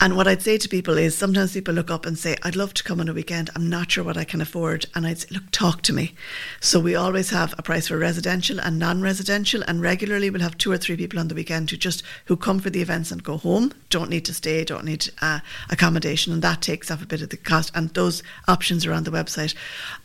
And 0.00 0.16
what 0.16 0.28
I'd 0.28 0.42
say 0.42 0.56
to 0.56 0.68
people 0.68 0.96
is 0.98 1.16
sometimes 1.16 1.52
people 1.52 1.74
look 1.74 1.90
up 1.90 2.06
and 2.06 2.16
say, 2.16 2.36
I'd 2.44 2.54
love 2.54 2.74
to 2.74 2.84
come 2.84 3.00
on 3.00 3.08
a 3.08 3.12
weekend, 3.12 3.50
I'm 3.56 3.68
not 3.68 3.90
sure 3.90 4.04
what 4.04 4.16
I 4.16 4.24
can 4.24 4.40
afford. 4.40 4.86
And 4.94 5.04
I'd 5.04 5.18
say, 5.18 5.28
look, 5.32 5.50
talk 5.50 5.82
to 5.82 5.92
me. 5.92 6.14
So 6.60 6.78
we 6.78 6.94
always 6.94 7.30
have 7.30 7.54
a 7.58 7.62
price 7.62 7.88
for 7.88 7.98
residential 7.98 8.60
and 8.60 8.78
non 8.78 9.02
residential, 9.02 9.64
and 9.66 9.82
regularly 9.82 10.30
we'll 10.30 10.42
have 10.42 10.58
two 10.58 10.70
or 10.70 10.78
three 10.78 10.96
people 10.96 11.18
on 11.18 11.26
the 11.26 11.34
weekend 11.34 11.70
who 11.70 11.76
just 11.76 12.04
who 12.26 12.36
come 12.36 12.60
for 12.60 12.70
the 12.70 12.82
events 12.82 13.10
and 13.10 13.24
go 13.24 13.36
home, 13.36 13.72
don't 13.90 14.10
need 14.10 14.24
to 14.26 14.34
stay, 14.34 14.64
don't 14.64 14.84
need 14.84 15.08
uh, 15.20 15.40
accommodation, 15.70 16.32
and 16.32 16.42
that 16.42 16.62
takes 16.62 16.90
off 16.90 17.02
a 17.02 17.06
bit 17.06 17.22
of 17.22 17.30
the 17.30 17.36
cost. 17.36 17.72
And 17.74 17.90
those 17.90 18.17
options 18.46 18.84
are 18.86 18.92
on 18.92 19.04
the 19.04 19.10
website. 19.10 19.54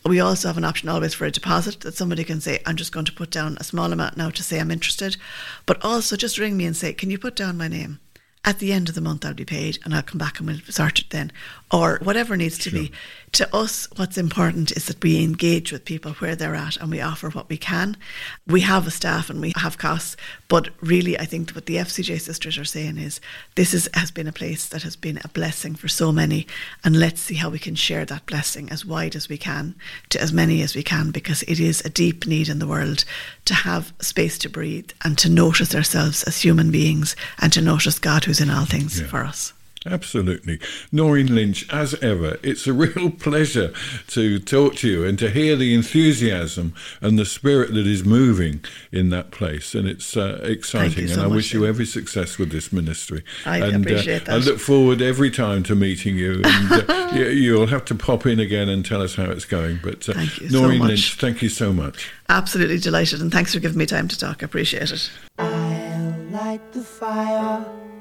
We 0.05 0.19
also 0.19 0.47
have 0.47 0.57
an 0.57 0.65
option 0.65 0.89
always 0.89 1.13
for 1.13 1.25
a 1.25 1.31
deposit 1.31 1.81
that 1.81 1.95
somebody 1.95 2.23
can 2.23 2.41
say, 2.41 2.61
I'm 2.65 2.75
just 2.75 2.91
going 2.91 3.05
to 3.05 3.13
put 3.13 3.29
down 3.31 3.57
a 3.59 3.63
small 3.63 3.91
amount 3.93 4.17
now 4.17 4.29
to 4.29 4.43
say 4.43 4.59
I'm 4.59 4.71
interested. 4.71 5.17
But 5.65 5.83
also 5.83 6.15
just 6.15 6.37
ring 6.37 6.57
me 6.57 6.65
and 6.65 6.75
say, 6.75 6.93
Can 6.93 7.09
you 7.09 7.17
put 7.17 7.35
down 7.35 7.57
my 7.57 7.67
name? 7.67 7.99
At 8.45 8.59
the 8.59 8.73
end 8.73 8.89
of 8.89 8.95
the 8.95 8.99
month, 9.01 9.25
I'll 9.25 9.33
be 9.33 9.45
paid 9.45 9.79
and 9.85 9.95
I'll 9.95 10.01
come 10.03 10.17
back 10.17 10.39
and 10.39 10.47
we'll 10.47 10.59
sort 10.67 10.99
it 10.99 11.09
then, 11.11 11.31
or 11.71 11.99
whatever 12.03 12.35
needs 12.35 12.57
to 12.59 12.69
Sure. 12.69 12.79
be. 12.81 12.91
To 13.33 13.55
us, 13.55 13.87
what's 13.95 14.15
important 14.19 14.71
is 14.73 14.85
that 14.85 15.01
we 15.03 15.23
engage 15.23 15.71
with 15.71 15.85
people 15.85 16.11
where 16.13 16.35
they're 16.35 16.53
at 16.53 16.77
and 16.77 16.91
we 16.91 17.01
offer 17.01 17.31
what 17.31 17.49
we 17.49 17.57
can. 17.57 17.97
We 18.45 18.61
have 18.61 18.85
a 18.85 18.91
staff 18.91 19.27
and 19.27 19.41
we 19.41 19.53
have 19.57 19.79
costs, 19.79 20.15
but 20.47 20.69
really, 20.81 21.17
I 21.17 21.25
think 21.25 21.49
what 21.49 21.65
the 21.65 21.77
FCJ 21.77 22.21
sisters 22.21 22.59
are 22.59 22.63
saying 22.63 22.99
is 22.99 23.19
this 23.55 23.73
is, 23.73 23.89
has 23.95 24.11
been 24.11 24.27
a 24.27 24.31
place 24.31 24.67
that 24.67 24.83
has 24.83 24.95
been 24.95 25.19
a 25.23 25.29
blessing 25.29 25.73
for 25.73 25.87
so 25.87 26.11
many, 26.11 26.45
and 26.83 26.99
let's 26.99 27.21
see 27.21 27.33
how 27.33 27.49
we 27.49 27.57
can 27.57 27.73
share 27.73 28.05
that 28.05 28.27
blessing 28.27 28.69
as 28.69 28.85
wide 28.85 29.15
as 29.15 29.27
we 29.27 29.39
can 29.39 29.73
to 30.09 30.21
as 30.21 30.31
many 30.31 30.61
as 30.61 30.75
we 30.75 30.83
can 30.83 31.09
because 31.09 31.41
it 31.43 31.59
is 31.59 31.81
a 31.81 31.89
deep 31.89 32.27
need 32.27 32.49
in 32.49 32.59
the 32.59 32.67
world 32.67 33.03
to 33.45 33.55
have 33.55 33.93
space 33.99 34.37
to 34.37 34.49
breathe 34.49 34.91
and 35.03 35.17
to 35.17 35.27
notice 35.27 35.73
ourselves 35.73 36.21
as 36.25 36.39
human 36.43 36.69
beings 36.69 37.15
and 37.39 37.51
to 37.51 37.61
notice 37.61 37.97
God 37.97 38.25
who's 38.25 38.39
in 38.41 38.51
all 38.51 38.65
things 38.65 38.99
Yeah. 39.01 39.07
for 39.07 39.23
us. 39.23 39.53
Absolutely. 39.85 40.59
Noirin 40.91 41.29
Lynch, 41.29 41.67
as 41.71 41.93
ever, 41.95 42.37
it's 42.41 42.67
a 42.67 42.73
real 42.83 43.11
pleasure 43.11 43.73
to 44.07 44.39
talk 44.39 44.75
to 44.75 44.89
you 44.89 45.05
and 45.05 45.19
to 45.19 45.29
hear 45.29 45.55
the 45.55 45.73
enthusiasm 45.73 46.73
and 47.01 47.19
the 47.19 47.25
spirit 47.25 47.73
that 47.73 47.85
is 47.87 48.05
moving 48.05 48.63
in 48.91 49.09
that 49.09 49.31
place. 49.31 49.75
And 49.75 49.87
it's 49.87 50.15
uh, 50.15 50.39
exciting. 50.43 51.07
so 51.07 51.13
and 51.13 51.21
I 51.21 51.25
much, 51.25 51.35
wish 51.35 51.53
you 51.53 51.65
every 51.65 51.85
success 51.85 52.37
with 52.37 52.51
this 52.51 52.71
ministry. 52.71 53.23
I 53.45 53.57
and, 53.57 53.85
appreciate 53.85 54.29
I 54.29 54.37
that. 54.37 54.45
look 54.45 54.59
forward 54.59 55.01
every 55.01 55.31
time 55.31 55.63
to 55.63 55.75
meeting 55.75 56.17
you. 56.17 56.41
And 56.43 56.89
uh, 56.89 57.11
you, 57.13 57.25
you'll 57.25 57.67
have 57.67 57.85
to 57.85 57.95
pop 57.95 58.25
in 58.25 58.39
again 58.39 58.69
and 58.69 58.85
tell 58.85 59.01
us 59.01 59.15
how 59.15 59.29
it's 59.29 59.45
going. 59.45 59.79
But 59.83 60.07
uh, 60.07 60.13
Thank 60.13 60.39
you 60.39 60.49
so 60.49 60.67
much. 60.67 60.79
Lynch, 60.79 61.15
thank 61.15 61.41
you 61.41 61.49
so 61.49 61.73
much. 61.73 62.11
Absolutely 62.29 62.79
delighted, 62.79 63.21
and 63.21 63.31
thanks 63.31 63.53
for 63.53 63.59
giving 63.59 63.77
me 63.77 63.85
time 63.85 64.07
to 64.07 64.17
talk. 64.17 64.41
I 64.41 64.45
appreciate 64.45 64.91
it. 64.91 65.11
I'll 65.37 66.15
light 66.31 66.71
the 66.71 66.81
fire. 66.83 67.92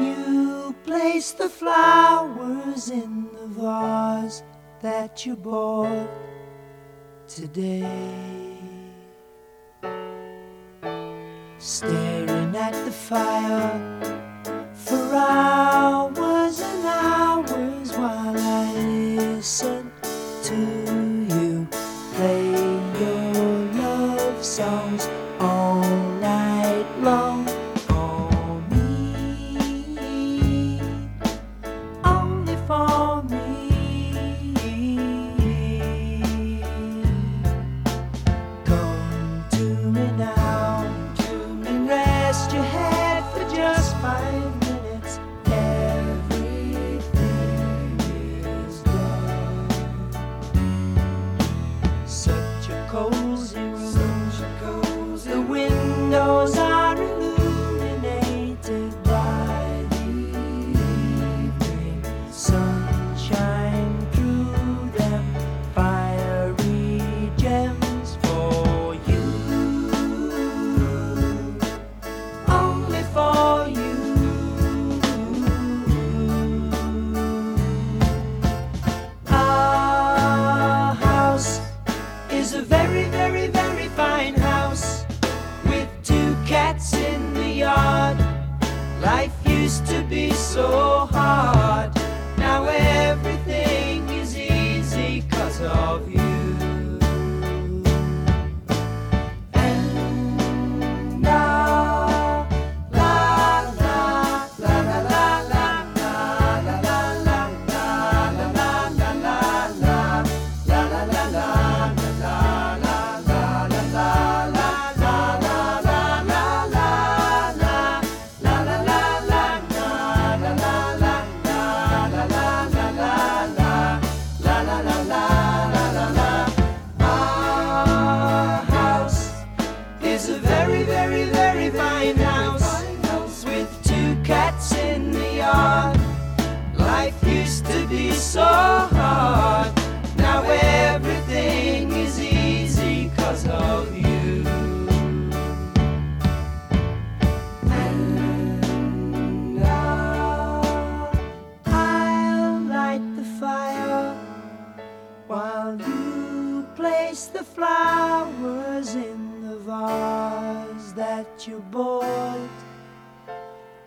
You 0.00 0.74
place 0.84 1.32
the 1.32 1.48
flowers 1.48 2.90
in 2.90 3.28
the 3.32 3.46
vase 3.48 4.42
that 4.80 5.26
you 5.26 5.36
bought 5.36 6.08
today. 7.28 8.58
Staring 11.58 12.56
at 12.56 12.72
the 12.84 12.92
fire 12.92 14.70
for 14.72 15.14
hours 15.14 15.51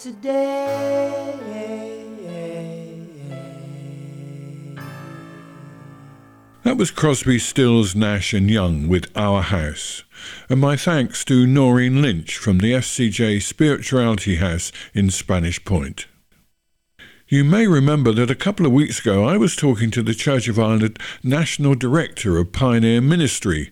today. 0.05 1.11
That 6.61 6.77
was 6.77 6.91
Crosby, 6.91 7.39
Stills, 7.39 7.95
Nash 7.95 8.31
and 8.31 8.49
Young 8.51 8.87
with 8.87 9.09
Our 9.15 9.41
House. 9.41 10.03
And 10.47 10.61
my 10.61 10.75
thanks 10.75 11.25
to 11.25 11.47
Noirin 11.47 12.03
Lynch 12.03 12.37
from 12.37 12.59
the 12.59 12.73
FCJ 12.73 13.41
Spirituality 13.41 14.35
House 14.35 14.71
in 14.93 15.09
Spanish 15.09 15.65
Point. 15.65 16.05
You 17.27 17.43
may 17.43 17.65
remember 17.65 18.11
that 18.11 18.29
a 18.29 18.35
couple 18.35 18.67
of 18.67 18.71
weeks 18.71 18.99
ago 18.99 19.23
I 19.23 19.37
was 19.37 19.55
talking 19.55 19.89
to 19.89 20.03
the 20.03 20.13
Church 20.13 20.47
of 20.47 20.59
Ireland 20.59 20.99
National 21.23 21.73
Director 21.73 22.37
of 22.37 22.51
Pioneer 22.51 23.01
Ministry. 23.01 23.71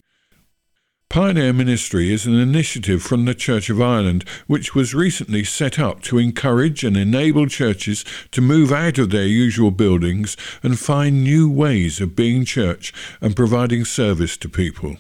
Pioneer 1.14 1.53
Ministry 1.53 2.11
is 2.11 2.26
an 2.26 2.34
initiative 2.34 3.03
from 3.03 3.26
the 3.26 3.36
Church 3.36 3.70
of 3.70 3.80
Ireland 3.80 4.28
which 4.47 4.74
was 4.74 4.95
recently 4.95 5.43
set 5.43 5.78
up 5.78 6.01
to 6.05 6.18
encourage 6.18 6.84
and 6.84 6.97
enable 6.97 7.45
churches 7.45 8.03
to 8.32 8.41
move 8.41 8.72
out 8.72 8.97
of 8.97 9.11
their 9.11 9.28
usual 9.28 9.70
buildings 9.70 10.36
and 10.64 10.80
find 10.80 11.24
new 11.24 11.47
ways 11.47 12.01
of 12.01 12.16
being 12.16 12.45
church 12.45 12.91
and 13.22 13.36
providing 13.36 13.86
service 13.86 14.38
to 14.38 14.49
people. 14.49 14.97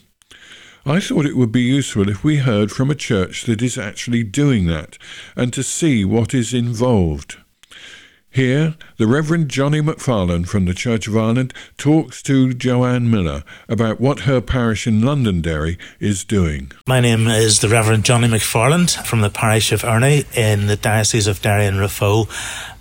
I 0.85 0.99
thought 0.99 1.25
it 1.25 1.35
would 1.35 1.51
be 1.51 1.63
useful 1.63 2.07
if 2.07 2.23
we 2.23 2.37
heard 2.37 2.69
from 2.69 2.91
a 2.91 2.95
church 3.09 3.45
that 3.45 3.63
is 3.63 3.79
actually 3.79 4.21
doing 4.21 4.67
that 4.67 4.99
and 5.35 5.51
to 5.53 5.63
see 5.63 6.05
what 6.05 6.35
is 6.35 6.53
involved. 6.53 7.37
Here, 8.33 8.73
the 8.97 9.05
Reverend 9.05 9.49
Johnny 9.49 9.79
McFarland 9.79 10.47
from 10.47 10.65
the 10.65 10.73
Church 10.73 11.07
of 11.07 11.15
Ireland 11.15 11.53
talks 11.77 12.23
to 12.23 12.51
Joanne 12.55 13.11
Miller 13.11 13.43
about 13.69 14.01
what 14.01 14.21
her 14.21 14.41
parish 14.41 14.87
in 14.87 15.03
Londonderry 15.03 15.77
is 15.99 16.23
doing. 16.23 16.71
My 16.87 16.99
name 16.99 17.27
is 17.27 17.59
the 17.59 17.69
Reverend 17.69 18.05
Johnny 18.05 18.27
McFarland 18.27 19.05
from 19.05 19.21
the 19.21 19.29
parish 19.29 19.71
of 19.71 19.83
Erney 19.83 20.25
in 20.33 20.65
the 20.65 20.75
Diocese 20.75 21.27
of 21.27 21.43
Derry 21.43 21.67
and 21.67 21.77
Raphoe, 21.77 22.27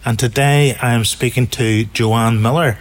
and 0.06 0.18
today 0.18 0.74
I 0.80 0.94
am 0.94 1.04
speaking 1.04 1.46
to 1.48 1.84
Joanne 1.84 2.40
Miller 2.40 2.78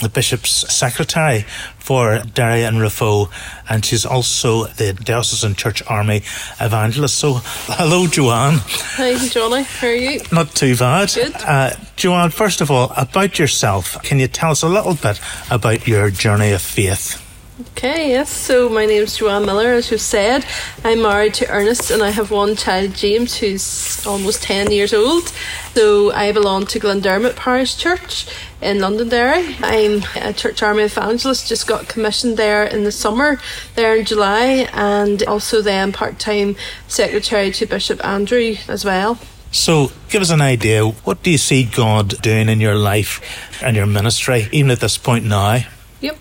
the 0.00 0.08
Bishop's 0.08 0.50
Secretary 0.72 1.44
for 1.78 2.20
Derry 2.34 2.64
and 2.64 2.78
Raphoe, 2.78 3.30
and 3.68 3.84
she's 3.84 4.04
also 4.06 4.64
the 4.66 4.92
Diocesan 4.92 5.54
Church 5.54 5.82
Army 5.86 6.22
Evangelist. 6.60 7.16
So, 7.16 7.34
hello, 7.68 8.06
Joanne. 8.06 8.58
Hi, 8.60 9.16
Johnny. 9.28 9.62
How 9.62 9.86
are 9.86 9.94
you? 9.94 10.20
Not 10.32 10.54
too 10.54 10.76
bad. 10.76 11.12
Good. 11.14 11.34
Uh, 11.36 11.70
Joanne, 11.96 12.30
first 12.30 12.60
of 12.60 12.70
all, 12.70 12.92
about 12.96 13.38
yourself, 13.38 14.02
can 14.02 14.18
you 14.18 14.28
tell 14.28 14.50
us 14.50 14.62
a 14.62 14.68
little 14.68 14.94
bit 14.94 15.20
about 15.50 15.86
your 15.86 16.10
journey 16.10 16.52
of 16.52 16.62
faith? 16.62 17.26
Okay, 17.60 18.08
yes. 18.08 18.30
So 18.30 18.70
my 18.70 18.86
name 18.86 19.02
is 19.02 19.18
Joanne 19.18 19.44
Miller, 19.44 19.72
as 19.72 19.90
you 19.90 19.98
said. 19.98 20.46
I'm 20.82 21.02
married 21.02 21.34
to 21.34 21.50
Ernest 21.50 21.90
and 21.90 22.02
I 22.02 22.08
have 22.08 22.30
one 22.30 22.56
child, 22.56 22.94
James, 22.94 23.36
who's 23.36 24.06
almost 24.06 24.42
10 24.44 24.72
years 24.72 24.94
old. 24.94 25.30
So 25.74 26.10
I 26.12 26.32
belong 26.32 26.64
to 26.68 26.80
Glendermott 26.80 27.36
Parish 27.36 27.76
Church 27.76 28.26
in 28.62 28.78
Londonderry. 28.78 29.56
I'm 29.60 30.02
a 30.16 30.32
church 30.32 30.62
army 30.62 30.84
evangelist, 30.84 31.48
just 31.48 31.66
got 31.66 31.86
commissioned 31.86 32.38
there 32.38 32.64
in 32.64 32.84
the 32.84 32.92
summer, 32.92 33.38
there 33.74 33.94
in 33.94 34.06
July, 34.06 34.66
and 34.72 35.22
also 35.24 35.60
then 35.60 35.92
part 35.92 36.18
time 36.18 36.56
secretary 36.88 37.50
to 37.50 37.66
Bishop 37.66 38.02
Andrew 38.02 38.54
as 38.68 38.86
well. 38.86 39.18
So, 39.52 39.90
give 40.08 40.22
us 40.22 40.30
an 40.30 40.40
idea. 40.40 40.86
What 40.86 41.22
do 41.22 41.30
you 41.30 41.38
see 41.38 41.64
God 41.64 42.22
doing 42.22 42.48
in 42.48 42.60
your 42.60 42.76
life 42.76 43.20
and 43.62 43.76
your 43.76 43.86
ministry, 43.86 44.48
even 44.52 44.70
at 44.70 44.80
this 44.80 44.96
point 44.96 45.26
now? 45.26 45.64
Yep. 46.00 46.16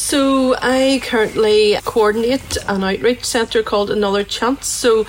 So 0.00 0.54
I 0.62 1.00
currently 1.02 1.76
coordinate 1.84 2.56
an 2.68 2.84
outreach 2.84 3.24
centre 3.24 3.64
called 3.64 3.90
Another 3.90 4.22
Chance. 4.22 4.66
So 4.68 5.06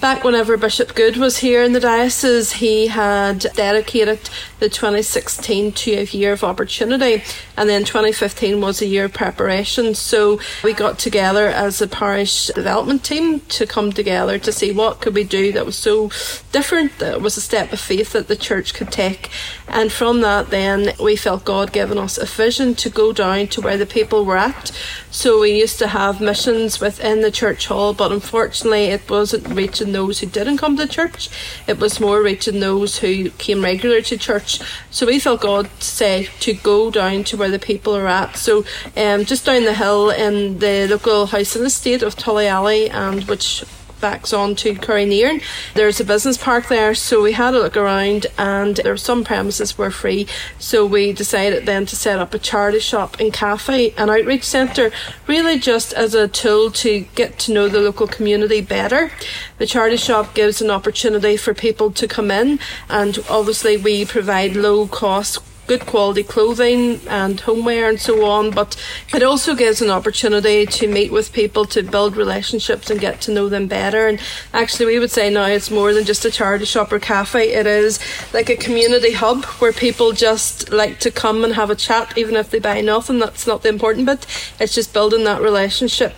Back 0.00 0.24
whenever 0.24 0.56
Bishop 0.56 0.94
Good 0.94 1.18
was 1.18 1.38
here 1.38 1.62
in 1.62 1.74
the 1.74 1.80
diocese, 1.80 2.52
he 2.52 2.86
had 2.86 3.44
dedicated 3.54 4.30
the 4.60 4.68
2016 4.68 5.72
to 5.72 5.92
a 5.92 6.04
year 6.04 6.32
of 6.32 6.44
opportunity, 6.44 7.22
and 7.56 7.68
then 7.68 7.84
2015 7.84 8.60
was 8.60 8.80
a 8.80 8.86
year 8.86 9.06
of 9.06 9.12
preparation. 9.12 9.94
So 9.94 10.38
we 10.62 10.72
got 10.72 10.98
together 10.98 11.48
as 11.48 11.82
a 11.82 11.88
parish 11.88 12.46
development 12.48 13.04
team 13.04 13.40
to 13.40 13.66
come 13.66 13.92
together 13.92 14.38
to 14.38 14.52
see 14.52 14.70
what 14.70 15.00
could 15.00 15.14
we 15.14 15.24
do 15.24 15.52
that 15.52 15.66
was 15.66 15.76
so 15.76 16.10
different, 16.52 16.98
that 16.98 17.20
was 17.20 17.36
a 17.36 17.40
step 17.40 17.72
of 17.72 17.80
faith 17.80 18.12
that 18.12 18.28
the 18.28 18.36
church 18.36 18.74
could 18.74 18.92
take. 18.92 19.30
And 19.66 19.90
from 19.90 20.20
that, 20.20 20.50
then 20.50 20.94
we 21.02 21.16
felt 21.16 21.44
God 21.44 21.72
given 21.72 21.96
us 21.96 22.18
a 22.18 22.26
vision 22.26 22.74
to 22.76 22.90
go 22.90 23.12
down 23.12 23.46
to 23.48 23.60
where 23.60 23.78
the 23.78 23.86
people 23.86 24.24
were 24.24 24.36
at. 24.36 24.72
So 25.10 25.40
we 25.40 25.58
used 25.58 25.78
to 25.78 25.88
have 25.88 26.20
missions 26.20 26.80
within 26.80 27.20
the 27.20 27.30
church 27.30 27.66
hall, 27.66 27.94
but 27.94 28.12
unfortunately, 28.12 28.86
it 28.86 29.08
wasn't 29.08 29.48
reaching 29.48 29.92
those 29.92 30.20
who 30.20 30.26
didn't 30.26 30.58
come 30.58 30.76
to 30.76 30.86
church. 30.86 31.30
It 31.66 31.78
was 31.78 32.00
more 32.00 32.22
reaching 32.22 32.60
those 32.60 32.98
who 32.98 33.30
came 33.30 33.62
regular 33.62 34.00
to 34.02 34.16
church. 34.16 34.49
So 34.90 35.06
we 35.06 35.18
felt 35.18 35.40
God 35.40 35.68
say 35.80 36.28
to 36.40 36.54
go 36.54 36.90
down 36.90 37.24
to 37.24 37.36
where 37.36 37.50
the 37.50 37.58
people 37.58 37.96
are 37.96 38.06
at. 38.06 38.36
So 38.36 38.64
um, 38.96 39.24
just 39.24 39.46
down 39.46 39.64
the 39.64 39.74
hill 39.74 40.10
in 40.10 40.58
the 40.58 40.88
local 40.88 41.26
house 41.26 41.56
in 41.56 41.62
the 41.62 41.70
state 41.70 42.02
of 42.02 42.16
Tullyally, 42.16 42.90
and 42.90 43.24
which 43.24 43.64
backs 44.00 44.32
on 44.32 44.54
to 44.56 44.74
Currynierin. 44.74 45.42
There's 45.74 46.00
a 46.00 46.04
business 46.04 46.36
park 46.36 46.68
there, 46.68 46.94
so 46.94 47.22
we 47.22 47.32
had 47.32 47.54
a 47.54 47.58
look 47.58 47.76
around 47.76 48.26
and 48.38 48.76
there 48.76 48.92
were 48.92 48.96
some 48.96 49.24
premises 49.24 49.76
were 49.76 49.90
free. 49.90 50.26
So 50.58 50.86
we 50.86 51.12
decided 51.12 51.66
then 51.66 51.86
to 51.86 51.96
set 51.96 52.18
up 52.18 52.34
a 52.34 52.38
charity 52.38 52.80
shop 52.80 53.20
and 53.20 53.32
cafe 53.32 53.92
and 53.96 54.10
outreach 54.10 54.44
centre, 54.44 54.90
really 55.26 55.58
just 55.58 55.92
as 55.92 56.14
a 56.14 56.28
tool 56.28 56.70
to 56.70 57.00
get 57.14 57.38
to 57.40 57.52
know 57.52 57.68
the 57.68 57.80
local 57.80 58.06
community 58.06 58.60
better. 58.60 59.10
The 59.58 59.66
charity 59.66 59.96
shop 59.96 60.34
gives 60.34 60.62
an 60.62 60.70
opportunity 60.70 61.36
for 61.36 61.54
people 61.54 61.90
to 61.92 62.08
come 62.08 62.30
in 62.30 62.58
and 62.88 63.18
obviously 63.28 63.76
we 63.76 64.04
provide 64.04 64.56
low 64.56 64.86
cost 64.86 65.38
good 65.70 65.86
quality 65.86 66.24
clothing 66.24 67.00
and 67.06 67.38
homeware 67.38 67.88
and 67.88 68.00
so 68.00 68.14
on. 68.24 68.50
But 68.50 68.70
it 69.14 69.22
also 69.22 69.54
gives 69.54 69.80
an 69.80 69.88
opportunity 69.88 70.66
to 70.66 70.88
meet 70.88 71.12
with 71.12 71.32
people, 71.32 71.64
to 71.66 71.80
build 71.84 72.16
relationships 72.16 72.90
and 72.90 72.98
get 72.98 73.20
to 73.20 73.30
know 73.30 73.48
them 73.48 73.68
better. 73.68 74.08
And 74.08 74.18
actually, 74.52 74.86
we 74.86 74.98
would 74.98 75.12
say 75.12 75.30
now 75.30 75.46
it's 75.46 75.70
more 75.70 75.94
than 75.94 76.04
just 76.04 76.24
a 76.24 76.30
charity 76.30 76.64
shop 76.64 76.92
or 76.92 76.98
cafe. 76.98 77.52
It 77.52 77.68
is 77.68 78.00
like 78.34 78.50
a 78.50 78.56
community 78.56 79.12
hub 79.12 79.44
where 79.60 79.72
people 79.72 80.10
just 80.10 80.72
like 80.72 80.98
to 81.04 81.10
come 81.12 81.44
and 81.44 81.54
have 81.54 81.70
a 81.70 81.76
chat, 81.76 82.18
even 82.18 82.34
if 82.34 82.50
they 82.50 82.58
buy 82.58 82.80
nothing. 82.80 83.20
That's 83.20 83.46
not 83.46 83.62
the 83.62 83.68
important 83.68 84.06
bit. 84.06 84.26
It's 84.58 84.74
just 84.74 84.92
building 84.92 85.22
that 85.22 85.40
relationship. 85.40 86.14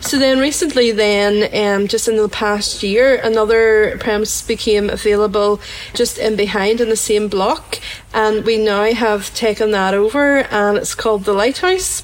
So 0.00 0.18
then 0.18 0.40
recently, 0.40 0.90
then 0.90 1.32
um, 1.54 1.86
just 1.86 2.08
in 2.08 2.16
the 2.16 2.28
past 2.28 2.82
year, 2.82 3.20
another 3.22 3.96
premise 3.98 4.42
became 4.42 4.90
available 4.90 5.60
just 5.94 6.18
in 6.18 6.34
behind 6.34 6.80
in 6.80 6.88
the 6.88 6.96
same 6.96 7.28
block, 7.28 7.78
and 8.12 8.44
we 8.44 8.56
now 8.56 8.95
have 8.96 9.32
taken 9.34 9.70
that 9.70 9.94
over 9.94 10.38
and 10.50 10.76
it's 10.76 10.94
called 10.94 11.24
the 11.24 11.32
Lighthouse. 11.32 12.02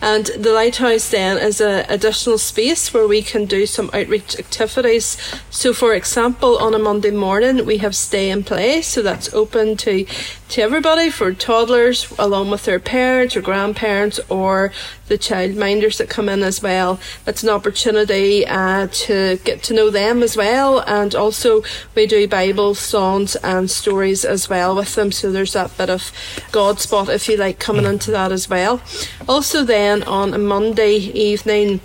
And 0.00 0.26
the 0.26 0.52
Lighthouse 0.52 1.10
then 1.10 1.38
is 1.38 1.60
an 1.60 1.84
additional 1.88 2.38
space 2.38 2.94
where 2.94 3.08
we 3.08 3.22
can 3.22 3.46
do 3.46 3.66
some 3.66 3.90
outreach 3.92 4.38
activities. 4.38 5.18
So, 5.50 5.72
for 5.72 5.94
example, 5.94 6.56
on 6.58 6.74
a 6.74 6.78
Monday 6.78 7.10
morning, 7.10 7.66
we 7.66 7.78
have 7.78 7.96
Stay 7.96 8.30
and 8.30 8.46
Play, 8.46 8.82
so 8.82 9.02
that's 9.02 9.32
open 9.34 9.76
to, 9.78 10.06
to 10.54 10.62
everybody 10.62 11.10
for 11.10 11.32
toddlers 11.32 12.08
along 12.16 12.48
with 12.48 12.64
their 12.64 12.78
parents 12.78 13.34
or 13.34 13.40
grandparents 13.40 14.20
or 14.28 14.70
the 15.08 15.18
childminders 15.18 15.98
that 15.98 16.08
come 16.08 16.28
in 16.28 16.44
as 16.44 16.62
well. 16.62 17.00
It's 17.26 17.42
an 17.42 17.48
opportunity 17.48 18.46
uh, 18.46 18.86
to 18.86 19.40
get 19.42 19.64
to 19.64 19.74
know 19.74 19.90
them 19.90 20.22
as 20.22 20.36
well, 20.36 20.78
and 20.86 21.12
also 21.12 21.64
we 21.96 22.06
do 22.06 22.28
Bible 22.28 22.76
songs 22.76 23.34
and 23.34 23.68
stories 23.68 24.24
as 24.24 24.48
well 24.48 24.76
with 24.76 24.94
them. 24.94 25.10
So 25.10 25.32
there's 25.32 25.54
that 25.54 25.76
bit 25.76 25.90
of 25.90 26.12
God 26.52 26.78
spot, 26.78 27.08
if 27.08 27.28
you 27.28 27.36
like, 27.36 27.58
coming 27.58 27.84
into 27.84 28.12
that 28.12 28.30
as 28.30 28.48
well. 28.48 28.80
Also, 29.28 29.64
then 29.64 30.04
on 30.04 30.34
a 30.34 30.38
Monday 30.38 30.98
evening 30.98 31.80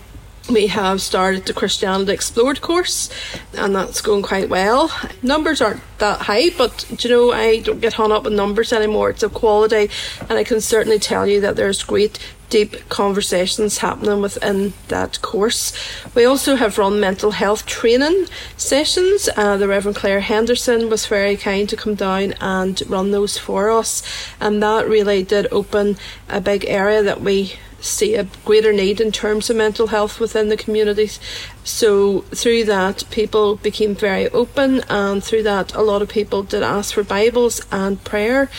we 0.50 0.68
have 0.68 1.02
started 1.02 1.46
the 1.46 1.54
Christianity 1.54 2.12
Explored 2.12 2.62
course, 2.62 3.10
and 3.54 3.76
that's 3.76 4.02
going 4.02 4.24
quite 4.24 4.50
well. 4.50 4.92
Numbers 5.22 5.62
aren't 5.62 5.82
that 6.00 6.22
high, 6.22 6.50
but 6.58 7.04
you 7.04 7.10
know, 7.10 7.32
I 7.32 7.60
don't 7.60 7.82
get 7.82 7.94
hung 7.94 8.12
up 8.12 8.24
with 8.24 8.34
numbers 8.34 8.74
anymore. 8.74 9.10
It's 9.10 9.24
a 9.24 9.30
quality, 9.30 9.90
and 10.22 10.32
I 10.32 10.44
can 10.44 10.62
certainly 10.62 11.00
tell 11.00 11.28
you 11.28 11.42
that 11.42 11.56
there's 11.56 11.84
great 11.84 12.20
deep 12.50 12.90
conversations 12.90 13.78
happening 13.78 14.22
within 14.22 14.74
that 14.88 15.22
course. 15.22 15.74
We 16.16 16.26
also 16.26 16.56
have 16.56 16.78
run 16.78 17.00
mental 17.00 17.32
health 17.32 17.66
training 17.66 18.26
sessions. 18.58 19.30
Uh, 19.36 19.58
the 19.58 19.68
Reverend 19.68 19.98
Claire 19.98 20.22
Henderson 20.22 20.90
was 20.90 21.06
very 21.06 21.38
kind 21.38 21.70
to 21.70 21.78
come 21.78 21.96
down 21.96 22.34
and 22.42 22.82
run 22.88 23.12
those 23.12 23.38
for 23.38 23.70
us, 23.70 24.04
and 24.40 24.62
that 24.64 24.88
really 24.88 25.24
did 25.24 25.48
open 25.52 25.98
a 26.28 26.42
big 26.42 26.66
area 26.66 27.04
that 27.04 27.22
we 27.22 27.54
see 27.82 28.16
a 28.16 28.28
greater 28.44 28.74
need 28.74 29.00
in 29.00 29.12
terms 29.12 29.50
of 29.50 29.56
mental 29.56 29.88
health 29.88 30.20
within 30.20 30.50
the 30.50 30.58
communities. 30.58 31.20
So 31.64 32.22
through 32.22 32.66
that, 32.66 33.04
people 33.10 33.56
became 33.56 33.96
very 33.96 34.28
open, 34.30 34.82
and 34.90 35.24
through 35.24 35.44
that, 35.44 35.74
a 35.74 35.82
lot 35.82 36.02
of 36.02 36.10
people 36.10 36.44
did 36.44 36.64
ask 36.64 36.94
for 36.94 37.04
Bibles 37.04 37.62
and 37.72 38.04
prayer 38.04 38.50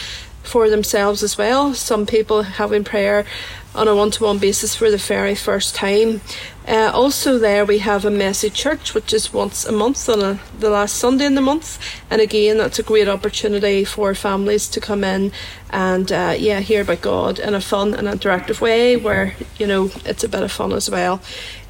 for 0.43 0.70
themselves 0.70 1.22
as 1.22 1.36
well. 1.36 1.74
Some 1.74 2.07
people 2.07 2.43
having 2.43 2.82
prayer 2.82 3.26
on 3.75 3.89
a 3.89 3.95
one 3.95 4.11
to 4.11 4.25
one 4.25 4.39
basis 4.39 4.75
for 4.75 4.91
the 4.91 4.97
very 4.97 5.35
first 5.35 5.75
time. 5.75 6.21
Uh, 6.66 6.91
also, 6.95 7.39
there 7.39 7.64
we 7.64 7.79
have 7.79 8.05
a 8.05 8.11
messy 8.11 8.51
church, 8.51 8.95
which 8.95 9.12
is 9.12 9.33
once 9.33 9.64
a 9.64 9.73
month 9.73 10.09
on 10.09 10.23
a, 10.23 10.41
the 10.59 10.71
last 10.71 10.97
Sunday 10.97 11.25
in 11.25 11.35
the 11.35 11.41
month. 11.41 11.79
And 12.11 12.21
again, 12.21 12.59
that's 12.59 12.79
a 12.79 12.83
great 12.83 13.09
opportunity 13.09 13.85
for 13.85 14.14
families 14.14 14.68
to 14.68 14.81
come 14.81 15.03
in 15.03 15.33
and, 15.71 16.12
uh, 16.12 16.35
yeah, 16.39 16.61
hear 16.61 16.83
about 16.83 17.01
God 17.01 17.39
in 17.39 17.55
a 17.55 17.61
fun 17.61 17.95
and 17.95 18.07
interactive 18.07 18.61
way 18.61 18.97
where, 18.97 19.35
you 19.59 19.66
know, 19.66 19.91
it's 20.05 20.25
a 20.25 20.29
bit 20.29 20.43
of 20.43 20.53
fun 20.53 20.73
as 20.73 20.91
well. 20.91 21.21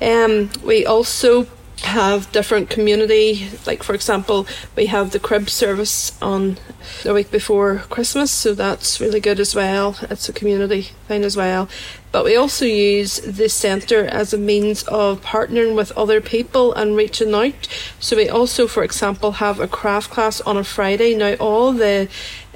Um, 0.03 0.51
we 0.63 0.85
also 0.85 1.47
have 1.83 2.31
different 2.33 2.69
community 2.69 3.49
like 3.67 3.83
for 3.83 3.95
example 3.95 4.47
we 4.77 4.87
have 4.87 5.11
the 5.11 5.19
crib 5.19 5.49
service 5.49 6.21
on 6.21 6.57
the 7.03 7.15
week 7.15 7.31
before 7.31 7.79
christmas 7.89 8.31
so 8.31 8.55
that's 8.55 9.01
really 9.01 9.21
good 9.21 9.41
as 9.41 9.55
well. 9.55 9.97
It's 10.03 10.29
a 10.29 10.33
community 10.33 10.83
thing 11.09 11.25
as 11.25 11.37
well. 11.37 11.69
But 12.13 12.25
we 12.25 12.37
also 12.37 12.65
use 12.65 13.21
the 13.21 13.49
centre 13.49 14.05
as 14.05 14.33
a 14.33 14.39
means 14.39 14.83
of 14.85 15.23
partnering 15.23 15.77
with 15.77 15.93
other 15.93 16.21
people 16.21 16.73
and 16.73 16.97
reaching 16.97 17.35
out. 17.35 17.69
So 17.99 18.17
we 18.17 18.29
also 18.29 18.67
for 18.67 18.83
example 18.83 19.33
have 19.33 19.61
a 19.61 19.69
craft 19.69 20.11
class 20.11 20.41
on 20.41 20.57
a 20.57 20.65
friday. 20.65 21.15
Now 21.15 21.35
all 21.35 21.73
the 21.73 22.09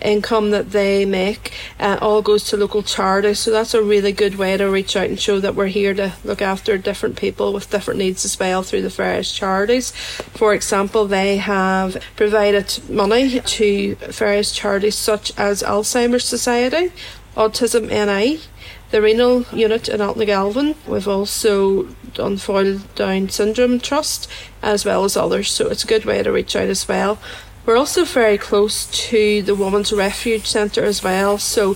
income 0.02 0.50
that 0.50 0.70
they 0.70 1.04
make 1.04 1.52
uh, 1.80 1.98
all 2.00 2.22
goes 2.22 2.44
to 2.44 2.56
local 2.56 2.82
charities. 2.82 3.38
So 3.38 3.50
that's 3.50 3.74
a 3.74 3.82
really 3.82 4.12
good 4.12 4.36
way 4.36 4.56
to 4.56 4.70
reach 4.70 4.96
out 4.96 5.08
and 5.08 5.18
show 5.18 5.40
that 5.40 5.54
we're 5.54 5.66
here 5.66 5.94
to 5.94 6.12
look 6.24 6.42
after 6.42 6.76
different 6.78 7.16
people 7.16 7.52
with 7.52 7.70
different 7.70 7.98
needs 7.98 8.24
as 8.24 8.38
well 8.38 8.62
through 8.62 8.82
the 8.82 8.88
various 8.88 9.32
charities. 9.32 9.90
For 9.90 10.54
example, 10.54 11.06
they 11.06 11.38
have 11.38 12.02
provided 12.16 12.78
money 12.88 13.40
to 13.40 13.94
various 13.94 14.52
charities 14.52 14.96
such 14.96 15.32
as 15.38 15.62
Alzheimer's 15.62 16.24
Society, 16.24 16.92
Autism 17.36 17.88
NI, 17.88 18.40
the 18.90 19.02
renal 19.02 19.44
unit 19.52 19.88
in 19.88 20.00
Altnagalvin. 20.00 20.76
We've 20.86 21.08
also 21.08 21.88
done 22.14 22.36
Foyle 22.36 22.78
Down 22.94 23.28
Syndrome 23.28 23.80
Trust 23.80 24.30
as 24.62 24.84
well 24.84 25.04
as 25.04 25.16
others, 25.16 25.50
so 25.50 25.68
it's 25.68 25.82
a 25.82 25.88
good 25.88 26.04
way 26.04 26.22
to 26.22 26.30
reach 26.30 26.54
out 26.54 26.68
as 26.68 26.86
well. 26.86 27.18
We're 27.66 27.78
also 27.78 28.04
very 28.04 28.36
close 28.36 28.84
to 29.08 29.40
the 29.40 29.54
Women's 29.54 29.90
Refuge 29.90 30.46
Centre 30.46 30.84
as 30.84 31.02
well, 31.02 31.38
so 31.38 31.74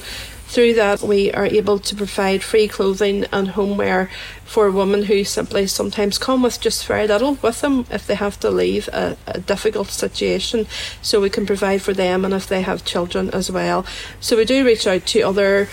through 0.48 0.74
that 0.74 1.00
we 1.00 1.32
are 1.32 1.46
able 1.46 1.78
to 1.78 1.94
provide 1.94 2.42
free 2.42 2.68
clothing 2.68 3.24
and 3.32 3.48
homeware 3.48 4.10
for 4.44 4.70
women 4.70 5.04
who 5.04 5.24
simply 5.24 5.66
sometimes 5.66 6.18
come 6.18 6.42
with 6.42 6.60
just 6.60 6.86
very 6.86 7.06
little 7.06 7.38
with 7.40 7.62
them 7.62 7.86
if 7.90 8.06
they 8.06 8.14
have 8.14 8.38
to 8.40 8.50
leave 8.50 8.88
a, 8.88 9.16
a, 9.26 9.40
difficult 9.40 9.88
situation. 9.88 10.66
So 11.00 11.22
we 11.22 11.30
can 11.30 11.46
provide 11.46 11.80
for 11.80 11.94
them 11.94 12.22
and 12.22 12.34
if 12.34 12.46
they 12.46 12.60
have 12.60 12.84
children 12.84 13.30
as 13.30 13.50
well. 13.50 13.86
So 14.20 14.36
we 14.36 14.44
do 14.44 14.66
reach 14.66 14.86
out 14.86 15.06
to 15.06 15.22
other 15.22 15.68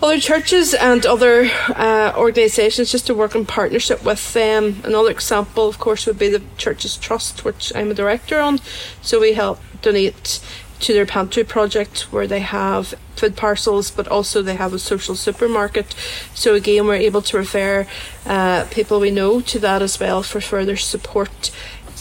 other 0.00 0.20
churches 0.20 0.74
and 0.74 1.04
other 1.04 1.50
uh, 1.68 2.12
organisations 2.16 2.92
just 2.92 3.06
to 3.06 3.14
work 3.14 3.34
in 3.34 3.44
partnership 3.44 4.04
with 4.04 4.32
them. 4.32 4.80
Another 4.84 5.10
example, 5.10 5.68
of 5.68 5.78
course, 5.78 6.06
would 6.06 6.18
be 6.18 6.28
the 6.28 6.42
Churches 6.56 6.96
Trust, 6.96 7.44
which 7.44 7.72
I'm 7.74 7.90
a 7.90 7.94
director 7.94 8.38
on. 8.38 8.60
So 9.02 9.20
we 9.20 9.32
help 9.32 9.60
donate 9.82 10.40
to 10.80 10.92
their 10.92 11.06
pantry 11.06 11.42
project 11.42 12.12
where 12.12 12.28
they 12.28 12.40
have 12.40 12.94
food 13.16 13.36
parcels, 13.36 13.90
but 13.90 14.06
also 14.06 14.42
they 14.42 14.54
have 14.54 14.72
a 14.72 14.78
social 14.78 15.16
supermarket. 15.16 15.94
So 16.34 16.54
again, 16.54 16.86
we're 16.86 16.94
able 16.94 17.22
to 17.22 17.36
refer 17.36 17.86
uh, 18.24 18.66
people 18.70 19.00
we 19.00 19.10
know 19.10 19.40
to 19.40 19.58
that 19.58 19.82
as 19.82 19.98
well 19.98 20.22
for 20.22 20.40
further 20.40 20.76
support 20.76 21.50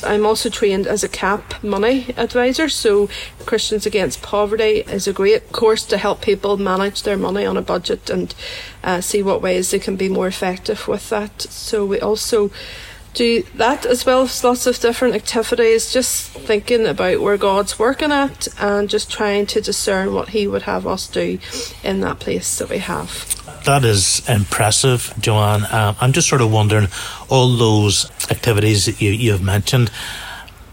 I'm 0.04 0.26
also 0.26 0.50
trained 0.50 0.88
as 0.88 1.04
a 1.04 1.10
CAP 1.10 1.64
money 1.64 2.14
advisor, 2.18 2.70
so 2.70 3.10
Christians 3.46 3.86
Against 3.86 4.22
Poverty 4.22 4.82
is 4.82 5.08
a 5.08 5.14
great 5.14 5.52
course 5.52 5.86
to 5.86 5.98
help 5.98 6.22
people 6.22 6.58
manage 6.58 7.04
their 7.04 7.18
money 7.18 7.46
on 7.46 7.58
a 7.58 7.62
budget 7.62 8.10
and 8.10 8.34
uh, 8.84 9.02
see 9.02 9.24
what 9.24 9.42
ways 9.42 9.72
they 9.72 9.80
can 9.80 9.96
be 9.96 10.10
more 10.10 10.28
effective 10.28 10.88
with 10.88 11.10
that. 11.10 11.42
So 11.42 11.86
we 11.86 12.00
also 12.00 12.52
do 13.18 13.42
that 13.56 13.86
as 13.86 14.06
well 14.06 14.22
as 14.22 14.44
lots 14.44 14.68
of 14.68 14.80
different 14.80 15.16
activities, 15.16 15.92
just 15.92 16.30
thinking 16.30 16.86
about 16.86 17.20
where 17.20 17.38
God's 17.38 17.80
working 17.80 18.12
at 18.12 18.48
and 18.60 18.88
just 18.88 19.12
trying 19.12 19.48
to 19.48 19.60
discern 19.60 20.14
what 20.14 20.30
He 20.30 20.48
would 20.48 20.62
have 20.64 20.86
us 20.86 21.08
do 21.08 21.40
in 21.84 22.02
that 22.02 22.20
place 22.20 22.60
that 22.60 22.70
we 22.70 22.78
have. 22.78 23.34
That 23.66 23.84
is 23.84 24.28
impressive, 24.30 25.14
Joanne. 25.20 25.66
Um, 25.72 25.96
I'm 26.00 26.14
just 26.14 26.30
sort 26.30 26.42
of 26.42 26.52
wondering 26.52 26.88
all 27.28 27.58
those 27.58 28.06
activities 28.30 28.86
that 28.86 29.02
you, 29.02 29.12
you 29.12 29.32
have 29.32 29.42
mentioned 29.42 29.92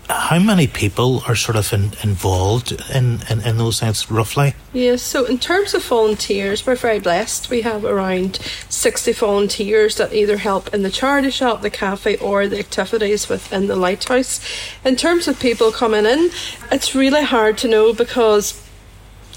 how 0.09 0.39
many 0.39 0.67
people 0.67 1.23
are 1.27 1.35
sort 1.35 1.57
of 1.57 1.73
in, 1.73 1.93
involved 2.03 2.73
in, 2.95 3.21
in, 3.31 3.41
in 3.41 3.59
those 3.59 3.81
things 3.81 4.11
roughly? 4.11 4.55
Yes, 4.73 5.03
so 5.03 5.25
in 5.25 5.39
terms 5.39 5.75
of 5.75 5.85
volunteers, 5.85 6.67
we're 6.67 6.75
very 6.75 7.01
blessed. 7.01 7.51
We 7.51 7.63
have 7.63 7.85
around 7.85 8.37
60 8.69 9.13
volunteers 9.13 9.97
that 9.97 10.13
either 10.13 10.37
help 10.37 10.73
in 10.75 10.83
the 10.83 10.91
charity 10.91 11.31
shop, 11.31 11.63
the 11.63 11.71
cafe, 11.71 12.17
or 12.19 12.49
the 12.49 12.59
activities 12.59 13.29
within 13.29 13.67
the 13.67 13.77
lighthouse. 13.77 14.41
In 14.85 14.97
terms 14.97 15.29
of 15.29 15.41
people 15.41 15.73
coming 15.73 16.07
in, 16.07 16.31
it's 16.71 16.95
really 16.95 17.25
hard 17.25 17.59
to 17.59 17.69
know 17.69 17.93
because 17.93 18.64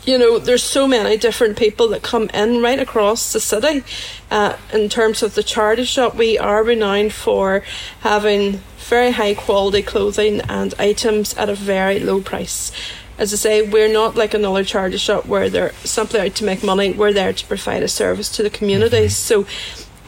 you 0.08 0.18
know, 0.18 0.40
there's 0.40 0.64
so 0.64 0.88
many 0.88 1.18
different 1.18 1.58
people 1.58 1.90
that 1.90 2.02
come 2.02 2.30
in 2.34 2.62
right 2.62 2.80
across 2.80 3.34
the 3.34 3.42
city. 3.42 3.84
Uh, 4.32 4.56
in 4.72 4.88
terms 4.88 5.22
of 5.22 5.36
the 5.36 5.44
charity 5.44 5.84
shop, 5.84 6.16
we 6.16 6.40
are 6.40 6.64
renowned 6.64 7.12
for 7.12 7.62
having 8.00 8.62
very 8.78 9.12
high 9.12 9.34
quality 9.34 9.82
clothing 9.82 10.40
and 10.42 10.74
items 10.80 11.34
at 11.34 11.50
a 11.50 11.54
very 11.54 12.00
low 12.00 12.22
price. 12.22 12.72
As 13.18 13.34
I 13.34 13.36
say, 13.36 13.62
we're 13.68 13.92
not 13.92 14.16
like 14.16 14.34
another 14.34 14.64
charity 14.64 14.98
shop 14.98 15.26
where 15.26 15.50
they're 15.50 15.74
simply 15.84 16.22
out 16.22 16.36
to 16.36 16.46
make 16.46 16.64
money. 16.64 16.94
We're 16.94 17.12
there 17.12 17.34
to 17.34 17.46
provide 17.46 17.84
a 17.84 17.90
service 17.90 18.30
to 18.38 18.44
the 18.44 18.50
community. 18.50 19.08
Mm-hmm. 19.08 19.10
So 19.10 19.46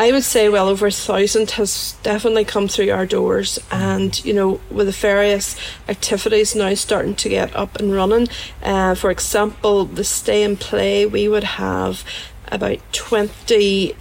I 0.01 0.13
would 0.13 0.23
say 0.23 0.47
well 0.47 0.69
over 0.69 0.87
a 0.87 0.91
thousand 0.91 1.51
has 1.51 1.97
definitely 2.03 2.45
come 2.45 2.69
through 2.69 2.89
our 2.89 3.05
doors, 3.05 3.59
and 3.69 4.23
you 4.23 4.33
know, 4.33 4.61
with 4.71 4.87
the 4.87 4.93
various 4.93 5.57
activities 5.89 6.55
now 6.55 6.73
starting 6.75 7.15
to 7.15 7.27
get 7.27 7.53
up 7.53 7.77
and 7.77 7.93
running. 7.93 8.29
Uh, 8.63 8.95
for 8.95 9.11
example, 9.11 9.83
the 9.83 10.05
stay 10.05 10.43
and 10.43 10.57
play, 10.57 11.05
we 11.05 11.27
would 11.27 11.43
have 11.43 12.05
about 12.49 12.79
20 12.93 13.93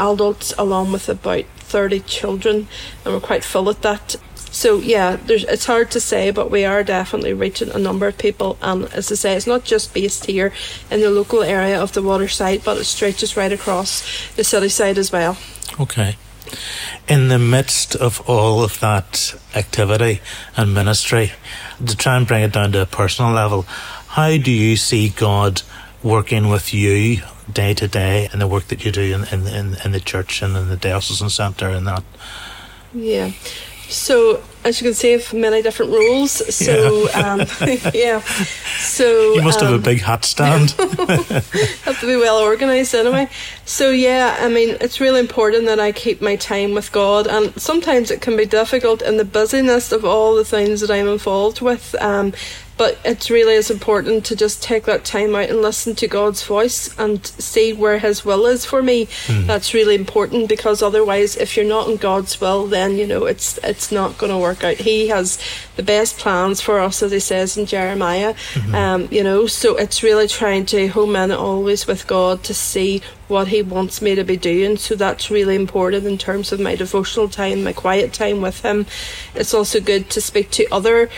adults 0.00 0.52
along 0.58 0.90
with 0.90 1.08
about 1.08 1.44
30 1.58 2.00
children, 2.00 2.66
and 3.04 3.14
we're 3.14 3.20
quite 3.20 3.44
full 3.44 3.70
at 3.70 3.82
that. 3.82 4.16
So 4.54 4.78
yeah, 4.78 5.18
it's 5.26 5.66
hard 5.66 5.90
to 5.90 6.00
say, 6.00 6.30
but 6.30 6.48
we 6.48 6.64
are 6.64 6.84
definitely 6.84 7.34
reaching 7.34 7.70
a 7.70 7.78
number 7.78 8.06
of 8.06 8.16
people. 8.16 8.56
And 8.62 8.84
as 8.94 9.10
I 9.10 9.16
say, 9.16 9.34
it's 9.34 9.48
not 9.48 9.64
just 9.64 9.92
based 9.92 10.26
here 10.26 10.52
in 10.92 11.00
the 11.00 11.10
local 11.10 11.42
area 11.42 11.82
of 11.82 11.92
the 11.92 12.02
waterside, 12.02 12.62
but 12.62 12.78
it 12.78 12.84
stretches 12.84 13.36
right 13.36 13.52
across 13.52 14.04
the 14.36 14.44
city 14.44 14.68
side 14.68 14.96
as 14.96 15.10
well. 15.10 15.36
Okay. 15.80 16.16
In 17.08 17.26
the 17.26 17.38
midst 17.38 17.96
of 17.96 18.22
all 18.30 18.62
of 18.62 18.78
that 18.78 19.34
activity 19.56 20.20
and 20.56 20.72
ministry, 20.72 21.32
to 21.84 21.96
try 21.96 22.16
and 22.16 22.24
bring 22.24 22.44
it 22.44 22.52
down 22.52 22.70
to 22.72 22.82
a 22.82 22.86
personal 22.86 23.32
level, 23.32 23.62
how 24.06 24.36
do 24.36 24.52
you 24.52 24.76
see 24.76 25.08
God 25.08 25.62
working 26.04 26.48
with 26.48 26.72
you 26.72 27.22
day 27.52 27.74
to 27.74 27.88
day 27.88 28.28
in 28.32 28.38
the 28.38 28.46
work 28.46 28.68
that 28.68 28.84
you 28.84 28.92
do 28.92 29.02
in, 29.02 29.24
in, 29.46 29.74
in, 29.84 29.90
the 29.90 30.00
church 30.00 30.42
and 30.42 30.56
in 30.56 30.68
the 30.68 30.76
diocesan 30.76 31.28
centre 31.28 31.70
and 31.70 31.88
that? 31.88 32.04
Yeah. 32.92 33.32
So 33.88 34.42
as 34.64 34.80
you 34.80 34.86
can 34.86 34.94
see, 34.94 35.14
I've 35.14 35.32
many 35.32 35.60
different 35.62 35.92
roles. 35.92 36.32
So 36.54 37.08
yeah, 37.08 37.32
um, 37.32 37.40
yeah. 37.94 38.20
So 38.78 39.34
you 39.34 39.42
must 39.42 39.60
um, 39.60 39.66
have 39.66 39.74
a 39.74 39.76
um, 39.76 39.82
big 39.82 40.00
hat 40.00 40.24
stand. 40.24 40.70
have 40.70 42.00
to 42.00 42.06
be 42.06 42.16
well 42.16 42.42
organised 42.42 42.94
anyway. 42.94 43.28
So 43.66 43.90
yeah, 43.90 44.36
I 44.40 44.48
mean, 44.48 44.76
it's 44.80 45.00
really 45.00 45.20
important 45.20 45.66
that 45.66 45.78
I 45.78 45.92
keep 45.92 46.22
my 46.22 46.36
time 46.36 46.72
with 46.72 46.92
God, 46.92 47.26
and 47.26 47.58
sometimes 47.60 48.10
it 48.10 48.20
can 48.20 48.36
be 48.36 48.46
difficult 48.46 49.02
in 49.02 49.18
the 49.18 49.24
busyness 49.24 49.92
of 49.92 50.04
all 50.04 50.34
the 50.34 50.44
things 50.44 50.80
that 50.80 50.90
I'm 50.90 51.08
involved 51.08 51.60
with. 51.60 51.94
Um, 52.00 52.32
but 52.76 52.98
it's 53.04 53.30
really 53.30 53.54
is 53.54 53.70
important 53.70 54.24
to 54.26 54.36
just 54.36 54.62
take 54.62 54.84
that 54.84 55.04
time 55.04 55.34
out 55.34 55.48
and 55.48 55.62
listen 55.62 55.94
to 55.94 56.08
God's 56.08 56.42
voice 56.42 56.96
and 56.98 57.24
see 57.26 57.72
where 57.72 57.98
His 57.98 58.24
will 58.24 58.46
is 58.46 58.64
for 58.64 58.82
me. 58.82 59.06
Mm. 59.26 59.46
That's 59.46 59.74
really 59.74 59.94
important 59.94 60.48
because 60.48 60.82
otherwise, 60.82 61.36
if 61.36 61.56
you're 61.56 61.66
not 61.66 61.88
in 61.88 61.96
God's 61.96 62.40
will, 62.40 62.66
then 62.66 62.96
you 62.96 63.06
know 63.06 63.26
it's 63.26 63.58
it's 63.62 63.92
not 63.92 64.18
going 64.18 64.32
to 64.32 64.38
work 64.38 64.64
out. 64.64 64.76
He 64.76 65.08
has 65.08 65.38
the 65.76 65.82
best 65.82 66.18
plans 66.18 66.60
for 66.60 66.80
us, 66.80 67.02
as 67.02 67.12
He 67.12 67.20
says 67.20 67.56
in 67.56 67.66
Jeremiah. 67.66 68.34
Mm-hmm. 68.34 68.74
Um, 68.74 69.08
you 69.10 69.22
know, 69.22 69.46
so 69.46 69.76
it's 69.76 70.02
really 70.02 70.26
trying 70.26 70.66
to 70.66 70.88
home 70.88 71.14
in 71.16 71.30
always 71.30 71.86
with 71.86 72.06
God 72.06 72.42
to 72.44 72.54
see 72.54 73.02
what 73.28 73.48
He 73.48 73.62
wants 73.62 74.02
me 74.02 74.14
to 74.16 74.24
be 74.24 74.36
doing. 74.36 74.76
So 74.76 74.96
that's 74.96 75.30
really 75.30 75.54
important 75.54 76.06
in 76.06 76.18
terms 76.18 76.52
of 76.52 76.60
my 76.60 76.74
devotional 76.74 77.28
time, 77.28 77.62
my 77.62 77.72
quiet 77.72 78.12
time 78.12 78.40
with 78.40 78.62
Him. 78.62 78.86
It's 79.34 79.54
also 79.54 79.80
good 79.80 80.10
to 80.10 80.20
speak 80.20 80.50
to 80.52 80.66
other 80.72 81.08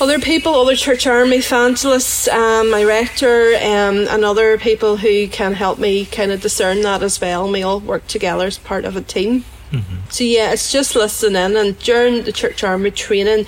other 0.00 0.18
people, 0.18 0.54
other 0.54 0.76
church 0.76 1.06
army 1.06 1.36
evangelists, 1.36 2.28
um, 2.28 2.70
my 2.70 2.84
rector, 2.84 3.54
um, 3.56 4.06
and 4.08 4.24
other 4.24 4.58
people 4.58 4.98
who 4.98 5.26
can 5.28 5.54
help 5.54 5.78
me 5.78 6.04
kind 6.04 6.32
of 6.32 6.40
discern 6.40 6.82
that 6.82 7.02
as 7.02 7.20
well. 7.20 7.44
And 7.44 7.52
we 7.52 7.62
all 7.62 7.80
work 7.80 8.06
together 8.06 8.46
as 8.46 8.58
part 8.58 8.84
of 8.84 8.96
a 8.96 9.00
team. 9.00 9.44
Mm-hmm. 9.70 10.10
So 10.10 10.24
yeah, 10.24 10.52
it's 10.52 10.70
just 10.70 10.94
listening. 10.94 11.56
And 11.56 11.78
during 11.78 12.22
the 12.22 12.32
church 12.32 12.62
army 12.62 12.90
training, 12.90 13.46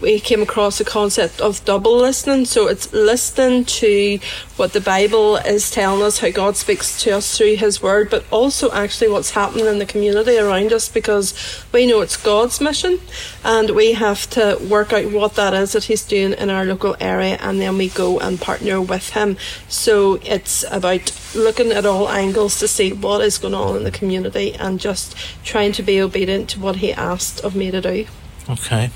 we 0.00 0.18
came 0.20 0.42
across 0.42 0.78
the 0.78 0.84
concept 0.84 1.40
of 1.40 1.64
double 1.64 1.96
listening. 1.96 2.44
So 2.44 2.68
it's 2.68 2.92
listening 2.92 3.64
to 3.66 4.18
what 4.56 4.72
the 4.72 4.80
Bible 4.80 5.36
is 5.36 5.70
telling 5.70 6.02
us, 6.02 6.18
how 6.18 6.30
God 6.30 6.56
speaks 6.56 7.00
to 7.02 7.16
us 7.16 7.36
through 7.36 7.56
His 7.56 7.82
Word, 7.82 8.10
but 8.10 8.24
also 8.30 8.70
actually 8.72 9.10
what's 9.10 9.30
happening 9.30 9.66
in 9.66 9.78
the 9.78 9.86
community 9.86 10.38
around 10.38 10.72
us 10.72 10.88
because 10.88 11.64
we 11.72 11.86
know 11.86 12.00
it's 12.00 12.16
God's 12.16 12.60
mission 12.60 13.00
and 13.44 13.70
we 13.70 13.92
have 13.92 14.28
to 14.30 14.58
work 14.70 14.92
out 14.92 15.10
what 15.12 15.34
that 15.34 15.54
is 15.54 15.72
that 15.72 15.84
He's 15.84 16.04
doing 16.04 16.32
in 16.32 16.50
our 16.50 16.64
local 16.64 16.96
area 17.00 17.36
and 17.40 17.60
then 17.60 17.76
we 17.76 17.88
go 17.88 18.18
and 18.18 18.40
partner 18.40 18.80
with 18.80 19.10
Him. 19.10 19.36
So 19.68 20.14
it's 20.22 20.64
about 20.70 21.12
looking 21.34 21.72
at 21.72 21.86
all 21.86 22.08
angles 22.08 22.58
to 22.60 22.68
see 22.68 22.92
what 22.92 23.20
is 23.22 23.38
going 23.38 23.54
on 23.54 23.76
in 23.76 23.84
the 23.84 23.90
community 23.90 24.54
and 24.54 24.80
just 24.80 25.16
trying 25.44 25.72
to 25.72 25.82
be 25.82 26.00
obedient 26.00 26.48
to 26.50 26.60
what 26.60 26.76
He 26.76 26.92
asked 26.92 27.40
of 27.40 27.54
me 27.54 27.70
to 27.70 27.80
do. 27.80 28.06
Okay. 28.48 28.90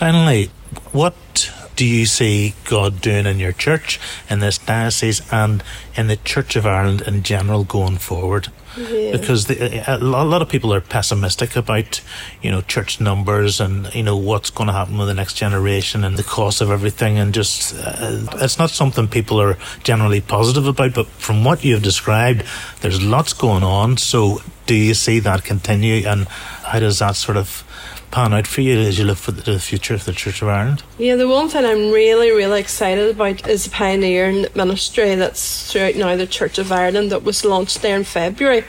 Finally, 0.00 0.50
what 0.92 1.52
do 1.76 1.84
you 1.84 2.06
see 2.06 2.54
God 2.64 3.02
doing 3.02 3.26
in 3.26 3.38
your 3.38 3.52
church, 3.52 4.00
in 4.30 4.38
this 4.38 4.56
diocese, 4.56 5.20
and 5.30 5.62
in 5.94 6.06
the 6.06 6.16
Church 6.16 6.56
of 6.56 6.64
Ireland 6.64 7.02
in 7.02 7.22
general 7.22 7.64
going 7.64 7.98
forward? 7.98 8.48
Yeah. 8.78 9.12
Because 9.12 9.44
the, 9.44 9.84
a 9.86 9.98
lot 9.98 10.40
of 10.40 10.48
people 10.48 10.72
are 10.72 10.80
pessimistic 10.80 11.54
about, 11.54 12.00
you 12.40 12.50
know, 12.50 12.62
church 12.62 12.98
numbers 12.98 13.60
and 13.60 13.94
you 13.94 14.02
know 14.02 14.16
what's 14.16 14.48
going 14.48 14.68
to 14.68 14.72
happen 14.72 14.96
with 14.96 15.08
the 15.08 15.12
next 15.12 15.34
generation 15.34 16.02
and 16.02 16.16
the 16.16 16.22
cost 16.22 16.62
of 16.62 16.70
everything, 16.70 17.18
and 17.18 17.34
just 17.34 17.74
uh, 17.74 18.26
it's 18.36 18.58
not 18.58 18.70
something 18.70 19.06
people 19.06 19.38
are 19.38 19.58
generally 19.82 20.22
positive 20.22 20.66
about. 20.66 20.94
But 20.94 21.08
from 21.08 21.44
what 21.44 21.62
you've 21.62 21.82
described, 21.82 22.42
there's 22.80 23.02
lots 23.02 23.34
going 23.34 23.64
on. 23.64 23.98
So, 23.98 24.40
do 24.64 24.74
you 24.74 24.94
see 24.94 25.18
that 25.18 25.44
continue, 25.44 26.08
and 26.08 26.26
how 26.26 26.78
does 26.78 27.00
that 27.00 27.16
sort 27.16 27.36
of 27.36 27.64
pan 28.10 28.34
out 28.34 28.46
for 28.46 28.60
you 28.60 28.78
as 28.78 28.98
you 28.98 29.04
look 29.04 29.18
for 29.18 29.32
the, 29.32 29.58
future 29.58 29.94
of 29.94 30.04
the 30.04 30.12
Church 30.12 30.42
of 30.42 30.48
Ireland? 30.48 30.82
Yeah, 30.98 31.16
the 31.16 31.28
one 31.28 31.48
thing 31.48 31.64
I'm 31.64 31.90
really, 31.90 32.30
really 32.30 32.60
excited 32.60 33.10
about 33.10 33.46
is 33.48 33.64
the 33.64 33.70
pioneering 33.70 34.46
ministry 34.54 35.14
that's 35.14 35.70
throughout 35.70 35.96
now 35.96 36.16
the 36.16 36.26
Church 36.26 36.58
of 36.58 36.72
Ireland 36.72 37.12
that 37.12 37.22
was 37.22 37.44
launched 37.44 37.82
there 37.82 37.96
in 37.96 38.04
February. 38.04 38.64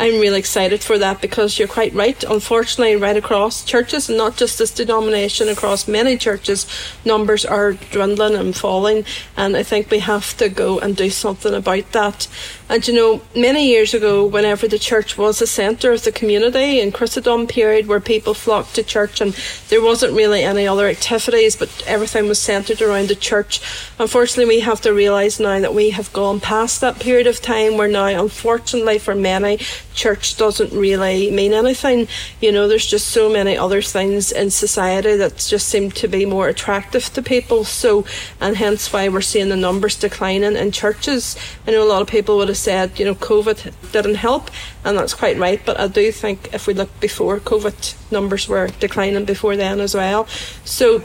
I'm 0.00 0.18
really 0.18 0.38
excited 0.38 0.80
for 0.80 0.96
that 0.96 1.20
because 1.20 1.58
you're 1.58 1.68
quite 1.68 1.92
right. 1.92 2.24
Unfortunately, 2.24 2.96
right 2.96 3.18
across 3.18 3.62
churches, 3.62 4.08
and 4.08 4.16
not 4.16 4.38
just 4.38 4.58
this 4.58 4.70
denomination, 4.70 5.50
across 5.50 5.86
many 5.86 6.16
churches, 6.16 6.66
numbers 7.04 7.44
are 7.44 7.74
dwindling 7.74 8.34
and 8.34 8.56
falling. 8.56 9.04
And 9.36 9.54
I 9.54 9.62
think 9.62 9.90
we 9.90 9.98
have 9.98 10.34
to 10.38 10.48
go 10.48 10.78
and 10.78 10.96
do 10.96 11.10
something 11.10 11.52
about 11.52 11.92
that. 11.92 12.28
And 12.70 12.86
you 12.88 12.94
know, 12.94 13.20
many 13.36 13.68
years 13.68 13.92
ago, 13.92 14.24
whenever 14.24 14.66
the 14.66 14.78
church 14.78 15.18
was 15.18 15.38
the 15.40 15.46
centre 15.46 15.92
of 15.92 16.04
the 16.04 16.12
community 16.12 16.80
in 16.80 16.92
Christendom 16.92 17.46
period 17.46 17.86
where 17.86 18.00
people 18.00 18.32
flocked 18.32 18.76
to 18.76 18.82
church 18.82 19.20
and 19.20 19.36
there 19.68 19.82
wasn't 19.82 20.16
really 20.16 20.44
any 20.44 20.66
other 20.66 20.86
activities, 20.86 21.56
but 21.56 21.82
everything 21.86 22.26
was 22.26 22.38
centred 22.38 22.80
around 22.80 23.08
the 23.08 23.16
church. 23.16 23.60
Unfortunately, 23.98 24.46
we 24.56 24.60
have 24.60 24.80
to 24.82 24.94
realise 24.94 25.38
now 25.38 25.60
that 25.60 25.74
we 25.74 25.90
have 25.90 26.10
gone 26.14 26.40
past 26.40 26.80
that 26.80 27.00
period 27.00 27.26
of 27.26 27.42
time 27.42 27.76
where 27.76 27.88
now, 27.88 28.06
unfortunately, 28.06 28.98
for 28.98 29.14
many, 29.14 29.58
church 29.94 30.36
doesn't 30.36 30.72
really 30.72 31.30
mean 31.30 31.52
anything. 31.52 32.08
You 32.40 32.52
know, 32.52 32.68
there's 32.68 32.86
just 32.86 33.08
so 33.08 33.30
many 33.30 33.56
other 33.56 33.82
things 33.82 34.32
in 34.32 34.50
society 34.50 35.16
that 35.16 35.36
just 35.36 35.68
seem 35.68 35.90
to 35.92 36.08
be 36.08 36.24
more 36.26 36.48
attractive 36.48 37.12
to 37.14 37.22
people. 37.22 37.64
So, 37.64 38.04
and 38.40 38.56
hence 38.56 38.92
why 38.92 39.08
we're 39.08 39.20
seeing 39.20 39.48
the 39.48 39.56
numbers 39.56 39.98
declining 39.98 40.56
in 40.56 40.72
churches. 40.72 41.36
I 41.66 41.72
know 41.72 41.82
a 41.82 41.88
lot 41.88 42.02
of 42.02 42.08
people 42.08 42.36
would 42.38 42.48
have 42.48 42.56
said, 42.56 42.98
you 42.98 43.04
know, 43.04 43.14
COVID 43.14 43.92
didn't 43.92 44.16
help, 44.16 44.50
and 44.84 44.96
that's 44.96 45.14
quite 45.14 45.38
right. 45.38 45.60
But 45.64 45.78
I 45.78 45.88
do 45.88 46.10
think 46.12 46.52
if 46.52 46.66
we 46.66 46.74
look 46.74 46.98
before 47.00 47.38
COVID, 47.40 48.12
numbers 48.12 48.48
were 48.48 48.68
declining 48.78 49.24
before 49.24 49.56
then 49.56 49.80
as 49.80 49.94
well. 49.94 50.26
So, 50.64 51.02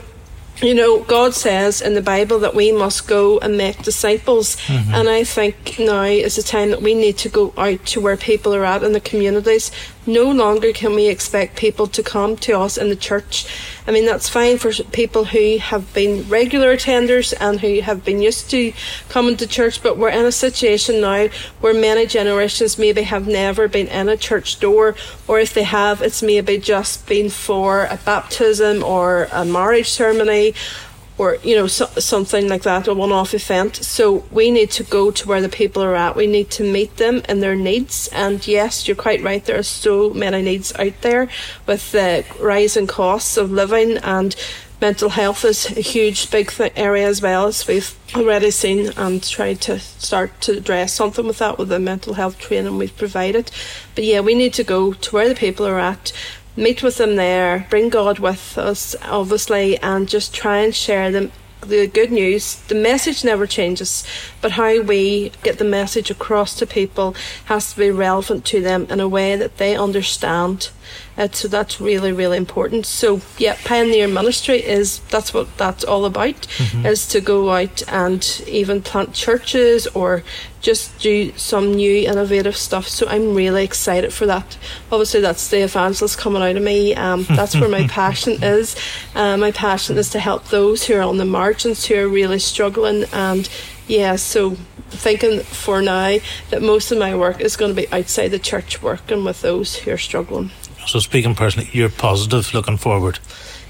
you 0.62 0.74
know, 0.74 1.02
God 1.04 1.34
says 1.34 1.80
in 1.80 1.94
the 1.94 2.02
Bible 2.02 2.38
that 2.40 2.54
we 2.54 2.72
must 2.72 3.06
go 3.06 3.38
and 3.38 3.56
make 3.56 3.82
disciples. 3.82 4.56
Mm-hmm. 4.66 4.94
And 4.94 5.08
I 5.08 5.24
think 5.24 5.78
now 5.78 6.02
is 6.02 6.36
the 6.36 6.42
time 6.42 6.70
that 6.70 6.82
we 6.82 6.94
need 6.94 7.18
to 7.18 7.28
go 7.28 7.52
out 7.56 7.84
to 7.86 8.00
where 8.00 8.16
people 8.16 8.54
are 8.54 8.64
at 8.64 8.82
in 8.82 8.92
the 8.92 9.00
communities. 9.00 9.70
No 10.06 10.30
longer 10.30 10.72
can 10.72 10.94
we 10.94 11.08
expect 11.08 11.56
people 11.56 11.88
to 11.88 12.02
come 12.02 12.36
to 12.36 12.58
us 12.58 12.78
in 12.78 12.88
the 12.88 12.96
church. 12.96 13.46
I 13.88 13.90
mean, 13.90 14.06
that's 14.06 14.28
fine 14.28 14.58
for 14.58 14.72
people 14.72 15.24
who 15.26 15.58
have 15.58 15.92
been 15.94 16.28
regular 16.28 16.76
attenders 16.76 17.34
and 17.40 17.60
who 17.60 17.80
have 17.80 18.04
been 18.04 18.22
used 18.22 18.48
to 18.50 18.72
coming 19.08 19.36
to 19.36 19.46
church, 19.46 19.82
but 19.82 19.98
we're 19.98 20.10
in 20.10 20.24
a 20.24 20.32
situation 20.32 21.00
now 21.00 21.28
where 21.60 21.74
many 21.74 22.06
generations 22.06 22.78
maybe 22.78 23.02
have 23.02 23.26
never 23.26 23.66
been 23.68 23.88
in 23.88 24.08
a 24.08 24.16
church 24.16 24.60
door, 24.60 24.94
or 25.26 25.40
if 25.40 25.54
they 25.54 25.64
have, 25.64 26.02
it's 26.02 26.22
maybe 26.22 26.58
just 26.58 27.06
been 27.06 27.30
for 27.30 27.86
a 27.86 27.98
baptism 28.04 28.84
or 28.84 29.28
a 29.32 29.44
marriage 29.44 29.90
ceremony 29.90 30.54
or 31.18 31.36
you 31.42 31.54
know 31.56 31.66
so, 31.66 31.86
something 31.98 32.48
like 32.48 32.62
that 32.62 32.88
a 32.88 32.94
one-off 32.94 33.34
event. 33.34 33.76
So 33.76 34.24
we 34.30 34.50
need 34.50 34.70
to 34.72 34.84
go 34.84 35.10
to 35.10 35.28
where 35.28 35.40
the 35.40 35.48
people 35.48 35.82
are 35.82 35.96
at. 35.96 36.16
We 36.16 36.26
need 36.26 36.50
to 36.52 36.64
meet 36.64 36.96
them 36.96 37.22
and 37.28 37.42
their 37.42 37.56
needs. 37.56 38.08
And 38.12 38.46
yes 38.46 38.86
you're 38.86 38.96
quite 38.96 39.22
right 39.22 39.44
there 39.44 39.58
are 39.58 39.62
so 39.62 40.10
many 40.10 40.42
needs 40.42 40.74
out 40.78 41.00
there 41.02 41.28
with 41.66 41.92
the 41.92 42.24
rising 42.40 42.86
costs 42.86 43.36
of 43.36 43.50
living 43.50 43.98
and 43.98 44.36
mental 44.80 45.08
health 45.08 45.44
is 45.44 45.70
a 45.76 45.80
huge 45.80 46.30
big 46.30 46.50
th- 46.50 46.72
area 46.76 47.06
as 47.06 47.22
well 47.22 47.46
as 47.46 47.66
we've 47.66 47.96
already 48.14 48.50
seen 48.50 48.90
and 48.96 49.22
tried 49.22 49.60
to 49.62 49.78
start 49.78 50.38
to 50.42 50.52
address 50.58 50.92
something 50.92 51.26
with 51.26 51.38
that 51.38 51.58
with 51.58 51.68
the 51.70 51.78
mental 51.78 52.14
health 52.14 52.38
training 52.38 52.76
we've 52.76 52.96
provided. 52.96 53.50
But 53.94 54.04
yeah 54.04 54.20
we 54.20 54.34
need 54.34 54.52
to 54.54 54.64
go 54.64 54.92
to 54.92 55.14
where 55.14 55.28
the 55.28 55.34
people 55.34 55.66
are 55.66 55.78
at 55.78 56.12
meet 56.56 56.82
with 56.82 56.96
them 56.96 57.16
there, 57.16 57.66
bring 57.70 57.88
God 57.88 58.18
with 58.18 58.56
us, 58.58 58.96
obviously, 59.02 59.78
and 59.78 60.08
just 60.08 60.34
try 60.34 60.58
and 60.58 60.74
share 60.74 61.10
them 61.10 61.32
the 61.60 61.86
good 61.86 62.12
news. 62.12 62.56
The 62.68 62.74
message 62.74 63.24
never 63.24 63.46
changes, 63.46 64.04
but 64.40 64.52
how 64.52 64.80
we 64.80 65.32
get 65.42 65.58
the 65.58 65.64
message 65.64 66.10
across 66.10 66.54
to 66.56 66.66
people 66.66 67.14
has 67.46 67.72
to 67.72 67.78
be 67.78 67.90
relevant 67.90 68.44
to 68.46 68.60
them 68.60 68.86
in 68.88 69.00
a 69.00 69.08
way 69.08 69.36
that 69.36 69.58
they 69.58 69.76
understand. 69.76 70.70
Uh, 71.18 71.28
so 71.32 71.48
that's 71.48 71.80
really, 71.80 72.12
really 72.12 72.36
important. 72.36 72.86
So 72.86 73.20
yeah, 73.38 73.56
pioneer 73.64 74.08
ministry 74.08 74.62
is 74.62 75.00
that's 75.10 75.32
what 75.32 75.56
that's 75.56 75.84
all 75.84 76.04
about. 76.04 76.46
Is 76.84 77.08
to 77.08 77.20
go 77.20 77.50
out 77.50 77.82
and 77.88 78.42
even 78.46 78.82
plant 78.82 79.14
churches 79.14 79.86
or 79.88 80.22
just 80.60 80.98
do 80.98 81.32
some 81.36 81.74
new 81.74 82.08
innovative 82.08 82.56
stuff. 82.56 82.88
So 82.88 83.06
I'm 83.08 83.34
really 83.34 83.64
excited 83.64 84.12
for 84.12 84.26
that. 84.26 84.58
Obviously, 84.90 85.20
that's 85.20 85.48
the 85.48 85.62
evangelist 85.62 86.18
coming 86.18 86.42
out 86.42 86.56
of 86.56 86.62
me. 86.62 86.94
Um, 86.94 87.24
that's 87.28 87.54
where 87.54 87.68
my 87.68 87.86
passion 87.86 88.42
is. 88.42 88.76
Uh, 89.14 89.36
my 89.36 89.52
passion 89.52 89.96
is 89.96 90.10
to 90.10 90.18
help 90.18 90.46
those 90.48 90.84
who 90.84 90.94
are 90.94 91.02
on 91.02 91.18
the 91.18 91.24
margins 91.24 91.86
who 91.86 91.94
are 91.94 92.08
really 92.08 92.40
struggling. 92.40 93.04
And 93.12 93.48
yeah, 93.86 94.16
so 94.16 94.56
thinking 94.90 95.40
for 95.40 95.82
now 95.82 96.18
that 96.50 96.62
most 96.62 96.90
of 96.90 96.98
my 96.98 97.14
work 97.14 97.40
is 97.40 97.56
going 97.56 97.74
to 97.74 97.80
be 97.80 97.92
outside 97.92 98.28
the 98.28 98.38
church, 98.38 98.82
working 98.82 99.24
with 99.24 99.42
those 99.42 99.76
who 99.76 99.92
are 99.92 99.98
struggling. 99.98 100.50
So, 100.86 101.00
speaking 101.00 101.34
personally, 101.34 101.68
you're 101.72 101.88
positive 101.88 102.54
looking 102.54 102.76
forward. 102.76 103.18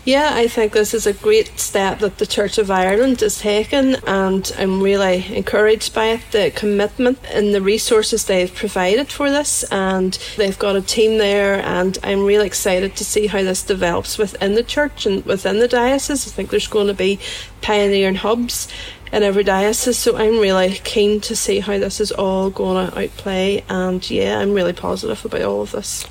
Yeah, 0.07 0.31
I 0.35 0.47
think 0.47 0.73
this 0.73 0.95
is 0.95 1.05
a 1.05 1.12
great 1.12 1.59
step 1.59 1.99
that 1.99 2.19
the 2.19 2.27
Church 2.27 2.59
of 2.59 2.71
Ireland 2.71 3.21
is 3.23 3.41
taking, 3.41 3.97
and 4.07 4.53
I'm 4.57 4.81
really 4.81 5.35
encouraged 5.35 5.95
by 5.95 6.11
it. 6.11 6.21
The 6.31 6.53
commitment 6.55 7.19
and 7.33 7.53
the 7.53 7.61
resources 7.61 8.25
they've 8.25 8.55
provided 8.55 9.09
for 9.09 9.31
this, 9.31 9.64
and 9.64 10.17
they've 10.37 10.57
got 10.57 10.77
a 10.77 10.81
team 10.81 11.19
there, 11.19 11.55
and 11.55 11.99
I'm 12.05 12.25
really 12.25 12.47
excited 12.47 12.95
to 12.95 13.05
see 13.05 13.27
how 13.27 13.43
this 13.43 13.64
develops 13.64 14.17
within 14.17 14.55
the 14.55 14.62
church 14.62 15.07
and 15.07 15.25
within 15.27 15.59
the 15.59 15.67
diocese. 15.67 16.29
I 16.29 16.31
think 16.31 16.51
there's 16.51 16.69
going 16.69 16.87
to 16.87 16.95
be 16.95 17.19
pioneering 17.61 18.14
hubs 18.14 18.69
in 19.12 19.25
every 19.25 19.43
diocese, 19.43 19.99
so 19.99 20.17
I'm 20.17 20.39
really 20.39 20.75
keen 20.85 21.21
to 21.23 21.35
see 21.35 21.59
how 21.59 21.79
this 21.79 22.01
is 22.01 22.12
all 22.12 22.51
going 22.51 22.91
to 22.91 22.97
outplay, 22.97 23.64
and 23.69 24.09
yeah, 24.09 24.39
I'm 24.39 24.53
really 24.53 24.73
positive 24.73 25.25
about 25.25 25.43
all 25.43 25.62
of 25.62 25.73
this. 25.73 26.07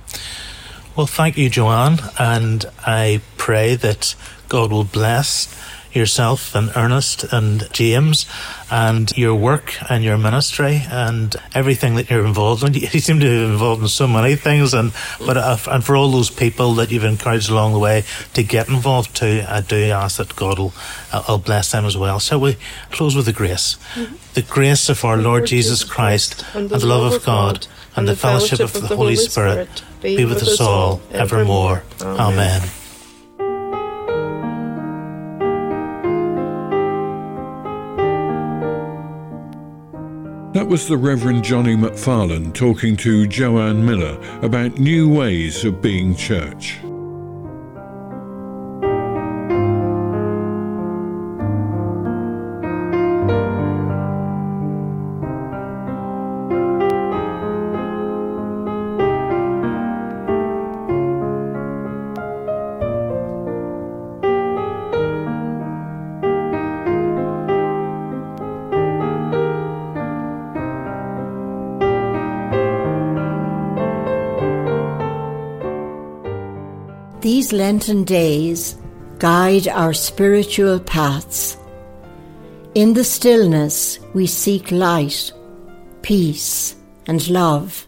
Well, 0.96 1.08
thank 1.08 1.38
you, 1.38 1.50
Joanne, 1.50 2.00
and 2.18 2.66
I 2.86 3.20
pray 3.36 3.76
that 3.76 4.16
God 4.48 4.72
will 4.72 4.86
bless 4.86 5.54
yourself 5.92 6.56
and 6.56 6.72
Ernest 6.74 7.26
and 7.34 7.68
James 7.74 8.26
and 8.72 9.12
your 9.18 9.36
work 9.36 9.74
and 9.90 10.06
your 10.06 10.18
ministry 10.18 10.84
and 10.90 11.36
everything 11.54 11.96
that 11.96 12.10
you're 12.10 12.26
involved 12.26 12.64
in. 12.64 12.74
You 12.94 13.02
seem 13.02 13.20
to 13.20 13.26
be 13.26 13.54
involved 13.54 13.82
in 13.82 13.90
so 13.90 14.08
many 14.08 14.36
things, 14.36 14.74
and 14.74 14.94
but 15.20 15.36
uh, 15.36 15.58
and 15.68 15.84
for 15.84 15.98
all 15.98 16.12
those 16.12 16.30
people 16.30 16.74
that 16.76 16.92
you've 16.92 17.04
encouraged 17.04 17.50
along 17.50 17.74
the 17.74 17.80
way 17.80 18.06
to 18.34 18.44
get 18.44 18.70
involved 18.70 19.14
too, 19.16 19.44
I 19.50 19.60
do 19.60 19.76
ask 19.92 20.16
that 20.18 20.34
God 20.38 20.60
will 20.60 20.74
uh, 21.12 21.24
will 21.28 21.40
bless 21.40 21.74
them 21.74 21.84
as 21.84 21.98
well. 21.98 22.22
So 22.22 22.40
we 22.40 22.56
close 22.92 23.18
with 23.18 23.26
the 23.26 23.34
grace, 23.34 23.78
the 24.34 24.44
grace 24.44 24.88
of 24.88 25.04
our 25.04 25.18
Lord 25.18 25.46
Jesus 25.46 25.84
Christ 25.84 26.46
and 26.54 26.70
the 26.70 26.86
love 26.86 27.12
of 27.14 27.26
God 27.26 27.68
and 27.98 28.08
the 28.08 28.16
fellowship 28.16 28.60
of 28.62 28.74
the 28.74 28.96
Holy 28.96 29.16
Spirit 29.18 29.84
be 30.06 30.26
with 30.26 30.44
us 30.44 30.62
all 30.62 31.02
evermore. 31.12 31.84
Amen. 32.02 32.62
That 40.54 40.68
was 40.68 40.88
the 40.88 40.98
Reverend 40.98 41.44
Johnny 41.44 41.76
McFarland 41.76 42.54
talking 42.54 42.96
to 42.98 43.28
Joanne 43.28 43.86
Miller 43.86 44.18
about 44.42 44.78
new 44.78 45.10
ways 45.10 45.66
of 45.66 45.82
being 45.82 46.16
church. 46.16 46.78
These 77.46 77.54
Lenten 77.54 78.04
days, 78.04 78.76
guide 79.20 79.68
our 79.68 79.94
spiritual 79.94 80.80
paths. 80.80 81.58
In 82.74 82.94
the 82.96 83.04
stillness, 83.04 84.00
we 84.16 84.26
seek 84.26 84.72
light, 84.72 85.32
peace, 86.02 86.76
and 87.06 87.30
love. 87.30 87.86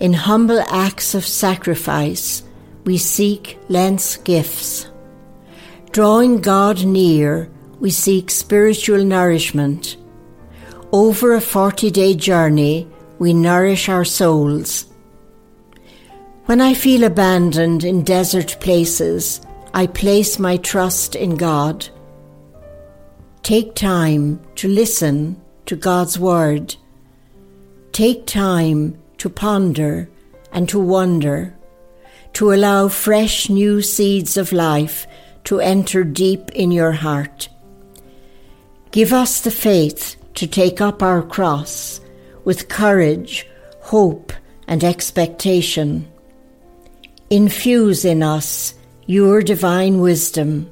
In 0.00 0.12
humble 0.12 0.60
acts 0.68 1.14
of 1.14 1.24
sacrifice, 1.24 2.42
we 2.84 2.98
seek 2.98 3.56
Lent's 3.68 4.16
gifts. 4.16 4.90
Drawing 5.92 6.40
God 6.40 6.84
near, 6.84 7.48
we 7.78 7.90
seek 7.90 8.32
spiritual 8.32 9.04
nourishment. 9.04 9.96
Over 10.90 11.34
a 11.34 11.40
40 11.40 11.92
day 11.92 12.14
journey, 12.14 12.88
we 13.20 13.32
nourish 13.32 13.88
our 13.88 14.04
souls. 14.04 14.89
When 16.50 16.60
I 16.60 16.74
feel 16.74 17.04
abandoned 17.04 17.84
in 17.84 18.02
desert 18.02 18.56
places, 18.58 19.40
I 19.72 19.86
place 19.86 20.36
my 20.36 20.56
trust 20.56 21.14
in 21.14 21.36
God. 21.36 21.88
Take 23.44 23.76
time 23.76 24.40
to 24.56 24.66
listen 24.66 25.40
to 25.66 25.76
God's 25.76 26.18
Word. 26.18 26.74
Take 27.92 28.26
time 28.26 29.00
to 29.18 29.30
ponder 29.30 30.10
and 30.50 30.68
to 30.70 30.80
wonder, 30.80 31.56
to 32.32 32.52
allow 32.52 32.88
fresh 32.88 33.48
new 33.48 33.80
seeds 33.80 34.36
of 34.36 34.50
life 34.50 35.06
to 35.44 35.60
enter 35.60 36.02
deep 36.02 36.50
in 36.50 36.72
your 36.72 36.90
heart. 36.90 37.48
Give 38.90 39.12
us 39.12 39.40
the 39.40 39.52
faith 39.52 40.16
to 40.34 40.48
take 40.48 40.80
up 40.80 41.00
our 41.00 41.22
cross 41.22 42.00
with 42.44 42.68
courage, 42.68 43.46
hope, 43.82 44.32
and 44.66 44.82
expectation. 44.82 46.10
Infuse 47.32 48.04
in 48.04 48.24
us 48.24 48.74
your 49.06 49.40
divine 49.40 50.00
wisdom. 50.00 50.68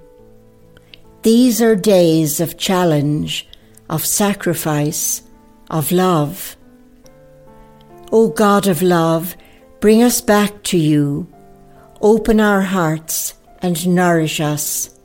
These 1.23 1.63
are 1.63 1.77
days 1.77 2.41
of 2.41 2.59
challenge, 2.59 3.47
of 3.89 4.05
sacrifice, 4.05 5.23
of 5.71 5.93
love. 5.93 6.57
O 8.11 8.31
God 8.31 8.67
of 8.67 8.83
love, 8.83 9.37
bring 9.79 10.03
us 10.03 10.21
back 10.21 10.65
to 10.65 10.77
you. 10.77 11.29
Open 12.01 12.41
our 12.41 12.63
hearts 12.63 13.35
and 13.63 13.87
nourish 13.87 14.41
us. 14.41 14.99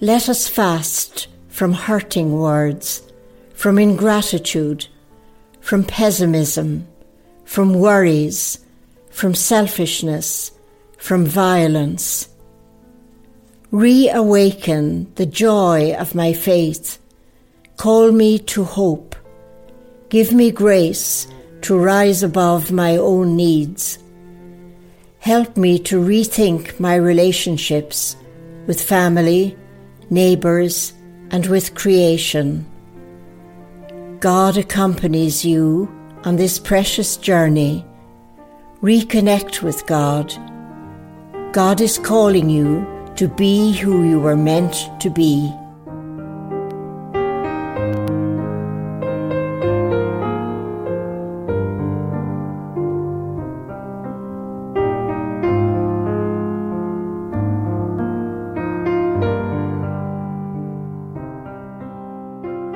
Let 0.00 0.28
us 0.28 0.48
fast 0.48 1.28
from 1.48 1.74
hurting 1.74 2.32
words, 2.32 3.02
from 3.54 3.78
ingratitude, 3.78 4.88
from 5.60 5.84
pessimism, 5.84 6.88
from 7.44 7.74
worries, 7.74 8.58
from 9.20 9.34
selfishness, 9.34 10.50
from 10.96 11.26
violence. 11.26 12.26
Reawaken 13.70 15.12
the 15.16 15.26
joy 15.26 15.92
of 15.92 16.14
my 16.14 16.32
faith. 16.32 16.98
Call 17.76 18.12
me 18.12 18.38
to 18.38 18.64
hope. 18.64 19.14
Give 20.08 20.32
me 20.32 20.50
grace 20.50 21.26
to 21.60 21.76
rise 21.78 22.22
above 22.22 22.72
my 22.72 22.96
own 22.96 23.36
needs. 23.36 23.98
Help 25.18 25.54
me 25.54 25.78
to 25.80 26.00
rethink 26.00 26.80
my 26.80 26.94
relationships 26.94 28.16
with 28.66 28.80
family, 28.80 29.54
neighbours, 30.08 30.94
and 31.30 31.44
with 31.44 31.74
creation. 31.74 32.64
God 34.20 34.56
accompanies 34.56 35.44
you 35.44 35.94
on 36.24 36.36
this 36.36 36.58
precious 36.58 37.18
journey. 37.18 37.84
Reconnect 38.82 39.60
with 39.60 39.86
God 39.86 40.34
God 41.52 41.80
is 41.80 41.98
calling 41.98 42.48
you 42.48 42.86
to 43.16 43.28
be 43.28 43.72
who 43.72 44.08
you 44.08 44.18
were 44.20 44.36
meant 44.36 44.88
to 45.00 45.10
be. 45.10 45.52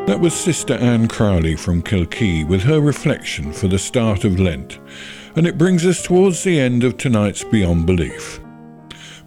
That 0.07 0.21
was 0.21 0.35
Sister 0.35 0.75
Anne 0.75 1.09
Crowley 1.09 1.57
from 1.57 1.81
Kilkee 1.81 2.47
with 2.47 2.63
her 2.63 2.81
reflection 2.81 3.53
for 3.53 3.69
the 3.69 3.79
start 3.79 4.25
of 4.25 4.39
Lent, 4.39 4.79
and 5.37 5.47
it 5.47 5.59
brings 5.59 5.85
us 5.85 6.03
towards 6.03 6.43
the 6.43 6.59
end 6.59 6.85
of 6.85 6.97
tonight's 6.97 7.45
Beyond 7.45 7.87
Belief. 7.87 8.41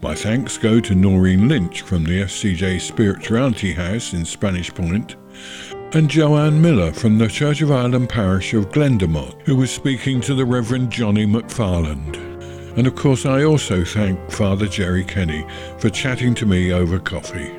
My 0.01 0.13
thanks 0.15 0.57
go 0.57 0.79
to 0.79 0.93
Noirin 0.93 1.49
Lynch 1.49 1.81
from 1.81 2.03
the 2.03 2.21
FCJ 2.21 2.79
Spirituality 2.79 3.73
House 3.73 4.13
in 4.13 4.25
Spanish 4.25 4.73
Point 4.73 5.15
and 5.93 6.09
Joanne 6.09 6.61
Miller 6.61 6.91
from 6.91 7.17
the 7.17 7.27
Church 7.27 7.61
of 7.61 7.71
Ireland 7.71 8.09
parish 8.09 8.53
of 8.53 8.69
Glendermott, 8.69 9.41
who 9.43 9.55
was 9.55 9.71
speaking 9.71 10.21
to 10.21 10.35
the 10.35 10.45
Reverend 10.45 10.91
Johnny 10.91 11.25
McFarland. 11.25 12.17
And 12.77 12.85
of 12.85 12.95
course, 12.95 13.25
I 13.25 13.43
also 13.43 13.83
thank 13.83 14.31
Father 14.31 14.67
Jerry 14.67 15.03
Kenny 15.03 15.45
for 15.79 15.89
chatting 15.89 16.35
to 16.35 16.45
me 16.45 16.73
over 16.73 16.99
coffee. 16.99 17.51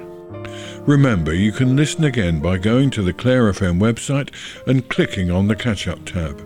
Remember, 0.87 1.35
you 1.35 1.53
can 1.53 1.77
listen 1.77 2.05
again 2.05 2.41
by 2.41 2.59
going 2.59 2.91
to 2.91 3.03
the 3.03 3.13
Clare 3.13 3.53
FM 3.53 3.81
website 3.81 4.31
and 4.67 4.89
clicking 4.89 5.31
on 5.31 5.49
the 5.49 5.57
catch 5.57 5.89
up 5.89 6.05
tab. 6.05 6.41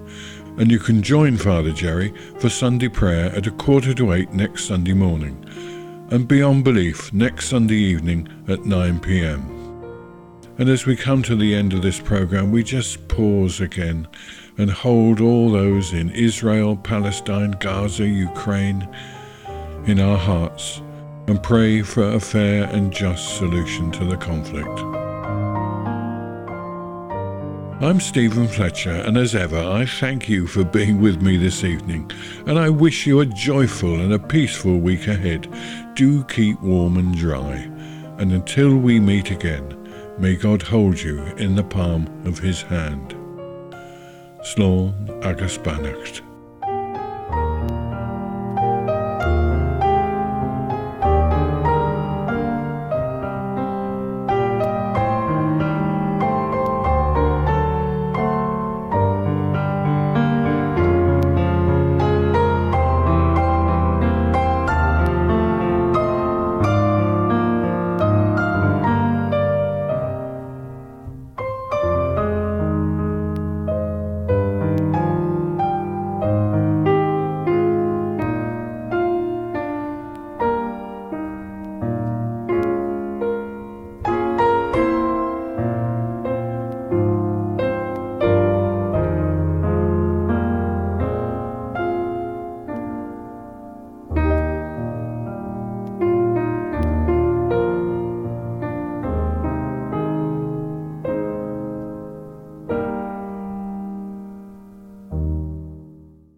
And 0.59 0.71
you 0.71 0.79
can 0.79 1.03
join 1.03 1.37
Father 1.37 1.73
Jerry 1.73 2.13
for 2.39 2.49
Sunday 2.49 2.89
prayer 2.89 3.35
at 3.35 3.47
a 3.47 3.51
quarter 3.51 3.95
to 3.95 4.13
eight 4.13 4.33
next 4.33 4.67
Sunday 4.67 4.93
morning 4.93 5.45
and 6.11 6.29
Beyond 6.29 6.63
Belief 6.63 7.11
next 7.15 7.49
Sunday 7.49 7.77
evening 7.77 8.29
at 8.47 8.67
9 8.67 9.01
pm. 9.01 9.41
And 10.59 10.69
as 10.69 10.85
we 10.85 10.95
come 10.95 11.23
to 11.23 11.35
the 11.35 11.55
end 11.55 11.73
of 11.73 11.81
this 11.81 11.99
program, 11.99 12.53
we 12.53 12.63
just 12.63 13.09
pause 13.09 13.63
again 13.63 14.07
and 14.59 14.71
hold 14.71 15.23
all 15.23 15.51
those 15.51 15.95
in 15.95 16.11
Israel, 16.11 16.77
Palestine, 16.77 17.53
Gaza, 17.53 18.07
Ukraine 18.07 18.87
in 19.87 19.99
our 20.01 20.19
hearts 20.19 20.83
and 21.29 21.43
pray 21.43 21.81
for 21.81 22.03
a 22.13 22.21
fair 22.21 22.65
and 22.65 22.93
just 22.93 23.39
solution 23.39 23.91
to 23.93 24.05
the 24.05 24.19
conflict. 24.19 25.02
I'm 27.83 27.99
Stephen 27.99 28.47
Fletcher, 28.47 28.93
and 28.93 29.19
as 29.19 29.35
ever, 29.35 29.59
I 29.59 29.87
thank 29.87 30.29
you 30.29 30.47
for 30.47 30.63
being 30.63 31.01
with 31.01 31.21
me 31.21 31.37
this 31.37 31.65
evening, 31.65 32.09
and 32.47 32.57
I 32.57 32.71
wish 32.71 33.09
you 33.09 33.19
a 33.19 33.27
joyful 33.27 33.97
and 33.97 34.13
a 34.13 34.21
peaceful 34.21 34.79
week 34.79 35.09
ahead. 35.09 35.49
Do 35.97 36.23
keep 36.23 36.61
warm 36.61 36.97
and 36.97 37.13
dry, 37.13 37.57
and 38.19 38.31
until 38.31 38.77
we 38.77 39.01
meet 39.01 39.33
again, 39.33 39.77
may 40.17 40.37
God 40.37 40.63
hold 40.63 41.01
you 41.01 41.25
in 41.39 41.57
the 41.57 41.65
palm 41.65 42.07
of 42.25 42.39
his 42.39 42.63
hand. 42.63 43.17
Slán 44.45 44.95
agus. 45.25 45.59